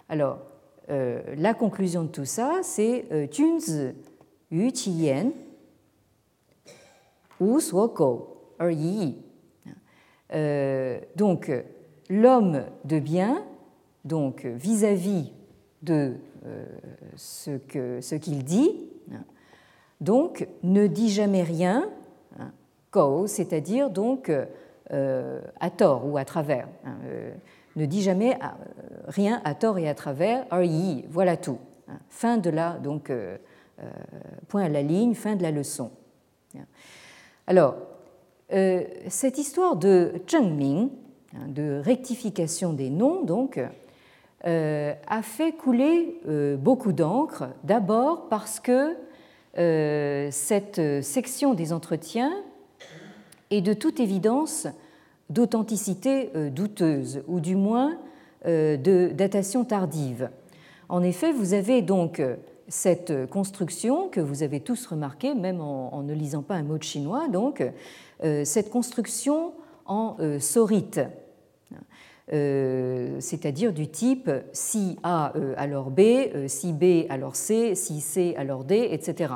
Alors, 0.09 0.38
la 0.89 1.55
conclusion 1.55 2.05
de 2.05 2.09
tout 2.09 2.24
ça, 2.24 2.61
c'est 2.62 3.07
euh, 3.11 3.26
Junzi 3.30 3.93
yu 4.51 4.70
qi 4.72 4.91
yan 5.07 5.32
wu 7.41 7.61
suo 7.61 7.89
gou 7.89 8.26
er 8.61 8.70
yi 8.70 9.16
euh, 10.35 11.01
Donc, 11.16 11.51
l'homme 12.11 12.64
de 12.85 12.99
bien, 12.99 13.45
donc 14.05 14.45
vis-à-vis 14.45 15.32
de 15.82 16.16
ce 17.16 18.14
qu'il 18.16 18.45
dit, 18.45 18.89
donc 20.01 20.47
ne 20.62 20.87
dit 20.87 21.11
jamais 21.11 21.43
rien, 21.43 21.89
hein, 22.39 22.53
c'est-à-dire 23.26 23.91
donc 23.91 24.30
à 24.91 25.70
tort 25.70 26.07
ou 26.07 26.16
à 26.16 26.24
travers. 26.24 26.68
Hein, 26.85 26.97
ne 27.77 27.87
dit 27.87 28.03
jamais 28.03 28.35
euh, 28.35 28.47
rien 29.09 29.41
à 29.45 29.55
tort 29.55 29.79
et 29.79 29.89
à 29.89 29.95
travers, 29.95 30.47
yi, 30.62 31.05
voilà 31.09 31.37
tout. 31.37 31.59
Hein. 31.89 31.99
Fin 32.09 32.39
de 32.39 32.51
la, 32.51 32.79
donc, 32.79 33.11
euh, 33.11 33.37
euh, 33.81 33.91
point 34.49 34.62
à 34.62 34.68
la 34.68 34.83
ligne, 34.83 35.14
fin 35.14 35.37
de 35.37 35.43
la 35.43 35.51
leçon. 35.51 35.91
Alors, 37.47 37.75
cette 38.49 39.39
histoire 39.39 39.75
de 39.75 40.12
Zhengming, 40.31 40.89
hein, 41.35 41.49
de 41.49 41.83
rectification 41.85 42.72
des 42.72 42.91
noms, 42.91 43.22
donc, 43.25 43.61
a 44.45 45.22
fait 45.22 45.53
couler 45.53 46.20
beaucoup 46.59 46.93
d'encre, 46.93 47.49
d'abord 47.64 48.29
parce 48.29 48.61
que 48.61 48.97
cette 50.31 51.03
section 51.03 51.55
des 51.55 51.72
entretiens 51.72 52.33
est 53.51 53.62
de 53.62 53.75
toute 53.75 53.99
évidence 53.99 54.68
d'authenticité 55.31 56.31
euh, 56.37 56.51
douteuse, 56.51 57.22
ou 57.27 57.41
du 57.41 57.57
moins 57.57 57.99
euh, 58.47 58.77
de 58.77 59.11
datation 59.14 59.64
tardive. 59.64 60.31
En 60.89 61.03
effet, 61.03 61.33
vous 61.33 61.55
avez 61.55 61.83
donc 61.83 62.20
euh, 62.20 62.37
cette 62.68 63.27
construction 63.31 64.09
que 64.09 64.20
vous 64.20 64.43
avez 64.43 64.61
tous 64.61 64.87
remarqué, 64.87 65.35
même 65.35 65.61
en, 65.61 66.03
ne 66.03 66.14
lisant 66.14 66.43
pas 66.43 66.55
un 66.55 66.62
mot 66.62 66.79
de 66.79 66.83
chinois, 66.83 67.29
donc 67.29 67.62
cette 68.22 68.70
construction 68.70 69.53
en 69.85 70.16
sorite, 70.41 70.99
c'est-à-dire 72.27 73.75
du 73.75 73.89
type 73.89 74.31
si 74.55 74.97
A 75.03 75.35
alors 75.59 75.91
B, 75.91 76.01
si 76.47 76.72
B 76.72 77.05
alors 77.11 77.37
C, 77.37 77.75
si 77.75 78.01
C 78.01 78.35
alors 78.39 78.64
D, 78.64 78.89
etc. 78.93 79.35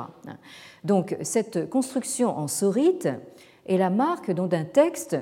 Donc 0.83 1.15
cette 1.21 1.69
construction 1.69 2.35
en 2.35 2.47
sorite 2.47 3.09
est 3.67 3.77
la 3.77 3.91
marque 3.91 4.31
d'un 4.31 4.65
texte 4.65 5.17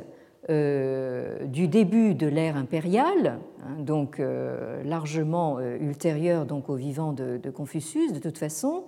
du 0.49 1.67
début 1.67 2.13
de 2.13 2.27
l'ère 2.27 2.55
impériale, 2.55 3.39
hein, 3.63 3.75
donc 3.79 4.19
euh, 4.19 4.81
largement 4.83 5.57
euh, 5.57 5.77
ultérieure 5.77 6.45
donc, 6.45 6.69
au 6.69 6.75
vivant 6.75 7.11
de, 7.11 7.49
Confucius 7.49 8.13
de 8.13 8.19
toute 8.19 8.37
façon, 8.37 8.85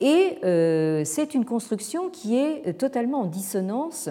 et 0.00 0.38
c'est 1.04 1.34
une 1.34 1.44
construction 1.44 2.10
qui 2.10 2.36
est 2.36 2.78
totalement 2.78 3.22
en 3.22 3.26
dissonance 3.26 4.10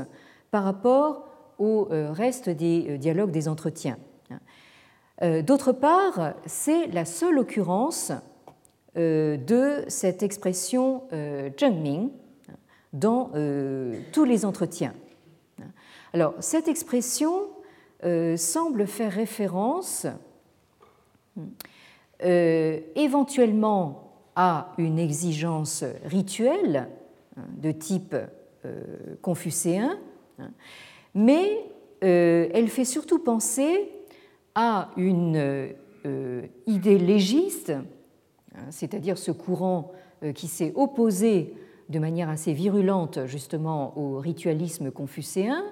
par 0.49 0.63
rapport 0.63 1.27
au 1.59 1.87
reste 1.89 2.49
des 2.49 2.97
dialogues 2.97 3.31
des 3.31 3.47
entretiens. 3.47 3.97
D'autre 5.21 5.73
part, 5.73 6.33
c'est 6.45 6.87
la 6.87 7.03
seule 7.05 7.37
occurrence 7.37 8.13
de 8.95 9.83
cette 9.87 10.23
expression 10.23 11.03
zhengming 11.59 12.09
dans 12.93 13.29
tous 14.13 14.23
les 14.23 14.45
entretiens. 14.45 14.93
Alors, 16.15 16.35
cette 16.41 16.67
expression 16.67 17.49
euh, 18.05 18.37
semble 18.37 18.85
faire 18.85 19.11
référence 19.11 20.05
euh, 22.23 22.79
éventuellement 22.95 24.11
à 24.35 24.73
une 24.77 24.99
exigence 24.99 25.83
rituelle 26.05 26.87
hein, 27.35 27.41
de 27.57 27.71
type 27.71 28.15
euh, 28.65 28.83
confucéen, 29.23 29.97
hein, 30.37 30.51
mais 31.15 31.65
elle 32.01 32.67
fait 32.67 32.83
surtout 32.83 33.19
penser 33.19 33.89
à 34.55 34.91
une 34.97 35.71
idée 36.67 36.97
légiste, 36.97 37.69
hein, 37.69 38.65
c'est-à-dire 38.71 39.17
ce 39.17 39.31
courant 39.31 39.93
qui 40.35 40.49
s'est 40.49 40.73
opposé 40.75 41.53
de 41.87 41.99
manière 41.99 42.27
assez 42.27 42.51
virulente 42.51 43.25
justement 43.25 43.97
au 43.97 44.19
ritualisme 44.19 44.91
confucéen 44.91 45.63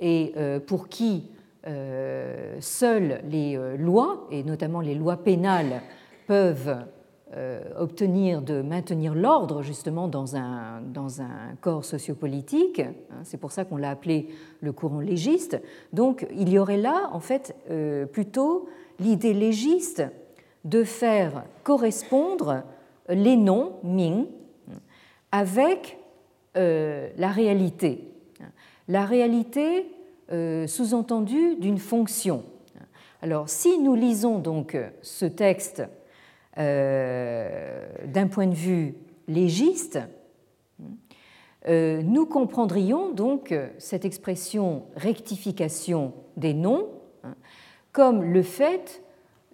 et 0.00 0.32
euh, 0.36 0.60
pour 0.60 0.88
qui 0.88 1.30
euh, 1.66 2.56
seules 2.60 3.20
les 3.28 3.56
euh, 3.56 3.76
lois, 3.76 4.26
et 4.30 4.42
notamment 4.42 4.80
les 4.80 4.94
lois 4.94 5.16
pénales, 5.16 5.82
peuvent 6.26 6.76
obtenir 7.76 8.40
de 8.40 8.62
maintenir 8.62 9.14
l'ordre 9.14 9.60
justement 9.60 10.08
dans 10.08 10.34
un, 10.34 10.80
dans 10.80 11.20
un 11.20 11.56
corps 11.60 11.84
sociopolitique. 11.84 12.80
Hein, 12.80 13.20
c'est 13.22 13.36
pour 13.36 13.52
ça 13.52 13.66
qu'on 13.66 13.76
l'a 13.76 13.90
appelé 13.90 14.30
le 14.62 14.72
courant 14.72 15.00
légiste. 15.00 15.60
Donc 15.92 16.26
il 16.34 16.48
y 16.48 16.58
aurait 16.58 16.78
là 16.78 17.10
en 17.12 17.20
fait 17.20 17.54
plutôt 18.12 18.66
l'idée 18.98 19.34
légiste 19.34 20.02
de 20.64 20.84
faire 20.84 21.44
correspondre 21.64 22.62
les 23.10 23.36
noms 23.36 23.74
Ming 23.82 24.24
avec 25.30 25.98
la 26.54 27.28
réalité. 27.28 28.08
La 28.88 29.04
réalité 29.04 29.86
sous-entendue 30.66 31.56
d'une 31.56 31.78
fonction. 31.78 32.44
Alors, 33.20 33.48
si 33.48 33.78
nous 33.78 33.94
lisons 33.94 34.38
donc 34.38 34.76
ce 35.02 35.26
texte 35.26 35.82
euh, 36.56 37.84
d'un 38.06 38.28
point 38.28 38.46
de 38.46 38.54
vue 38.54 38.94
légiste, 39.26 39.98
euh, 41.66 42.00
nous 42.02 42.26
comprendrions 42.26 43.12
donc 43.12 43.52
cette 43.78 44.04
expression 44.04 44.84
rectification 44.94 46.14
des 46.36 46.54
noms 46.54 46.88
hein, 47.24 47.34
comme 47.90 48.22
le 48.22 48.42
fait 48.42 49.02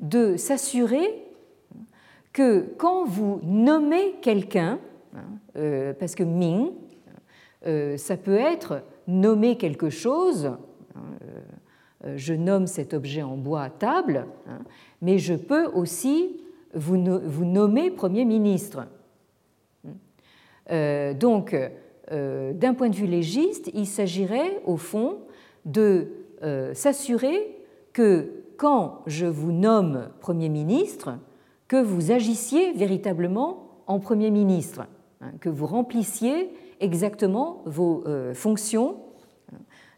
de 0.01 0.37
s'assurer 0.37 1.25
que 2.35 2.75
quand 2.77 3.07
vous 3.07 3.41
nommez 3.43 4.17
quelqu'un, 4.21 4.79
hein, 5.15 5.25
euh, 5.57 5.95
parce 5.95 6.15
que 6.15 6.23
Ming, 6.23 6.73
ça 7.97 8.19
peut 8.19 8.37
être 8.37 8.83
nommer 9.07 9.57
quelque 9.57 9.91
chose, 9.91 10.47
hein, 10.95 11.01
euh, 12.05 12.15
je 12.17 12.35
nomme 12.35 12.67
cet 12.67 12.95
objet 12.95 13.23
en 13.23 13.37
bois 13.37 13.71
table, 13.71 14.27
hein, 14.49 14.61
mais 15.03 15.19
je 15.19 15.35
peux 15.35 15.67
aussi 15.67 16.41
vous, 16.75 16.97
nommer 16.97 17.91
Premier 17.91 18.25
ministre. 18.25 18.87
Euh, 20.71 21.15
donc, 21.15 21.57
euh, 22.11 22.53
d'un 22.53 22.75
point 22.75 22.89
de 22.89 22.97
vue 22.97 23.07
légiste, 23.07 23.71
il 23.75 23.87
s'agirait 23.87 24.61
au 24.65 24.77
fond 24.77 25.19
de 25.65 26.09
s'assurer 26.75 27.57
que 27.95 28.45
quand 28.59 29.01
je 29.07 29.25
vous 29.25 29.51
nomme 29.51 30.11
Premier 30.21 30.51
ministre, 30.51 31.17
que 31.69 31.83
vous 31.83 32.13
agissiez 32.13 32.73
véritablement 32.75 33.81
en 33.87 33.99
Premier 33.99 34.31
ministre, 34.31 34.87
hein, 35.23 35.33
que 35.41 35.49
vous 35.49 35.65
remplissiez 35.65 36.51
exactement 36.81 37.63
vos 37.67 38.05
fonctions 38.35 38.97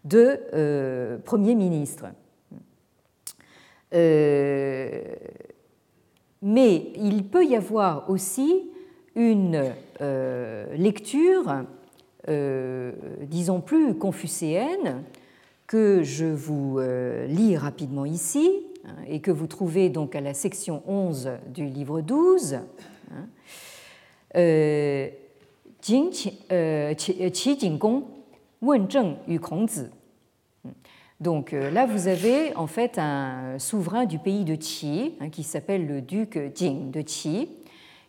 de 0.07 0.41
euh, 0.55 1.19
Premier 1.19 1.55
ministre. 1.55 2.07
Euh, 3.95 5.03
mais 6.43 6.93
il 6.97 7.25
peut 7.25 7.45
y 7.45 7.57
avoir 7.57 8.09
aussi 8.09 8.71
une 9.15 9.73
euh, 10.01 10.67
lecture, 10.77 11.65
disons 13.23 13.61
plus 13.61 13.95
confucéenne, 13.95 15.03
que 15.67 16.03
je 16.03 16.27
vous 16.27 16.81
lis 17.27 17.57
rapidement 17.57 18.05
ici 18.05 18.67
hein, 18.85 18.97
et 19.09 19.21
que 19.21 19.31
vous 19.31 19.47
trouvez 19.47 19.89
donc 19.91 20.15
à 20.15 20.21
la 20.21 20.35
section 20.35 20.83
11 20.87 21.31
du 21.55 21.67
livre 21.67 22.01
12. 22.01 22.59
Donc 31.21 31.53
euh, 31.53 31.71
là, 31.71 31.87
vous 31.87 32.09
avez 32.09 32.55
en 32.57 32.67
fait 32.67 32.99
un 32.99 33.59
souverain 33.59 34.05
du 34.05 34.19
pays 34.19 34.45
de 34.45 34.55
Qi, 34.57 35.15
hein, 35.21 35.31
qui 35.31 35.45
s'appelle 35.45 35.87
le 35.87 36.03
duc 36.03 36.39
Jing 36.55 36.91
de 36.91 37.03
Qi, 37.03 37.49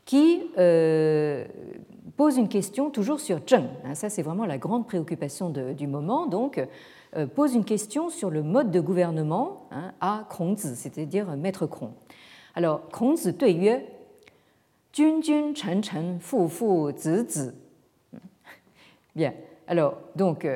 qui 0.06 0.42
euh, 0.58 1.46
pose 2.16 2.38
une 2.38 2.50
question 2.50 2.90
toujours 2.90 3.20
sur 3.20 3.40
Zheng. 3.48 3.68
Hein, 3.86 3.94
ça, 3.94 4.10
c'est 4.10 4.24
vraiment 4.24 4.46
la 4.46 4.58
grande 4.58 4.88
préoccupation 4.88 5.50
du 5.50 5.86
moment. 5.86 6.26
Donc, 6.26 6.60
euh, 7.16 7.28
pose 7.28 7.54
une 7.54 7.64
question 7.64 8.10
sur 8.10 8.30
le 8.30 8.42
mode 8.42 8.72
de 8.72 8.80
gouvernement 8.80 9.68
hein, 9.72 9.94
à 10.02 10.26
Kongzi, 10.30 10.76
c'est-à-dire 10.76 11.28
maître 11.38 11.68
Kong. 11.68 11.92
Alors, 12.56 12.90
Kongzi 12.90 13.36
Yue, 13.40 13.86
Jun 14.94 15.22
Jun 15.22 15.54
Chen 15.54 15.84
Chen 15.84 16.18
Fu 16.20 16.50
Fu 16.50 16.92
Zi 16.98 17.24
Zi. 17.28 17.52
Bien. 19.18 19.34
Alors, 19.68 19.98
donc, 20.16 20.48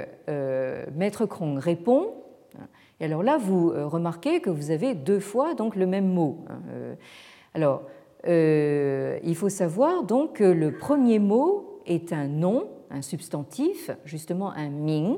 maître 0.95 1.25
Kong 1.25 1.57
répond 1.59 2.13
et 3.01 3.05
alors 3.05 3.23
là, 3.23 3.39
vous 3.39 3.71
euh, 3.71 3.87
remarquez 3.87 4.41
que 4.41 4.51
vous 4.51 4.69
avez 4.69 4.93
deux 4.93 5.19
fois 5.19 5.55
donc 5.55 5.75
le 5.75 5.87
même 5.87 6.07
mot. 6.07 6.45
Hein, 6.47 6.61
euh. 6.69 6.95
Alors, 7.55 7.81
euh, 8.27 9.17
il 9.23 9.35
faut 9.35 9.49
savoir 9.49 10.03
donc 10.03 10.33
que 10.33 10.43
le 10.43 10.77
premier 10.77 11.17
mot 11.17 11.81
est 11.87 12.13
un 12.13 12.27
nom, 12.27 12.67
un 12.91 13.01
substantif, 13.01 13.89
justement 14.05 14.51
un 14.51 14.69
ming, 14.69 15.17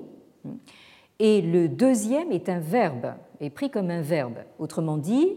et 1.20 1.42
le 1.42 1.68
deuxième 1.68 2.32
est 2.32 2.48
un 2.48 2.60
verbe, 2.60 3.16
est 3.42 3.50
pris 3.50 3.70
comme 3.70 3.92
un 3.92 4.02
verbe. 4.02 4.38
Autrement 4.60 4.98
dit, 4.98 5.36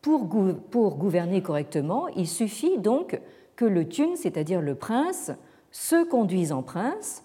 pour, 0.00 0.28
pour 0.70 0.96
gouverner 0.96 1.42
correctement, 1.42 2.06
il 2.08 2.28
suffit 2.28 2.78
donc 2.78 3.20
que 3.56 3.64
le 3.64 3.88
tun, 3.88 4.14
c'est-à-dire 4.14 4.60
le 4.60 4.76
prince, 4.76 5.32
se 5.70 6.04
conduise 6.04 6.52
en 6.52 6.62
prince, 6.62 7.22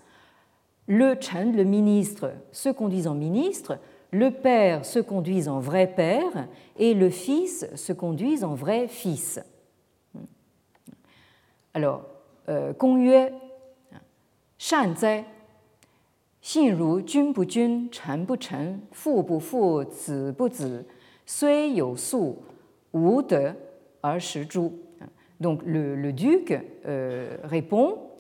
le 0.88 1.16
Chen, 1.20 1.56
le 1.56 1.64
ministre, 1.64 2.34
se 2.52 2.70
conduise 2.70 3.08
en 3.08 3.16
ministre, 3.16 3.80
le 4.12 4.32
père 4.32 4.86
se 4.86 5.00
conduise 5.00 5.48
en 5.50 5.60
vrai 5.60 5.88
père 5.88 6.48
et 6.78 6.94
le 6.94 7.10
fils 7.10 7.66
se 7.76 7.94
conduise 7.94 8.44
en 8.44 8.54
vrai 8.54 8.88
fils. 8.88 9.40
Alors, 11.74 12.06
euh, 12.50 12.74
Gong 12.74 13.00
Yue, 13.00 13.34
Shan 14.58 14.96
Zai, 14.96 15.26
Xin 16.42 16.76
Ru, 16.76 17.02
Jun 17.08 17.32
Bu 17.32 17.50
Jun, 17.50 17.88
Chen 17.92 18.26
Bu 18.26 18.38
Chen, 18.38 18.82
Fu 18.92 19.24
Bu 19.24 19.40
Fu, 19.40 19.84
Zi 19.90 20.32
Bu 20.38 20.50
Zi, 20.52 20.86
Sui 21.26 21.78
You 21.78 21.98
Su, 21.98 22.36
Wu 22.94 23.24
De, 23.24 23.54
Er 24.04 24.20
Shi 24.20 24.44
Zhu. 24.44 24.70
Donc, 25.40 25.62
le, 25.66 25.96
le 25.96 26.14
duc 26.14 26.54
euh, 26.86 27.38
répond 27.44 28.13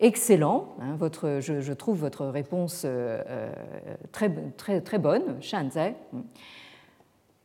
excellent. 0.00 0.74
Hein, 0.80 0.96
votre, 0.96 1.38
je, 1.40 1.72
trouve 1.72 1.98
votre 1.98 2.26
réponse 2.26 2.82
euh, 2.84 3.22
euh, 3.28 4.80
très, 4.80 4.98
bonne, 4.98 5.40
Shanzai. 5.40 5.94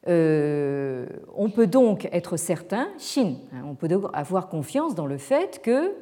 Euh, 0.08 1.08
on 1.36 1.50
peut 1.50 1.68
donc 1.68 2.08
être 2.12 2.38
certain, 2.38 2.88
Xin, 2.98 3.36
hein, 3.54 3.64
on 3.66 3.76
peut 3.76 3.90
avoir 4.14 4.48
confiance 4.50 4.96
dans 4.96 5.08
le 5.08 5.18
fait 5.18 5.62
que 5.62 5.94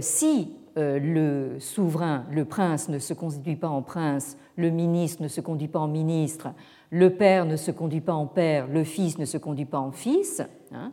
si 0.00 0.52
le 0.76 1.56
souverain, 1.58 2.26
le 2.30 2.44
prince 2.44 2.88
ne 2.88 2.98
se 2.98 3.14
conduit 3.14 3.56
pas 3.56 3.68
en 3.68 3.82
prince, 3.82 4.36
le 4.56 4.70
ministre 4.70 5.22
ne 5.22 5.28
se 5.28 5.40
conduit 5.40 5.68
pas 5.68 5.80
en 5.80 5.88
ministre, 5.88 6.48
le 6.90 7.10
père 7.10 7.44
ne 7.44 7.56
se 7.56 7.70
conduit 7.70 8.00
pas 8.00 8.12
en 8.12 8.26
père, 8.26 8.68
le 8.68 8.84
fils 8.84 9.18
ne 9.18 9.24
se 9.24 9.38
conduit 9.38 9.64
pas 9.64 9.78
en 9.78 9.90
fils, 9.90 10.42
hein, 10.72 10.92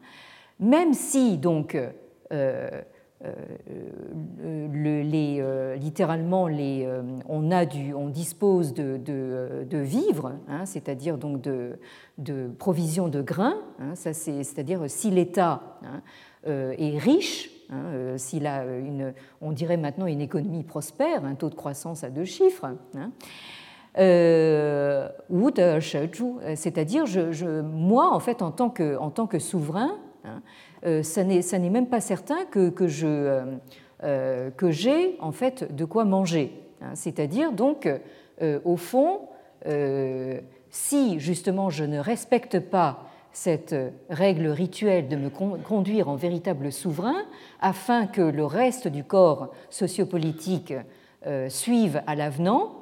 même 0.60 0.94
si 0.94 1.38
donc 1.38 1.78
le, 3.24 5.02
les, 5.04 5.38
euh, 5.40 5.76
littéralement, 5.76 6.48
euh, 6.50 7.02
on, 7.28 7.52
a 7.52 7.66
on 7.96 8.10
dispose 8.10 8.74
de, 8.74 8.98
de, 8.98 9.78
vivres, 9.78 10.34
hein, 10.48 10.66
c'est-à-dire 10.66 11.18
donc 11.18 11.42
de, 11.42 11.80
de 12.18 12.50
provisions 12.58 13.08
de 13.08 13.22
grains, 13.22 13.58
hein, 13.80 13.96
ça 13.96 14.14
c'est, 14.14 14.44
c'est-à-dire 14.44 14.90
si 14.90 15.12
l'État 15.12 15.62
hein, 15.84 16.02
est 16.46 16.98
riche, 16.98 17.52
hein, 17.72 18.18
s'il 18.18 18.48
a 18.48 18.66
une, 18.66 19.14
on 19.42 19.52
dirait 19.52 19.78
maintenant 19.78 20.08
une 20.08 20.22
économie 20.22 20.64
prospère, 20.64 21.26
un 21.26 21.36
taux 21.36 21.50
de 21.50 21.56
croissance 21.56 22.04
à 22.04 22.10
deux 22.10 22.26
chiffres, 22.26 22.66
ou 25.30 25.50
c'est-à-dire 26.56 27.06
je, 27.06 27.32
je, 27.32 27.62
moi 27.62 28.14
en 28.14 28.20
fait 28.20 28.42
en 28.42 28.52
tant 28.52 28.70
que, 28.70 29.40
souverain, 29.40 29.92
euh, 30.26 30.38
ça 31.04 31.24
n'est 31.24 31.70
même 31.70 31.88
pas 31.88 32.02
certain 32.02 32.40
euh, 32.56 33.58
euh, 34.04 34.50
que 34.52 34.72
j'ai 34.72 35.18
en 35.20 35.32
fait 35.32 35.76
de 35.76 35.86
quoi 35.86 36.06
manger. 36.06 36.52
Hein. 36.82 36.92
C'est-à-dire 36.96 37.52
donc, 37.52 37.88
au 38.66 38.76
fond, 38.76 39.20
si 40.72 41.20
justement 41.20 41.70
je 41.70 41.84
ne 41.84 42.00
respecte 42.00 42.60
pas 42.60 43.06
cette 43.34 43.76
règle 44.10 44.48
rituelle 44.48 45.08
de 45.08 45.16
me 45.16 45.30
conduire 45.30 46.10
en 46.10 46.16
véritable 46.16 46.72
souverain 46.72 47.24
afin 47.62 48.08
que 48.08 48.22
le 48.22 48.44
reste 48.46 48.88
du 48.88 49.04
corps 49.04 49.52
sociopolitique 49.70 50.74
suive 51.50 52.02
à 52.08 52.16
l'avenant, 52.16 52.74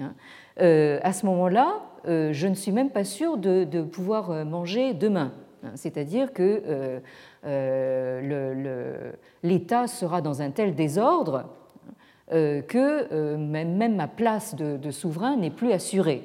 hein, 0.00 0.14
à 0.56 1.12
ce 1.12 1.26
moment-là, 1.26 1.82
je 2.06 2.46
ne 2.46 2.54
suis 2.54 2.72
même 2.72 2.90
pas 2.90 3.04
sûr 3.04 3.36
de 3.36 3.82
pouvoir 3.82 4.46
manger 4.46 4.94
demain. 4.94 5.32
Hein. 5.64 5.72
C'est-à-dire 5.74 6.32
que 6.32 7.00
euh, 7.44 9.12
l'État 9.42 9.86
sera 9.86 10.20
dans 10.20 10.42
un 10.42 10.50
tel 10.50 10.74
désordre 10.74 11.44
euh, 12.32 12.62
que 12.62 13.12
euh, 13.12 13.36
même 13.36 13.96
ma 13.96 14.08
place 14.08 14.54
de, 14.54 14.90
souverain 14.90 15.36
n'est 15.36 15.50
plus 15.50 15.72
assurée. 15.72 16.22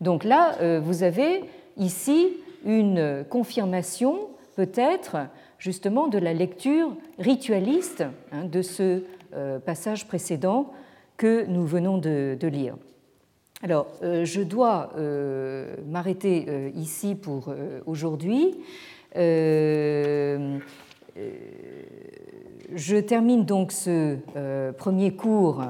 Donc 0.00 0.24
là, 0.24 0.80
vous 0.80 1.02
avez 1.02 1.44
ici 1.76 2.36
une 2.64 3.24
confirmation 3.28 4.28
peut-être 4.56 5.16
justement 5.58 6.08
de 6.08 6.18
la 6.18 6.32
lecture 6.34 6.96
ritualiste 7.18 8.04
hein, 8.32 8.44
de 8.44 8.62
ce 8.62 9.04
euh, 9.34 9.58
passage 9.58 10.06
précédent 10.06 10.72
que 11.16 11.46
nous 11.46 11.64
venons 11.64 11.98
de, 11.98 12.36
lire. 12.42 12.74
Alors, 13.62 13.86
euh, 14.02 14.24
je 14.24 14.40
dois 14.40 14.90
euh, 14.96 15.76
m'arrêter 15.86 16.72
ici 16.74 17.14
pour 17.14 17.54
aujourd'hui. 17.86 18.56
je 19.14 20.60
termine 23.00 23.44
donc 23.44 23.72
ce 23.72 24.16
premier 24.72 25.14
cours 25.14 25.62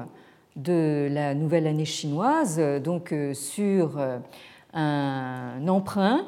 de 0.56 1.08
la 1.10 1.34
nouvelle 1.34 1.66
année 1.66 1.84
chinoise, 1.84 2.60
donc 2.82 3.14
sur 3.34 3.98
un 4.72 5.68
emprunt 5.68 6.24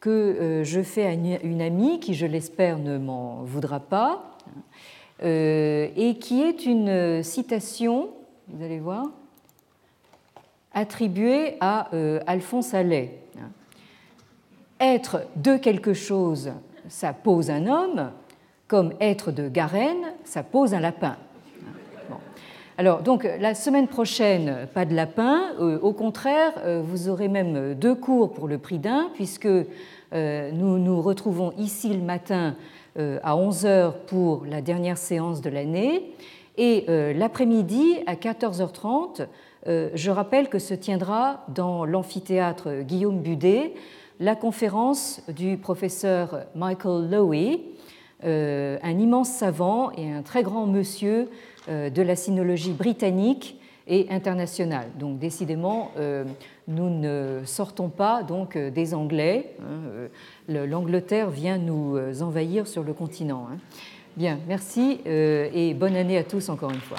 que 0.00 0.10
euh, 0.10 0.64
je 0.64 0.82
fais 0.82 1.06
à 1.06 1.12
une 1.12 1.60
amie 1.60 2.00
qui, 2.00 2.14
je 2.14 2.26
l'espère, 2.26 2.78
ne 2.78 2.98
m'en 2.98 3.42
voudra 3.42 3.80
pas, 3.80 4.36
euh, 5.22 5.88
et 5.96 6.18
qui 6.18 6.42
est 6.42 6.66
une 6.66 7.22
citation, 7.22 8.10
vous 8.48 8.64
allez 8.64 8.78
voir, 8.78 9.06
attribuée 10.78 11.56
à 11.60 11.88
euh, 11.92 12.20
Alphonse 12.26 12.72
Allais. 12.72 13.18
Être 14.80 15.22
de 15.34 15.56
quelque 15.56 15.92
chose, 15.92 16.52
ça 16.88 17.12
pose 17.12 17.50
un 17.50 17.66
homme, 17.66 18.12
comme 18.68 18.92
être 19.00 19.32
de 19.32 19.48
Garenne, 19.48 20.12
ça 20.24 20.44
pose 20.44 20.74
un 20.74 20.80
lapin. 20.80 21.16
Alors, 22.76 23.02
donc, 23.02 23.28
la 23.40 23.56
semaine 23.56 23.88
prochaine, 23.88 24.68
pas 24.72 24.84
de 24.84 24.94
lapin. 24.94 25.46
Euh, 25.58 25.80
au 25.80 25.92
contraire, 25.92 26.52
euh, 26.58 26.80
vous 26.84 27.08
aurez 27.08 27.26
même 27.26 27.74
deux 27.74 27.96
cours 27.96 28.32
pour 28.32 28.46
le 28.46 28.58
prix 28.58 28.78
d'un, 28.78 29.10
puisque 29.14 29.48
nous 30.12 30.78
nous 30.78 31.02
retrouvons 31.02 31.52
ici 31.58 31.92
le 31.92 32.00
matin 32.00 32.54
à 32.96 33.36
11h 33.36 33.92
pour 34.06 34.46
la 34.46 34.62
dernière 34.62 34.96
séance 34.96 35.42
de 35.42 35.50
l'année. 35.50 36.14
Et 36.56 36.86
l'après-midi, 37.14 37.98
à 38.06 38.14
14h30, 38.14 39.26
je 39.68 40.10
rappelle 40.10 40.48
que 40.48 40.58
se 40.58 40.74
tiendra 40.74 41.44
dans 41.48 41.84
l'amphithéâtre 41.84 42.82
Guillaume 42.82 43.20
Budet 43.20 43.74
la 44.18 44.34
conférence 44.34 45.22
du 45.28 45.58
professeur 45.58 46.46
Michael 46.54 47.10
Lowy, 47.10 47.60
un 48.22 48.98
immense 48.98 49.30
savant 49.30 49.92
et 49.92 50.10
un 50.10 50.22
très 50.22 50.42
grand 50.42 50.66
monsieur 50.66 51.28
euh, 51.68 51.90
de 51.90 52.00
la 52.00 52.16
sinologie 52.16 52.72
britannique 52.72 53.60
et 53.86 54.06
internationale. 54.08 54.86
Donc 54.98 55.18
décidément, 55.18 55.90
euh, 55.98 56.24
nous 56.66 56.88
ne 56.88 57.42
sortons 57.44 57.90
pas 57.90 58.22
donc 58.22 58.56
euh, 58.56 58.70
des 58.70 58.94
Anglais. 58.94 59.54
Hein, 59.60 60.08
L'Angleterre 60.66 61.28
vient 61.28 61.58
nous 61.58 61.98
envahir 62.22 62.66
sur 62.66 62.84
le 62.84 62.94
continent. 62.94 63.48
Hein. 63.52 63.58
Bien, 64.16 64.38
merci 64.48 65.00
et 65.04 65.74
bonne 65.74 65.94
année 65.94 66.16
à 66.16 66.24
tous 66.24 66.48
encore 66.48 66.70
une 66.70 66.80
fois. 66.80 66.98